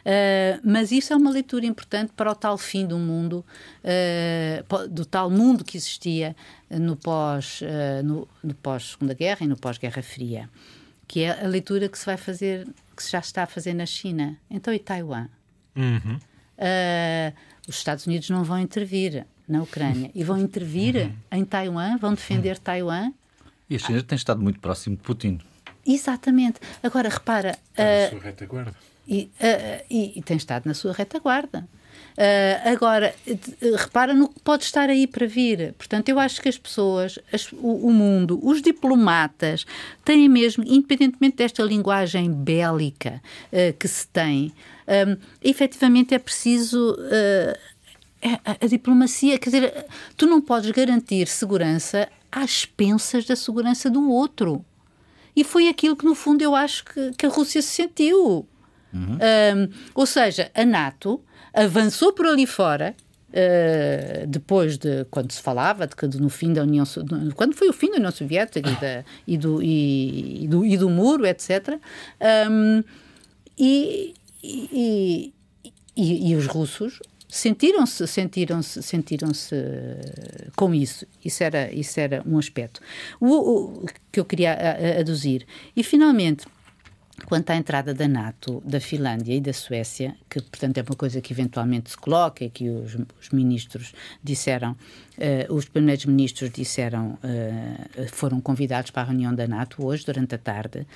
Uh, 0.00 0.60
mas 0.64 0.90
isso 0.90 1.12
é 1.12 1.16
uma 1.16 1.30
leitura 1.30 1.64
importante 1.64 2.12
para 2.16 2.32
o 2.32 2.34
tal 2.34 2.58
fim 2.58 2.84
do 2.84 2.98
mundo, 2.98 3.44
uh, 3.84 4.88
do 4.88 5.04
tal 5.04 5.30
mundo 5.30 5.64
que 5.64 5.76
existia 5.76 6.34
no 6.68 6.96
pós, 6.96 7.60
no, 8.04 8.26
no 8.42 8.54
pós 8.54 8.90
Segunda 8.90 9.14
Guerra 9.14 9.38
e 9.42 9.46
no 9.46 9.56
pós 9.56 9.78
Guerra 9.78 10.02
Fria, 10.02 10.50
que 11.06 11.20
é 11.20 11.44
a 11.44 11.46
leitura 11.46 11.88
que 11.88 11.96
se 11.96 12.04
vai 12.04 12.16
fazer, 12.16 12.66
que 12.96 13.02
se 13.02 13.12
já 13.12 13.20
está 13.20 13.44
a 13.44 13.46
fazer 13.46 13.72
na 13.72 13.86
China. 13.86 14.36
Então 14.50 14.74
e 14.74 14.80
Taiwan? 14.80 15.28
Uhum. 15.76 16.18
os 17.68 17.76
Estados 17.76 18.04
Unidos 18.04 18.28
não 18.30 18.42
vão 18.42 18.58
intervir 18.58 19.24
na 19.48 19.62
Ucrânia 19.62 20.10
e 20.14 20.22
vão 20.22 20.38
intervir 20.38 20.96
uhum. 20.96 21.38
em 21.38 21.44
Taiwan, 21.44 21.96
vão 21.96 22.14
defender 22.14 22.56
uhum. 22.56 22.62
Taiwan. 22.62 23.12
E 23.70 23.76
a 23.76 23.78
China 23.78 24.02
tem 24.02 24.16
estado 24.16 24.40
muito 24.40 24.60
próximo 24.60 24.96
de 24.96 25.02
Putin. 25.02 25.40
Exatamente. 25.86 26.60
Agora, 26.82 27.08
repara. 27.08 27.58
Está 27.70 27.82
uh, 27.82 27.86
na 27.86 28.10
sua 28.10 28.20
retaguarda. 28.20 28.74
E, 29.06 29.30
uh, 29.40 29.84
e, 29.90 30.18
e, 30.18 30.22
tem 30.22 30.36
estado 30.36 30.66
na 30.66 30.74
sua 30.74 30.92
retaguarda. 30.92 31.66
Uh, 32.18 32.68
agora, 32.68 33.14
repara 33.78 34.12
no 34.12 34.28
que 34.28 34.40
pode 34.40 34.64
estar 34.64 34.90
aí 34.90 35.06
para 35.06 35.26
vir. 35.26 35.72
Portanto, 35.74 36.08
eu 36.08 36.18
acho 36.18 36.42
que 36.42 36.48
as 36.48 36.58
pessoas, 36.58 37.18
as, 37.32 37.50
o, 37.52 37.86
o, 37.86 37.92
mundo, 37.92 38.40
os 38.42 38.60
diplomatas, 38.60 39.64
têm 40.04 40.28
mesmo, 40.28 40.64
independentemente 40.66 41.36
desta 41.36 41.62
linguagem 41.62 42.30
bélica 42.30 43.22
uh, 43.52 43.72
que 43.78 43.86
se 43.86 44.06
tem, 44.08 44.52
um, 44.88 45.16
efetivamente 45.42 46.14
é 46.14 46.18
preciso. 46.18 46.96
É, 48.20 48.32
a, 48.44 48.56
a, 48.62 48.66
diplomacia, 48.66 49.38
quer 49.38 49.50
dizer, 49.50 49.86
tu 50.16 50.26
não 50.26 50.40
podes 50.40 50.70
garantir 50.72 51.28
segurança 51.28 52.08
às 52.32 52.50
expensas 52.50 53.24
da 53.24 53.36
segurança 53.36 53.88
do 53.88 54.10
outro. 54.10 54.64
E 55.36 55.44
foi 55.44 55.68
aquilo 55.68 55.96
que, 55.96 56.04
no 56.04 56.16
fundo, 56.16 56.42
eu 56.42 56.54
acho 56.54 56.84
que, 56.84 57.12
que 57.12 57.26
a 57.26 57.28
Rússia 57.28 57.62
se 57.62 57.68
sentiu. 57.68 58.44
Uhum. 58.92 59.14
Um, 59.14 59.68
ou 59.94 60.04
seja, 60.04 60.50
a 60.54 60.64
NATO 60.64 61.22
avançou 61.54 62.12
por 62.12 62.26
ali 62.26 62.46
fora. 62.46 62.94
Uh, 63.28 64.26
depois 64.26 64.78
de 64.78 65.04
quando 65.10 65.30
se 65.30 65.42
falava 65.42 65.86
de 65.86 65.94
que 65.94 66.06
no 66.06 66.30
fim 66.30 66.50
da 66.50 66.62
União 66.62 66.82
quando 67.36 67.54
foi 67.54 67.68
o 67.68 67.74
fim 67.74 67.90
da 67.90 67.98
União 67.98 68.10
Soviética 68.10 68.70
e, 68.70 68.74
da, 68.76 69.04
e, 69.26 69.36
do, 69.36 69.62
e, 69.62 70.44
e, 70.44 70.48
do, 70.48 70.64
e 70.64 70.78
do 70.78 70.88
muro 70.88 71.26
etc 71.26 71.78
um, 72.50 72.82
e, 73.58 74.14
e, 74.42 75.34
e, 75.94 76.34
os 76.36 76.46
russos 76.46 77.00
sentiram-se 77.28 78.06
sentiram-se 78.06 78.82
sentiram-se 78.82 79.54
com 80.56 80.74
isso. 80.74 81.06
Isso 81.24 81.44
era 81.44 81.72
isso 81.72 82.00
era 82.00 82.22
um 82.26 82.38
aspecto. 82.38 82.80
O, 83.20 83.82
o 83.82 83.86
que 84.10 84.18
eu 84.18 84.24
queria 84.24 84.98
aduzir. 84.98 85.46
E 85.76 85.82
finalmente 85.82 86.46
Quanto 87.26 87.50
à 87.50 87.56
entrada 87.56 87.92
da 87.92 88.06
NATO, 88.06 88.62
da 88.64 88.80
Finlândia 88.80 89.34
e 89.34 89.40
da 89.40 89.52
Suécia, 89.52 90.14
que 90.30 90.40
portanto 90.40 90.78
é 90.78 90.82
uma 90.82 90.96
coisa 90.96 91.20
que 91.20 91.32
eventualmente 91.32 91.90
se 91.90 91.96
coloca 91.96 92.44
e 92.44 92.50
que 92.50 92.70
os, 92.70 92.94
os 93.20 93.30
ministros 93.32 93.92
disseram, 94.22 94.72
uh, 94.72 95.52
os 95.52 95.64
primeiros 95.64 96.06
ministros 96.06 96.50
disseram, 96.50 97.18
uh, 97.24 98.08
foram 98.12 98.40
convidados 98.40 98.90
para 98.90 99.02
a 99.02 99.04
reunião 99.06 99.34
da 99.34 99.46
NATO 99.48 99.84
hoje, 99.84 100.06
durante 100.06 100.36
a 100.36 100.38
tarde. 100.38 100.86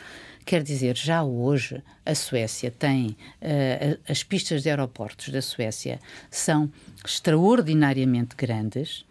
Quer 0.45 0.63
dizer, 0.63 0.97
já 0.97 1.23
hoje 1.23 1.83
a 2.05 2.15
Suécia 2.15 2.71
tem, 2.71 3.17
uh, 3.41 3.99
as 4.09 4.23
pistas 4.23 4.63
de 4.63 4.71
aeroportos 4.71 5.29
da 5.29 5.41
Suécia 5.41 6.01
são 6.31 6.71
extraordinariamente 7.05 8.35
grandes 8.37 9.05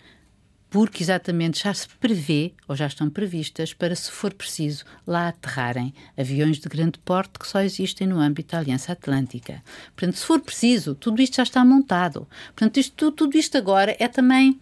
porque 0.71 1.03
exatamente 1.03 1.63
já 1.63 1.73
se 1.73 1.85
prevê, 1.99 2.53
ou 2.65 2.77
já 2.77 2.87
estão 2.87 3.09
previstas, 3.09 3.73
para, 3.73 3.93
se 3.93 4.09
for 4.09 4.33
preciso, 4.33 4.85
lá 5.05 5.27
aterrarem 5.27 5.93
aviões 6.17 6.59
de 6.59 6.69
grande 6.69 6.97
porte 6.99 7.37
que 7.37 7.45
só 7.45 7.59
existem 7.59 8.07
no 8.07 8.17
âmbito 8.17 8.53
da 8.53 8.59
Aliança 8.59 8.93
Atlântica. 8.93 9.61
Portanto, 9.93 10.15
se 10.15 10.25
for 10.25 10.39
preciso, 10.39 10.95
tudo 10.95 11.21
isto 11.21 11.35
já 11.35 11.43
está 11.43 11.65
montado. 11.65 12.25
Portanto, 12.55 12.77
isto, 12.77 13.11
tudo 13.11 13.37
isto 13.37 13.57
agora 13.57 13.97
é 13.99 14.07
também 14.07 14.57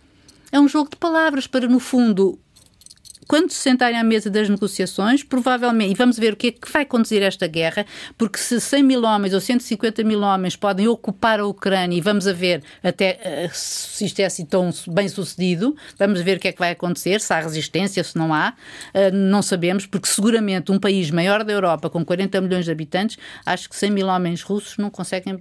é 0.52 0.60
um 0.60 0.68
jogo 0.68 0.90
de 0.90 0.98
palavras 0.98 1.46
para, 1.46 1.68
no 1.68 1.80
fundo, 1.80 2.40
quando 3.30 3.52
se 3.52 3.60
sentarem 3.60 3.96
à 3.96 4.04
mesa 4.04 4.28
das 4.28 4.50
negociações, 4.50 5.22
provavelmente, 5.22 5.92
e 5.92 5.94
vamos 5.94 6.18
ver 6.18 6.34
o 6.34 6.36
que 6.36 6.48
é 6.48 6.52
que 6.52 6.72
vai 6.72 6.84
conduzir 6.84 7.22
esta 7.22 7.46
guerra, 7.46 7.86
porque 8.18 8.40
se 8.40 8.60
100 8.60 8.82
mil 8.82 9.04
homens 9.04 9.36
ou 9.36 9.40
150 9.40 10.04
mil 10.04 10.22
homens 10.22 10.56
podem 10.56 10.88
ocupar 10.88 11.40
a 11.40 11.46
Ucrânia, 11.46 11.96
e 11.96 12.02
vamos 12.02 12.26
a 12.26 12.34
ver 12.34 12.64
até 12.84 13.20
uh, 13.46 13.50
se 13.54 14.04
isto 14.04 14.20
é 14.20 14.26
assim 14.26 14.44
tão 14.44 14.72
bem 14.88 15.08
sucedido, 15.08 15.78
vamos 15.96 16.20
ver 16.22 16.38
o 16.38 16.40
que 16.40 16.48
é 16.48 16.52
que 16.52 16.58
vai 16.58 16.72
acontecer, 16.72 17.22
se 17.22 17.32
há 17.32 17.40
resistência, 17.40 18.04
se 18.04 18.18
não 18.18 18.34
há, 18.34 18.56
uh, 18.96 19.16
não 19.16 19.44
sabemos, 19.44 19.86
porque 19.86 20.08
seguramente 20.08 20.72
um 20.72 20.80
país 20.80 21.12
maior 21.12 21.44
da 21.44 21.54
Europa, 21.54 21.88
com 21.88 22.04
40 22.04 22.42
milhões 22.42 22.66
de 22.66 22.72
habitantes, 22.72 23.20
acho 23.46 23.70
que 23.70 23.76
100 23.76 23.92
mil 23.92 24.08
homens 24.08 24.42
russos 24.42 24.76
não 24.80 24.90
conseguem 24.90 25.38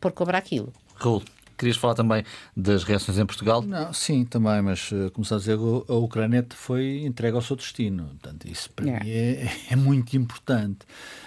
pôr 0.00 0.10
cobrar 0.10 0.38
aquilo. 0.38 0.72
Raul. 0.96 1.22
Querias 1.58 1.76
falar 1.76 1.94
também 1.94 2.24
das 2.56 2.84
reações 2.84 3.18
em 3.18 3.26
Portugal? 3.26 3.60
Não, 3.62 3.92
sim, 3.92 4.24
também, 4.24 4.62
mas 4.62 4.90
eh, 4.92 5.10
como 5.10 5.26
a 5.28 5.36
dizer, 5.36 5.58
a 5.88 5.94
Ucrânia 5.94 6.46
foi 6.54 7.02
entregue 7.04 7.34
ao 7.34 7.42
seu 7.42 7.56
destino. 7.56 8.04
Portanto, 8.20 8.46
isso 8.46 8.70
para 8.70 8.86
yeah. 8.86 9.04
mim 9.04 9.10
é, 9.10 9.52
é, 9.72 9.76
muito 9.76 10.16
importante. 10.16 10.86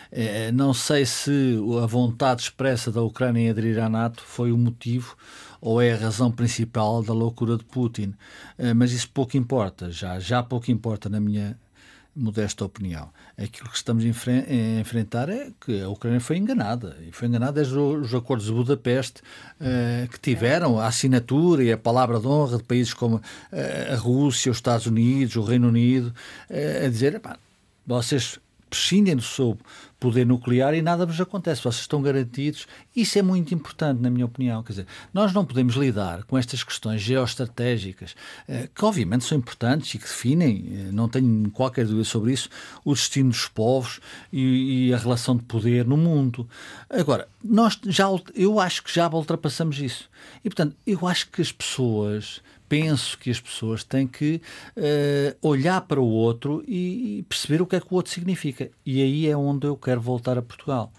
É, 0.10 0.52
não 0.52 0.74
sei 0.74 1.06
se 1.06 1.58
a 1.84 1.86
vontade 1.86 2.42
expressa 2.44 2.92
da 2.92 3.02
Ucrânia 3.02 3.42
em 3.42 3.50
aderir 3.50 3.78
à 3.80 3.90
NATO 3.90 4.24
foi 4.24 4.52
o 4.52 4.58
motivo 4.58 5.16
ou 5.60 5.82
é 5.82 5.94
a 5.94 5.98
razão 5.98 6.32
principal 6.32 7.04
da 7.04 7.14
loucura 7.14 7.58
de 7.58 7.66
Putin. 7.66 8.14
É, 8.58 8.74
mas 8.74 8.92
isso 8.92 9.10
pouco 9.10 9.36
importa, 9.38 9.92
já, 9.92 10.18
já 10.20 10.42
pouco 10.42 10.72
importa 10.72 11.10
na 11.10 11.20
minha 11.20 11.58
modesta 12.16 12.66
opinião. 12.66 13.10
Aquilo 13.38 13.70
que 13.70 13.76
estamos 13.76 14.04
a 14.04 14.80
enfrentar 14.80 15.30
é 15.30 15.52
que 15.66 15.82
a 15.82 15.90
Ucrânia 15.90 16.20
foi 16.20 16.38
enganada. 16.38 16.98
E 17.08 17.12
foi 17.12 17.28
enganada 17.28 17.54
desde 17.54 17.78
os 17.78 18.14
acordos 18.14 18.48
de 18.48 18.52
Budapeste 18.52 19.22
uh, 19.22 20.08
que 20.10 20.20
tiveram 20.20 20.80
a 20.80 20.88
assinatura 20.88 21.64
e 21.64 21.72
a 21.72 21.78
palavra 21.78 22.20
de 22.20 22.28
honra 22.28 22.58
de 22.58 22.64
países 22.64 22.94
como 22.94 23.16
uh, 23.18 23.22
a 23.94 23.96
Rússia, 23.96 24.52
os 24.52 24.58
Estados 24.58 24.86
Unidos, 24.86 25.36
o 25.36 25.42
Reino 25.42 25.70
Unido, 25.70 26.14
uh, 26.50 26.86
a 26.86 26.90
dizer, 26.90 27.22
vocês 27.86 28.40
prescindem 28.70 29.16
do 29.16 29.22
seu 29.22 29.58
poder 30.02 30.26
nuclear 30.26 30.74
e 30.74 30.82
nada 30.82 31.06
vos 31.06 31.22
acontece, 31.22 31.62
vocês 31.62 31.82
estão 31.82 32.02
garantidos. 32.02 32.66
Isso 32.94 33.20
é 33.20 33.22
muito 33.22 33.54
importante, 33.54 34.02
na 34.02 34.10
minha 34.10 34.26
opinião. 34.26 34.64
Quer 34.64 34.74
dizer, 34.74 34.88
nós 35.14 35.32
não 35.32 35.46
podemos 35.46 35.76
lidar 35.76 36.24
com 36.24 36.36
estas 36.40 36.64
questões 36.64 37.02
geoestratégicas, 37.02 38.16
eh, 38.48 38.68
que 38.74 38.84
obviamente 38.84 39.24
são 39.24 39.38
importantes 39.38 39.94
e 39.94 40.00
que 40.00 40.06
definem, 40.06 40.66
eh, 40.72 40.92
não 40.92 41.08
tenho 41.08 41.52
qualquer 41.52 41.86
dúvida 41.86 42.04
sobre 42.04 42.34
isso, 42.34 42.50
o 42.84 42.96
destino 42.96 43.30
dos 43.30 43.48
povos 43.48 44.00
e, 44.34 44.88
e 44.88 44.94
a 44.94 44.98
relação 44.98 45.38
de 45.38 45.44
poder 45.44 45.86
no 45.86 45.96
mundo. 45.96 46.50
Agora, 46.90 47.28
nós 47.44 47.78
já, 47.86 48.08
eu 48.34 48.60
acho 48.60 48.84
que 48.84 48.92
já 48.92 49.08
ultrapassamos 49.08 49.80
isso. 49.80 50.10
E, 50.44 50.50
portanto, 50.50 50.76
eu 50.86 51.08
acho 51.08 51.30
que 51.30 51.44
as 51.44 51.52
pessoas 51.52 52.42
penso 52.72 53.18
que 53.18 53.30
as 53.30 53.38
pessoas 53.38 53.84
têm 53.84 54.08
que 54.08 54.42
uh, 54.78 55.36
olhar 55.46 55.82
para 55.82 56.00
o 56.00 56.08
outro 56.08 56.64
e, 56.66 57.26
perceber 57.28 57.62
o 57.62 57.66
que 57.66 57.76
é 57.76 57.82
que 57.82 57.88
o 57.92 57.96
outro 57.96 58.14
significa. 58.14 58.72
E 58.86 59.02
aí 59.02 59.28
é 59.28 59.36
onde 59.36 59.68
eu 59.68 59.76
quero 59.76 60.00
voltar 60.00 60.38
a 60.38 60.42
Portugal. 60.42 60.94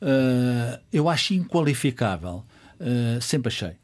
Uh, 0.00 0.80
eu 0.90 1.10
acho 1.10 1.34
inqualificável, 1.34 2.42
uh, 2.80 3.20
sempre 3.20 3.48
achei. 3.48 3.76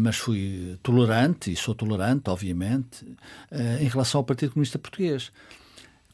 mas 0.00 0.16
fui 0.16 0.78
tolerante, 0.82 1.52
e 1.52 1.56
sou 1.56 1.74
tolerante, 1.74 2.30
obviamente, 2.30 3.06
em 3.78 3.86
relação 3.86 4.18
ao 4.20 4.24
Partido 4.24 4.52
Comunista 4.52 4.78
Português. 4.78 5.30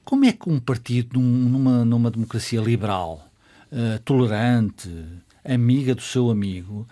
Como 0.05 0.24
é 0.24 0.32
que 0.32 0.51
um 0.51 0.59
partido 0.59 1.18
numa, 1.18 1.84
numa 1.84 2.11
democracia 2.11 2.61
liberal, 2.61 3.26
tolerante, 4.05 4.90
amiga 5.42 5.94
do 5.94 6.03
seu 6.03 6.28
amigo, 6.28 6.86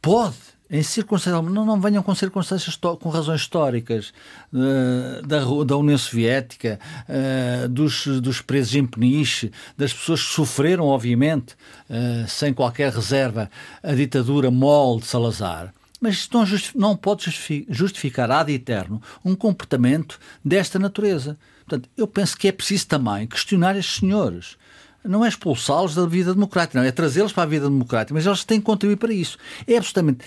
pode 0.00 0.59
em 0.70 0.82
circunstâncias, 0.82 1.44
não, 1.44 1.66
não 1.66 1.80
venham 1.80 2.02
com 2.02 2.14
circunstâncias 2.14 2.76
com 2.76 3.08
razões 3.08 3.40
históricas 3.40 4.12
uh, 4.52 5.26
da, 5.26 5.40
da 5.64 5.76
União 5.76 5.98
Soviética, 5.98 6.78
uh, 7.08 7.68
dos, 7.68 8.06
dos 8.06 8.40
presos 8.40 8.76
em 8.76 8.86
Peniche, 8.86 9.50
das 9.76 9.92
pessoas 9.92 10.22
que 10.22 10.32
sofreram, 10.32 10.86
obviamente, 10.86 11.54
uh, 11.88 12.28
sem 12.28 12.54
qualquer 12.54 12.92
reserva, 12.92 13.50
a 13.82 13.92
ditadura 13.92 14.50
mole 14.50 15.00
de 15.00 15.08
Salazar. 15.08 15.74
Mas 16.00 16.14
isto 16.14 16.38
não, 16.38 16.46
não 16.76 16.96
pode 16.96 17.24
justificar 17.68 18.30
ad 18.30 18.50
eterno 18.50 19.02
um 19.24 19.34
comportamento 19.34 20.18
desta 20.42 20.78
natureza. 20.78 21.36
Portanto, 21.66 21.90
eu 21.96 22.06
penso 22.06 22.38
que 22.38 22.48
é 22.48 22.52
preciso 22.52 22.86
também 22.86 23.26
questionar 23.26 23.76
estes 23.76 23.96
senhores 23.96 24.56
não 25.02 25.24
é 25.24 25.28
expulsá-los 25.28 25.94
da 25.94 26.04
vida 26.04 26.34
democrática, 26.34 26.78
não, 26.78 26.86
é 26.86 26.92
trazê-los 26.92 27.32
para 27.32 27.44
a 27.44 27.46
vida 27.46 27.70
democrática, 27.70 28.12
mas 28.12 28.26
eles 28.26 28.44
têm 28.44 28.58
que 28.58 28.66
contribuir 28.66 28.96
para 28.96 29.12
isso. 29.12 29.38
É 29.66 29.78
absolutamente 29.78 30.26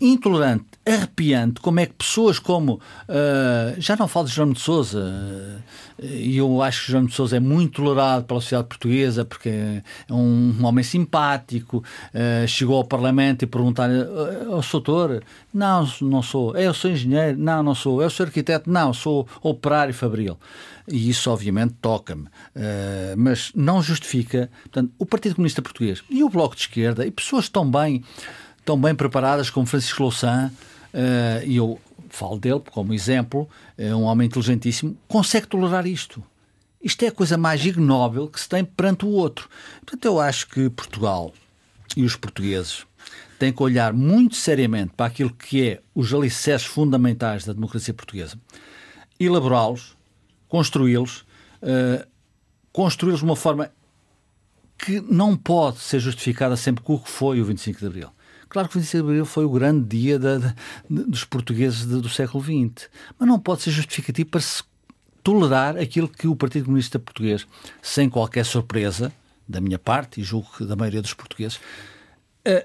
intolerante, 0.00 0.64
arrepiante, 0.86 1.60
como 1.60 1.78
é 1.78 1.86
que 1.86 1.92
pessoas 1.92 2.38
como. 2.38 2.80
Uh, 3.08 3.78
já 3.78 3.96
não 3.96 4.08
falo 4.08 4.26
de 4.26 4.32
João 4.32 4.52
de 4.52 4.60
Souza, 4.60 4.98
uh, 4.98 6.04
e 6.04 6.38
eu 6.38 6.62
acho 6.62 6.86
que 6.86 6.92
João 6.92 7.04
de 7.04 7.14
Souza 7.14 7.36
é 7.36 7.40
muito 7.40 7.82
tolerado 7.82 8.24
pela 8.24 8.40
sociedade 8.40 8.68
portuguesa 8.68 9.24
porque 9.24 9.50
é 9.50 9.82
um, 10.10 10.56
um 10.58 10.64
homem 10.64 10.82
simpático, 10.82 11.84
uh, 12.14 12.48
chegou 12.48 12.78
ao 12.78 12.84
Parlamento 12.84 13.42
e 13.42 13.46
perguntar: 13.46 13.90
oh, 14.48 14.62
sou 14.62 14.80
doutor? 14.80 15.22
Não, 15.52 15.86
não 16.00 16.22
sou. 16.22 16.56
É, 16.56 16.66
eu 16.66 16.72
sou 16.74 16.90
engenheiro? 16.90 17.38
Não, 17.38 17.62
não 17.62 17.74
sou. 17.74 18.02
Eu 18.02 18.08
sou 18.08 18.24
arquiteto? 18.24 18.70
Não, 18.70 18.94
sou 18.94 19.28
operário 19.42 19.92
fabril. 19.92 20.38
E 20.88 21.10
isso, 21.10 21.30
obviamente, 21.30 21.74
toca-me. 21.80 22.26
mas 23.16 23.52
não 23.54 23.80
justifica. 23.80 24.50
Portanto, 24.62 24.92
o 24.98 25.06
Partido 25.06 25.36
Comunista 25.36 25.62
Português 25.62 26.02
e 26.10 26.24
o 26.24 26.28
Bloco 26.28 26.56
de 26.56 26.62
Esquerda 26.62 27.06
e 27.06 27.10
pessoas 27.12 27.48
tão 27.48 27.70
bem 27.70 28.02
tão 28.64 28.80
bem 28.80 28.94
preparadas 28.94 29.50
como 29.50 29.66
Francisco 29.66 30.02
Louçã, 30.02 30.52
uh, 30.94 31.46
e 31.46 31.56
eu 31.56 31.80
falo 32.08 32.38
dele 32.38 32.60
como 32.70 32.92
exemplo, 32.92 33.48
é 33.78 33.94
um 33.94 34.02
homem 34.02 34.26
inteligentíssimo, 34.26 34.96
consegue 35.06 35.46
tolerar 35.46 35.86
isto. 35.86 36.22
Isto 36.82 37.04
é 37.04 37.08
a 37.08 37.12
coisa 37.12 37.36
mais 37.36 37.64
ignóbil 37.64 38.28
que 38.28 38.40
se 38.40 38.48
tem 38.48 38.64
perante 38.64 39.04
o 39.04 39.10
outro. 39.10 39.48
Portanto, 39.80 40.04
eu 40.04 40.18
acho 40.18 40.48
que 40.48 40.70
Portugal 40.70 41.32
e 41.96 42.04
os 42.04 42.16
portugueses 42.16 42.86
têm 43.38 43.52
que 43.52 43.62
olhar 43.62 43.92
muito 43.92 44.36
seriamente 44.36 44.92
para 44.96 45.06
aquilo 45.06 45.30
que 45.30 45.68
é 45.68 45.80
os 45.94 46.12
alicerces 46.12 46.66
fundamentais 46.66 47.44
da 47.44 47.52
democracia 47.52 47.94
portuguesa, 47.94 48.38
elaborá-los, 49.18 49.96
construí-los, 50.48 51.24
uh, 51.62 52.06
construí-los 52.72 53.20
de 53.20 53.24
uma 53.24 53.36
forma 53.36 53.70
que 54.78 55.00
não 55.00 55.36
pode 55.36 55.78
ser 55.78 56.00
justificada 56.00 56.56
sempre 56.56 56.82
com 56.82 56.94
o 56.94 56.98
que 56.98 57.10
foi 57.10 57.40
o 57.40 57.44
25 57.44 57.78
de 57.78 57.86
Abril. 57.86 58.10
Claro 58.50 58.68
que 58.68 58.76
o 58.76 58.80
25 58.80 59.04
de 59.04 59.10
Abril 59.10 59.24
foi 59.24 59.44
o 59.44 59.50
grande 59.50 59.86
dia 59.86 60.18
da, 60.18 60.38
da, 60.38 60.54
dos 60.88 61.24
portugueses 61.24 61.86
de, 61.86 62.00
do 62.00 62.08
século 62.08 62.42
XX, 62.42 62.90
mas 63.16 63.28
não 63.28 63.38
pode 63.38 63.62
ser 63.62 63.70
justificativo 63.70 64.28
para 64.28 64.40
se 64.40 64.64
tolerar 65.22 65.76
aquilo 65.78 66.08
que 66.08 66.26
o 66.26 66.34
Partido 66.34 66.64
Comunista 66.64 66.98
Português, 66.98 67.46
sem 67.80 68.10
qualquer 68.10 68.44
surpresa, 68.44 69.12
da 69.48 69.60
minha 69.60 69.78
parte, 69.78 70.20
e 70.20 70.24
julgo 70.24 70.48
que 70.58 70.64
da 70.64 70.74
maioria 70.74 71.00
dos 71.00 71.14
portugueses, 71.14 71.60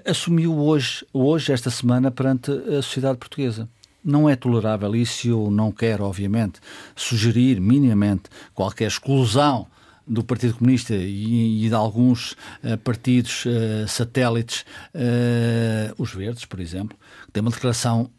assumiu 0.04 0.58
hoje, 0.58 1.06
hoje, 1.12 1.52
esta 1.52 1.70
semana, 1.70 2.10
perante 2.10 2.50
a 2.50 2.82
sociedade 2.82 3.18
portuguesa. 3.18 3.68
Não 4.04 4.28
é 4.28 4.34
tolerável 4.34 4.94
isso 4.94 5.26
e 5.26 5.30
eu 5.30 5.50
não 5.50 5.70
quero, 5.70 6.04
obviamente, 6.04 6.60
sugerir 6.96 7.60
minimamente 7.60 8.24
qualquer 8.54 8.86
exclusão 8.86 9.68
do 10.06 10.22
Partido 10.22 10.54
Comunista 10.54 10.94
e, 10.94 11.64
e 11.64 11.68
de 11.68 11.74
alguns 11.74 12.32
uh, 12.62 12.78
partidos 12.84 13.44
uh, 13.46 13.88
satélites, 13.88 14.64
uh, 14.94 15.94
os 15.98 16.12
Verdes, 16.12 16.44
por 16.44 16.60
exemplo, 16.60 16.96
que 17.26 17.32
tem 17.32 17.40
uma 17.40 17.50
declaração 17.50 18.10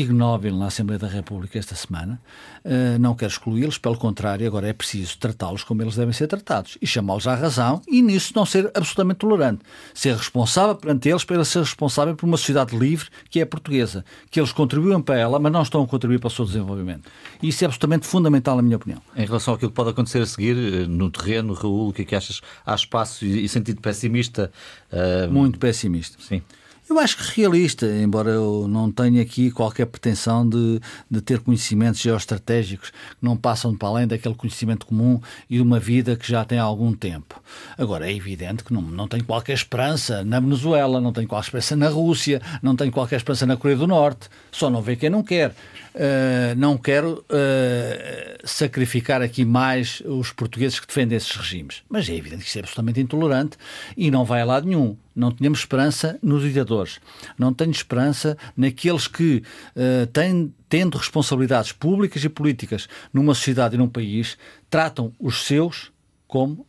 ignóbil 0.00 0.56
na 0.56 0.66
Assembleia 0.66 0.98
da 0.98 1.08
República 1.08 1.58
esta 1.58 1.74
semana. 1.74 2.20
Uh, 2.64 2.98
não 2.98 3.14
quero 3.14 3.30
excluí-los, 3.30 3.78
pelo 3.78 3.96
contrário, 3.96 4.46
agora 4.46 4.68
é 4.68 4.72
preciso 4.72 5.18
tratá-los 5.18 5.64
como 5.64 5.82
eles 5.82 5.96
devem 5.96 6.12
ser 6.12 6.26
tratados 6.26 6.76
e 6.80 6.86
chamá-los 6.86 7.26
à 7.26 7.34
razão 7.34 7.80
e 7.88 8.02
nisso 8.02 8.32
não 8.34 8.44
ser 8.44 8.70
absolutamente 8.74 9.18
tolerante. 9.18 9.62
Ser 9.94 10.16
responsável 10.16 10.74
perante 10.74 11.08
eles 11.08 11.24
para 11.24 11.44
ser 11.44 11.60
responsável 11.60 12.14
por 12.14 12.26
uma 12.26 12.36
sociedade 12.36 12.76
livre 12.76 13.08
que 13.28 13.40
é 13.40 13.44
portuguesa, 13.44 14.04
que 14.30 14.40
eles 14.40 14.52
contribuem 14.52 15.00
para 15.00 15.18
ela, 15.18 15.38
mas 15.38 15.52
não 15.52 15.62
estão 15.62 15.82
a 15.82 15.86
contribuir 15.86 16.18
para 16.18 16.28
o 16.28 16.30
seu 16.30 16.44
desenvolvimento. 16.44 17.10
E 17.42 17.48
isso 17.48 17.64
é 17.64 17.66
absolutamente 17.66 18.06
fundamental, 18.06 18.56
na 18.56 18.62
minha 18.62 18.76
opinião. 18.76 19.00
Em 19.16 19.24
relação 19.24 19.54
àquilo 19.54 19.70
que 19.70 19.76
pode 19.76 19.90
acontecer 19.90 20.22
a 20.22 20.26
seguir 20.26 20.56
eh, 20.56 20.86
no 20.86 21.10
terreno, 21.10 21.54
Raul, 21.54 21.88
o 21.88 21.92
que 21.92 22.02
é 22.02 22.04
que 22.04 22.14
achas? 22.14 22.40
Há 22.64 22.74
espaço 22.74 23.24
e 23.24 23.48
sentido 23.48 23.80
pessimista? 23.80 24.50
Uh... 24.92 25.30
Muito 25.30 25.58
pessimista. 25.58 26.16
Sim. 26.20 26.42
Eu 26.90 26.98
acho 26.98 27.16
que 27.18 27.40
realista, 27.40 27.86
embora 27.86 28.30
eu 28.30 28.66
não 28.66 28.90
tenha 28.90 29.22
aqui 29.22 29.52
qualquer 29.52 29.86
pretensão 29.86 30.46
de, 30.46 30.80
de 31.08 31.20
ter 31.20 31.38
conhecimentos 31.38 32.00
geoestratégicos 32.00 32.90
que 32.90 32.96
não 33.22 33.36
passam 33.36 33.76
para 33.76 33.88
além 33.90 34.08
daquele 34.08 34.34
conhecimento 34.34 34.86
comum 34.86 35.20
e 35.48 35.54
de 35.54 35.62
uma 35.62 35.78
vida 35.78 36.16
que 36.16 36.28
já 36.28 36.44
tem 36.44 36.58
algum 36.58 36.92
tempo. 36.92 37.40
Agora, 37.78 38.10
é 38.10 38.12
evidente 38.12 38.64
que 38.64 38.72
não, 38.72 38.82
não 38.82 39.06
tenho 39.06 39.22
qualquer 39.22 39.52
esperança 39.52 40.24
na 40.24 40.40
Venezuela, 40.40 41.00
não 41.00 41.12
tenho 41.12 41.28
qualquer 41.28 41.46
esperança 41.46 41.76
na 41.76 41.88
Rússia, 41.88 42.42
não 42.60 42.74
tenho 42.74 42.90
qualquer 42.90 43.18
esperança 43.18 43.46
na 43.46 43.56
Coreia 43.56 43.78
do 43.78 43.86
Norte, 43.86 44.28
só 44.50 44.68
não 44.68 44.82
vê 44.82 44.96
quem 44.96 45.10
não 45.10 45.22
quer. 45.22 45.54
Uh, 45.92 46.54
não 46.56 46.78
quero 46.78 47.24
uh, 47.30 48.46
sacrificar 48.46 49.22
aqui 49.22 49.44
mais 49.44 50.00
os 50.06 50.32
portugueses 50.32 50.78
que 50.78 50.86
defendem 50.86 51.16
esses 51.16 51.34
regimes. 51.36 51.82
Mas 51.88 52.08
é 52.08 52.14
evidente 52.14 52.42
que 52.42 52.48
isso 52.48 52.58
é 52.58 52.60
absolutamente 52.60 53.00
intolerante 53.00 53.56
e 53.96 54.10
não 54.10 54.24
vai 54.24 54.40
a 54.40 54.44
lado 54.44 54.66
nenhum. 54.68 54.96
Não 55.14 55.30
temos 55.30 55.60
esperança 55.60 56.18
nos 56.22 56.42
ditadores. 56.42 57.00
Não 57.38 57.52
tenho 57.52 57.70
esperança 57.70 58.36
naqueles 58.56 59.08
que, 59.08 59.42
uh, 59.76 60.06
têm, 60.08 60.54
tendo 60.68 60.96
responsabilidades 60.96 61.72
públicas 61.72 62.22
e 62.24 62.28
políticas 62.28 62.88
numa 63.12 63.34
sociedade 63.34 63.74
e 63.74 63.78
num 63.78 63.88
país, 63.88 64.38
tratam 64.68 65.12
os 65.18 65.44
seus 65.44 65.92
como 66.26 66.66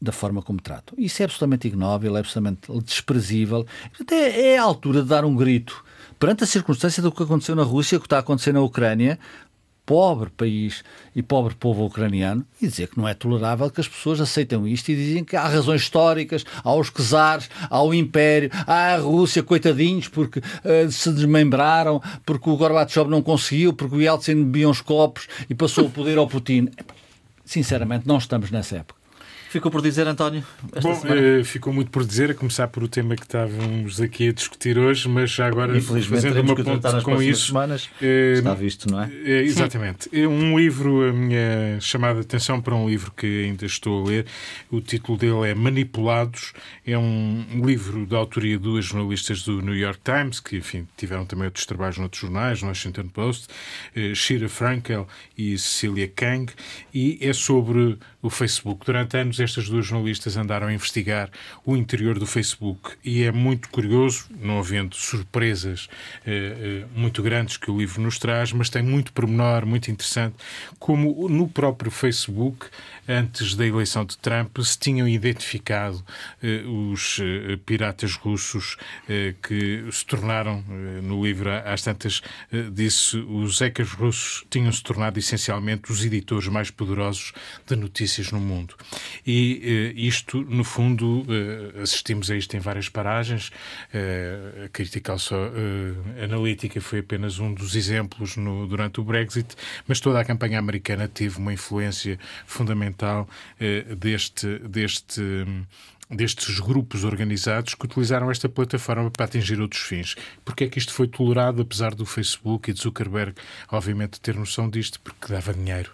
da 0.00 0.12
forma 0.12 0.42
como 0.42 0.60
tratam. 0.60 0.94
Isso 0.98 1.22
é 1.22 1.24
absolutamente 1.24 1.68
ignóbil, 1.68 2.16
é 2.16 2.20
absolutamente 2.20 2.70
desprezível. 2.84 3.66
É, 4.10 4.52
é 4.52 4.58
a 4.58 4.62
altura 4.62 5.02
de 5.02 5.08
dar 5.08 5.24
um 5.24 5.34
grito 5.34 5.82
perante 6.18 6.44
a 6.44 6.46
circunstância 6.46 7.02
do 7.02 7.12
que 7.12 7.22
aconteceu 7.22 7.54
na 7.54 7.62
Rússia, 7.62 7.96
o 7.96 8.00
que 8.00 8.06
está 8.06 8.16
a 8.16 8.20
acontecer 8.20 8.52
na 8.52 8.60
Ucrânia, 8.60 9.18
pobre 9.86 10.28
país 10.30 10.82
e 11.14 11.22
pobre 11.22 11.54
povo 11.54 11.86
ucraniano, 11.86 12.44
e 12.60 12.66
dizer 12.66 12.88
que 12.88 12.98
não 12.98 13.08
é 13.08 13.14
tolerável 13.14 13.70
que 13.70 13.80
as 13.80 13.86
pessoas 13.88 14.20
aceitem 14.20 14.66
isto 14.66 14.90
e 14.90 14.96
dizem 14.96 15.24
que 15.24 15.36
há 15.36 15.46
razões 15.46 15.82
históricas, 15.82 16.44
aos 16.64 16.90
czares, 16.90 17.48
ao 17.70 17.94
Império, 17.94 18.50
à 18.66 18.96
Rússia, 18.96 19.42
coitadinhos, 19.42 20.08
porque 20.08 20.40
uh, 20.40 20.90
se 20.90 21.12
desmembraram, 21.12 22.02
porque 22.24 22.50
o 22.50 22.56
Gorbachev 22.56 23.08
não 23.08 23.22
conseguiu, 23.22 23.72
porque 23.72 23.96
o 23.96 24.02
Yeltsin 24.02 24.34
bebia 24.34 24.68
uns 24.68 24.80
copos 24.80 25.28
e 25.48 25.54
passou 25.54 25.86
o 25.86 25.90
poder 25.90 26.18
ao 26.18 26.26
Putin. 26.26 26.68
Sinceramente, 27.44 28.08
não 28.08 28.18
estamos 28.18 28.50
nessa 28.50 28.78
época. 28.78 28.95
Ficou 29.48 29.70
por 29.70 29.80
dizer, 29.80 30.06
António? 30.06 30.44
Bom, 30.82 30.92
uh, 30.92 31.44
ficou 31.44 31.72
muito 31.72 31.90
por 31.90 32.04
dizer, 32.04 32.30
a 32.30 32.34
começar 32.34 32.68
por 32.68 32.82
o 32.82 32.88
tema 32.88 33.14
que 33.14 33.22
estávamos 33.22 34.00
aqui 34.00 34.28
a 34.28 34.32
discutir 34.32 34.76
hoje, 34.76 35.08
mas 35.08 35.30
já 35.30 35.46
agora 35.46 35.80
fazendo 35.80 36.40
uma 36.40 36.56
ponte 36.56 37.04
com 37.04 37.22
isso. 37.22 37.46
Semanas, 37.48 37.86
uh, 38.02 38.04
está 38.04 38.54
visto, 38.54 38.90
não 38.90 39.02
é? 39.02 39.06
Uh, 39.06 39.28
exatamente. 39.44 40.08
É 40.12 40.26
um 40.26 40.58
livro, 40.58 41.08
a 41.08 41.12
minha 41.12 41.80
chamada 41.80 42.20
atenção 42.20 42.60
para 42.60 42.74
um 42.74 42.88
livro 42.88 43.12
que 43.16 43.44
ainda 43.44 43.64
estou 43.64 44.04
a 44.04 44.08
ler, 44.08 44.26
o 44.70 44.80
título 44.80 45.16
dele 45.16 45.50
é 45.50 45.54
Manipulados, 45.54 46.52
é 46.84 46.98
um 46.98 47.62
livro 47.64 48.04
da 48.04 48.16
autoria 48.16 48.56
de 48.56 48.62
duas 48.62 48.84
jornalistas 48.84 49.42
do 49.42 49.62
New 49.62 49.76
York 49.76 50.00
Times, 50.04 50.40
que, 50.40 50.56
enfim, 50.56 50.86
tiveram 50.96 51.24
também 51.24 51.46
outros 51.46 51.64
trabalhos 51.66 51.98
noutros 51.98 52.20
jornais, 52.20 52.62
no 52.62 52.68
Washington 52.68 53.08
Post, 53.08 53.46
Shira 54.14 54.48
Frankel 54.48 55.06
e 55.38 55.56
Cecilia 55.56 56.08
Kang, 56.08 56.52
e 56.92 57.18
é 57.20 57.32
sobre 57.32 57.98
o 58.20 58.30
Facebook. 58.30 58.84
Durante 58.84 59.16
anos, 59.16 59.38
estas 59.46 59.68
duas 59.68 59.86
jornalistas 59.86 60.36
andaram 60.36 60.66
a 60.66 60.72
investigar 60.72 61.30
o 61.64 61.76
interior 61.76 62.18
do 62.18 62.26
Facebook 62.26 62.92
e 63.04 63.22
é 63.22 63.32
muito 63.32 63.68
curioso, 63.70 64.26
não 64.40 64.58
havendo 64.58 64.94
surpresas 64.94 65.88
eh, 66.26 66.84
eh, 66.84 66.86
muito 66.94 67.22
grandes 67.22 67.56
que 67.56 67.70
o 67.70 67.78
livro 67.78 68.02
nos 68.02 68.18
traz, 68.18 68.52
mas 68.52 68.68
tem 68.68 68.82
muito 68.82 69.12
pormenor, 69.12 69.64
muito 69.64 69.90
interessante, 69.90 70.36
como 70.78 71.28
no 71.28 71.48
próprio 71.48 71.90
Facebook 71.90 72.66
antes 73.08 73.54
da 73.54 73.66
eleição 73.66 74.04
de 74.04 74.18
Trump, 74.18 74.58
se 74.58 74.78
tinham 74.78 75.06
identificado 75.06 76.04
eh, 76.42 76.62
os 76.66 77.20
eh, 77.20 77.56
piratas 77.64 78.14
russos 78.14 78.76
eh, 79.08 79.34
que 79.42 79.84
se 79.90 80.04
tornaram, 80.04 80.64
no 81.02 81.24
livro 81.24 81.50
às 81.50 81.82
tantas 81.82 82.22
disse, 82.72 83.16
os 83.16 83.60
hackers 83.60 83.92
russos 83.92 84.44
tinham 84.50 84.72
se 84.72 84.82
tornado 84.82 85.18
essencialmente 85.18 85.90
os 85.92 86.04
editores 86.04 86.48
mais 86.48 86.70
poderosos 86.70 87.32
de 87.66 87.76
notícias 87.76 88.32
no 88.32 88.40
mundo. 88.40 88.74
E 89.26 89.92
isto, 89.96 90.40
no 90.42 90.62
fundo, 90.62 91.26
assistimos 91.82 92.30
a 92.30 92.36
isto 92.36 92.56
em 92.56 92.60
várias 92.60 92.88
paragens. 92.88 93.50
A 94.64 94.68
crítica 94.68 95.16
analítica 96.22 96.80
foi 96.80 97.00
apenas 97.00 97.38
um 97.38 97.52
dos 97.52 97.74
exemplos 97.74 98.36
no, 98.36 98.66
durante 98.66 99.00
o 99.00 99.04
Brexit, 99.04 99.56
mas 99.88 99.98
toda 100.00 100.20
a 100.20 100.24
campanha 100.24 100.58
americana 100.58 101.08
teve 101.08 101.38
uma 101.38 101.52
influência 101.52 102.18
fundamental 102.46 103.28
eh, 103.58 103.82
deste, 103.96 104.58
deste 104.60 105.22
destes 106.08 106.60
grupos 106.60 107.02
organizados 107.02 107.74
que 107.74 107.84
utilizaram 107.84 108.30
esta 108.30 108.48
plataforma 108.48 109.10
para 109.10 109.24
atingir 109.24 109.60
outros 109.60 109.82
fins. 109.82 110.14
Porque 110.44 110.62
é 110.62 110.68
que 110.68 110.78
isto 110.78 110.92
foi 110.92 111.08
tolerado, 111.08 111.60
apesar 111.62 111.96
do 111.96 112.06
Facebook 112.06 112.70
e 112.70 112.72
de 112.72 112.80
Zuckerberg, 112.80 113.34
obviamente, 113.68 114.20
ter 114.20 114.36
noção 114.36 114.70
disto, 114.70 115.00
porque 115.00 115.32
dava 115.32 115.52
dinheiro. 115.52 115.90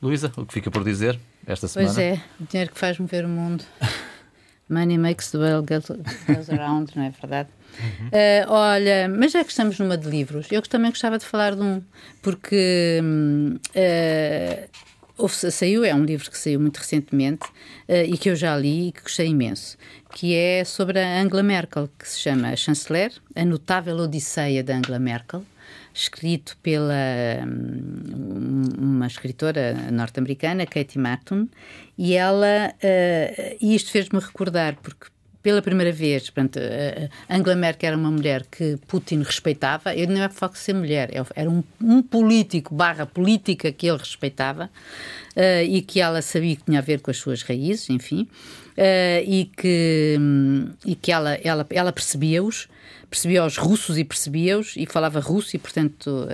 Luísa, 0.00 0.32
o 0.36 0.46
que 0.46 0.54
fica 0.54 0.70
por 0.70 0.84
dizer 0.84 1.18
esta 1.46 1.68
semana? 1.68 1.92
Pois 1.92 1.98
é, 1.98 2.20
o 2.40 2.46
dinheiro 2.46 2.72
que 2.72 2.78
faz 2.78 2.98
mover 2.98 3.24
o 3.24 3.28
mundo. 3.28 3.64
Money 4.68 4.96
makes 4.96 5.30
the 5.30 5.38
world 5.38 5.68
goes 5.68 6.48
around, 6.48 6.96
não 6.96 7.04
é 7.04 7.10
verdade? 7.10 7.50
Uhum. 7.78 8.06
Uh, 8.08 8.50
olha, 8.50 9.08
mas 9.08 9.32
já 9.32 9.44
que 9.44 9.50
estamos 9.50 9.78
numa 9.78 9.96
de 9.96 10.08
livros, 10.08 10.46
eu 10.50 10.62
também 10.62 10.90
gostava 10.90 11.18
de 11.18 11.24
falar 11.24 11.54
de 11.54 11.62
um, 11.62 11.82
porque 12.22 13.00
uh, 15.18 15.28
saiu, 15.28 15.84
é 15.84 15.94
um 15.94 16.04
livro 16.04 16.30
que 16.30 16.38
saiu 16.38 16.60
muito 16.60 16.78
recentemente 16.78 17.46
uh, 17.88 18.04
e 18.06 18.16
que 18.16 18.30
eu 18.30 18.36
já 18.36 18.56
li 18.56 18.88
e 18.88 18.92
que 18.92 19.02
gostei 19.02 19.28
imenso, 19.28 19.76
que 20.14 20.34
é 20.34 20.64
sobre 20.64 20.98
a 21.00 21.20
Angela 21.20 21.42
Merkel, 21.42 21.88
que 21.98 22.08
se 22.08 22.20
chama 22.20 22.48
a 22.48 22.56
Chanceler, 22.56 23.12
a 23.34 23.44
notável 23.44 23.96
odisseia 23.96 24.62
da 24.62 24.76
Angela 24.76 24.98
Merkel, 24.98 25.44
escrito 25.94 26.56
pela 26.62 26.94
um, 27.46 28.62
uma 28.78 29.06
escritora 29.06 29.74
norte-americana, 29.90 30.66
Katie 30.66 31.00
Martin, 31.00 31.48
e 31.96 32.14
ela, 32.14 32.74
uh, 32.74 33.56
e 33.60 33.74
isto 33.74 33.90
fez-me 33.90 34.18
recordar, 34.20 34.76
porque 34.82 35.06
pela 35.42 35.60
primeira 35.60 35.90
vez, 35.90 36.30
portanto, 36.30 36.58
Angela 37.28 37.56
Merkel 37.56 37.88
era 37.88 37.96
uma 37.96 38.10
mulher 38.10 38.46
que 38.46 38.78
Putin 38.86 39.22
respeitava, 39.22 39.92
ele 39.92 40.14
não 40.14 40.22
é 40.22 40.28
por 40.28 40.56
ser 40.56 40.72
mulher, 40.72 41.10
é 41.12 41.24
era 41.34 41.50
um, 41.50 41.64
um, 41.80 42.00
político 42.00 42.74
barra 42.74 43.04
política 43.04 43.72
que 43.72 43.88
ele 43.88 43.98
respeitava 43.98 44.70
uh, 45.36 45.64
e 45.66 45.82
que 45.82 46.00
ela 46.00 46.22
sabia 46.22 46.54
que 46.54 46.64
tinha 46.64 46.78
a 46.78 46.82
ver 46.82 47.00
com 47.00 47.10
as 47.10 47.16
suas 47.16 47.42
raízes, 47.42 47.90
enfim, 47.90 48.28
uh, 48.72 49.22
e 49.26 49.50
que, 49.56 50.16
um, 50.18 50.70
e 50.84 50.94
que 50.94 51.12
ela, 51.12 51.34
ela, 51.34 51.66
ela 51.70 51.92
percebia-os, 51.92 52.68
percebia 53.08 53.44
os 53.44 53.56
russos 53.58 53.98
e 53.98 54.04
percebia-os 54.04 54.74
e 54.76 54.86
falava 54.86 55.20
russo 55.20 55.54
e, 55.54 55.58
portanto, 55.58 56.06
uh, 56.06 56.28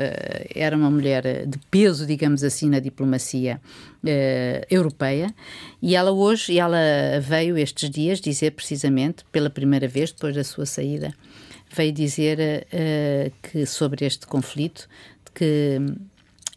era 0.55 0.76
uma 0.76 0.91
mulher 0.91 1.47
de 1.47 1.59
peso, 1.70 2.07
digamos 2.07 2.45
assim, 2.45 2.68
na 2.68 2.78
diplomacia 2.78 3.61
uh, 4.05 4.66
europeia. 4.70 5.34
E 5.82 5.97
ela 5.97 6.12
hoje, 6.12 6.59
ela 6.59 6.78
veio 7.20 7.59
estes 7.59 7.91
dias 7.91 8.20
dizer 8.20 8.53
precisamente, 8.53 9.24
pela 9.32 9.51
primeira 9.51 9.89
vez 9.89 10.12
depois 10.12 10.34
da 10.34 10.45
sua 10.45 10.66
saída, 10.66 11.12
veio 11.70 11.93
dizer 11.93 12.66
que 13.43 13.66
sobre 13.66 14.07
este 14.07 14.26
conflito, 14.26 14.89
que 15.34 15.78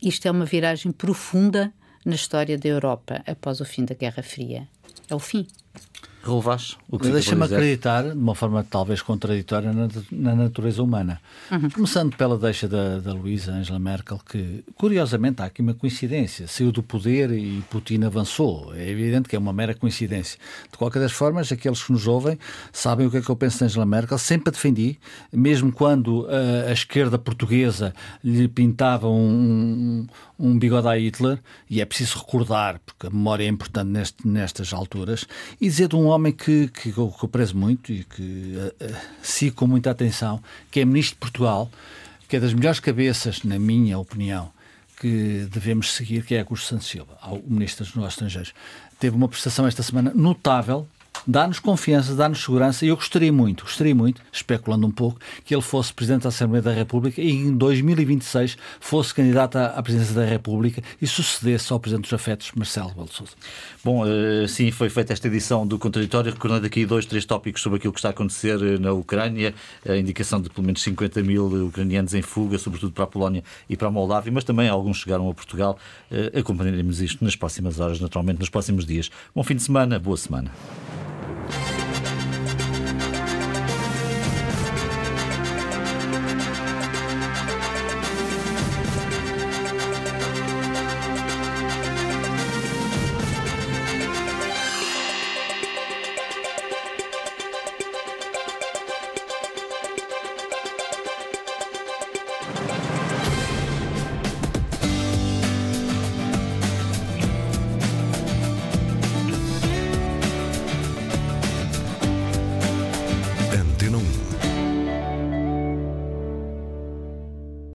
isto 0.01 0.25
é 0.27 0.31
uma 0.31 0.45
viragem 0.45 0.91
profunda 0.91 1.71
na 2.03 2.15
história 2.15 2.57
da 2.57 2.67
Europa 2.67 3.21
após 3.27 3.61
o 3.61 3.65
fim 3.65 3.85
da 3.85 3.93
Guerra 3.93 4.23
Fria. 4.23 4.67
É 5.09 5.15
o 5.15 5.19
fim. 5.19 5.45
Relevas 6.23 6.77
o 6.89 6.99
que 6.99 7.09
Deixa-me 7.09 7.43
acreditar, 7.43 8.03
de 8.03 8.17
uma 8.17 8.35
forma 8.35 8.63
talvez 8.63 9.01
contraditória, 9.01 9.71
na, 9.73 9.87
na 10.11 10.35
natureza 10.35 10.81
humana. 10.81 11.19
Uhum. 11.51 11.69
Começando 11.69 12.15
pela 12.15 12.37
deixa 12.37 12.67
da, 12.67 12.99
da 12.99 13.13
Luísa 13.13 13.51
Angela 13.51 13.79
Merkel, 13.79 14.19
que, 14.29 14.63
curiosamente, 14.75 15.41
há 15.41 15.45
aqui 15.45 15.61
uma 15.61 15.73
coincidência. 15.73 16.47
Saiu 16.47 16.71
do 16.71 16.83
poder 16.83 17.31
e 17.31 17.61
Putin 17.69 18.03
avançou. 18.03 18.73
É 18.75 18.89
evidente 18.89 19.29
que 19.29 19.35
é 19.35 19.39
uma 19.39 19.53
mera 19.53 19.73
coincidência. 19.73 20.37
De 20.71 20.77
qualquer 20.77 20.99
das 20.99 21.11
formas, 21.11 21.51
aqueles 21.51 21.83
que 21.83 21.91
nos 21.91 22.07
ouvem 22.07 22.37
sabem 22.71 23.07
o 23.07 23.11
que 23.11 23.17
é 23.17 23.21
que 23.21 23.29
eu 23.29 23.35
penso 23.35 23.59
de 23.59 23.65
Angela 23.65 23.85
Merkel. 23.85 24.17
Sempre 24.17 24.49
a 24.49 24.51
defendi, 24.51 24.99
mesmo 25.31 25.71
quando 25.71 26.27
a, 26.27 26.69
a 26.69 26.71
esquerda 26.71 27.17
portuguesa 27.17 27.93
lhe 28.23 28.47
pintava 28.47 29.07
um, 29.07 30.07
um, 30.39 30.47
um 30.47 30.59
bigode 30.59 30.87
a 30.87 30.97
Hitler, 30.97 31.39
e 31.69 31.81
é 31.81 31.85
preciso 31.85 32.19
recordar, 32.19 32.79
porque 32.85 33.07
a 33.07 33.09
memória 33.09 33.43
é 33.43 33.47
importante 33.47 33.87
neste, 33.87 34.27
nestas 34.27 34.73
alturas, 34.73 35.25
e 35.59 35.67
dizer 35.67 35.87
de 35.87 35.95
um 35.95 36.10
homem 36.11 36.31
que, 36.31 36.67
que, 36.67 36.91
que 36.91 36.97
eu 36.97 37.29
prezo 37.31 37.57
muito 37.57 37.91
e 37.91 38.03
que 38.03 38.55
uh, 38.55 38.85
uh, 38.85 38.95
sigo 39.21 39.55
com 39.55 39.67
muita 39.67 39.91
atenção, 39.91 40.41
que 40.69 40.79
é 40.79 40.85
Ministro 40.85 41.15
de 41.15 41.19
Portugal, 41.19 41.69
que 42.27 42.35
é 42.35 42.39
das 42.39 42.53
melhores 42.53 42.79
cabeças, 42.79 43.43
na 43.43 43.59
minha 43.59 43.97
opinião, 43.97 44.51
que 44.99 45.47
devemos 45.51 45.93
seguir, 45.93 46.23
que 46.23 46.35
é 46.35 46.39
Augusto 46.39 46.67
Santos 46.67 46.87
Silva, 46.87 47.17
o 47.23 47.41
Ministro 47.47 47.83
dos 47.83 47.95
Negócios 47.95 48.13
Estrangeiros. 48.13 48.53
Teve 48.99 49.15
uma 49.15 49.27
prestação 49.27 49.65
esta 49.67 49.81
semana 49.81 50.11
notável 50.13 50.87
dá-nos 51.25 51.59
confiança, 51.59 52.15
dá-nos 52.15 52.43
segurança. 52.43 52.85
E 52.85 52.89
eu 52.89 52.95
gostaria 52.95 53.31
muito, 53.31 53.63
gostaria 53.63 53.95
muito, 53.95 54.21
especulando 54.31 54.85
um 54.87 54.91
pouco, 54.91 55.19
que 55.45 55.53
ele 55.53 55.61
fosse 55.61 55.93
Presidente 55.93 56.23
da 56.23 56.29
Assembleia 56.29 56.61
da 56.61 56.71
República 56.71 57.21
e 57.21 57.31
em 57.31 57.55
2026 57.55 58.57
fosse 58.79 59.13
candidato 59.13 59.57
à 59.57 59.81
presidência 59.81 60.15
da 60.15 60.25
República 60.25 60.81
e 61.01 61.07
sucedesse 61.07 61.71
ao 61.71 61.79
Presidente 61.79 62.03
dos 62.03 62.13
Afetos, 62.13 62.51
Marcelo 62.55 62.91
Sousa. 63.09 63.33
Bom, 63.83 64.03
eh, 64.05 64.47
sim, 64.47 64.71
foi 64.71 64.89
feita 64.89 65.13
esta 65.13 65.27
edição 65.27 65.65
do 65.65 65.77
Contraditório, 65.77 66.31
recordando 66.31 66.65
aqui 66.65 66.85
dois, 66.85 67.05
três 67.05 67.25
tópicos 67.25 67.61
sobre 67.61 67.77
aquilo 67.77 67.93
que 67.93 67.99
está 67.99 68.09
a 68.09 68.11
acontecer 68.11 68.61
eh, 68.61 68.77
na 68.77 68.91
Ucrânia, 68.91 69.53
a 69.87 69.95
indicação 69.95 70.41
de 70.41 70.49
pelo 70.49 70.65
menos 70.65 70.81
50 70.81 71.21
mil 71.23 71.67
ucranianos 71.67 72.13
em 72.13 72.21
fuga, 72.21 72.57
sobretudo 72.57 72.91
para 72.93 73.03
a 73.03 73.07
Polónia 73.07 73.43
e 73.69 73.75
para 73.75 73.87
a 73.87 73.91
Moldávia, 73.91 74.31
mas 74.31 74.43
também 74.43 74.69
alguns 74.69 74.97
chegaram 74.97 75.29
a 75.29 75.33
Portugal. 75.33 75.77
Eh, 76.11 76.39
acompanharemos 76.39 77.01
isto 77.01 77.23
nas 77.23 77.35
próximas 77.35 77.79
horas, 77.79 77.99
naturalmente, 77.99 78.39
nos 78.39 78.49
próximos 78.49 78.85
dias. 78.85 79.09
Bom 79.35 79.43
fim 79.43 79.55
de 79.55 79.63
semana, 79.63 79.99
boa 79.99 80.17
semana. 80.17 80.51
Thank 81.51 81.75
you. 81.75 81.80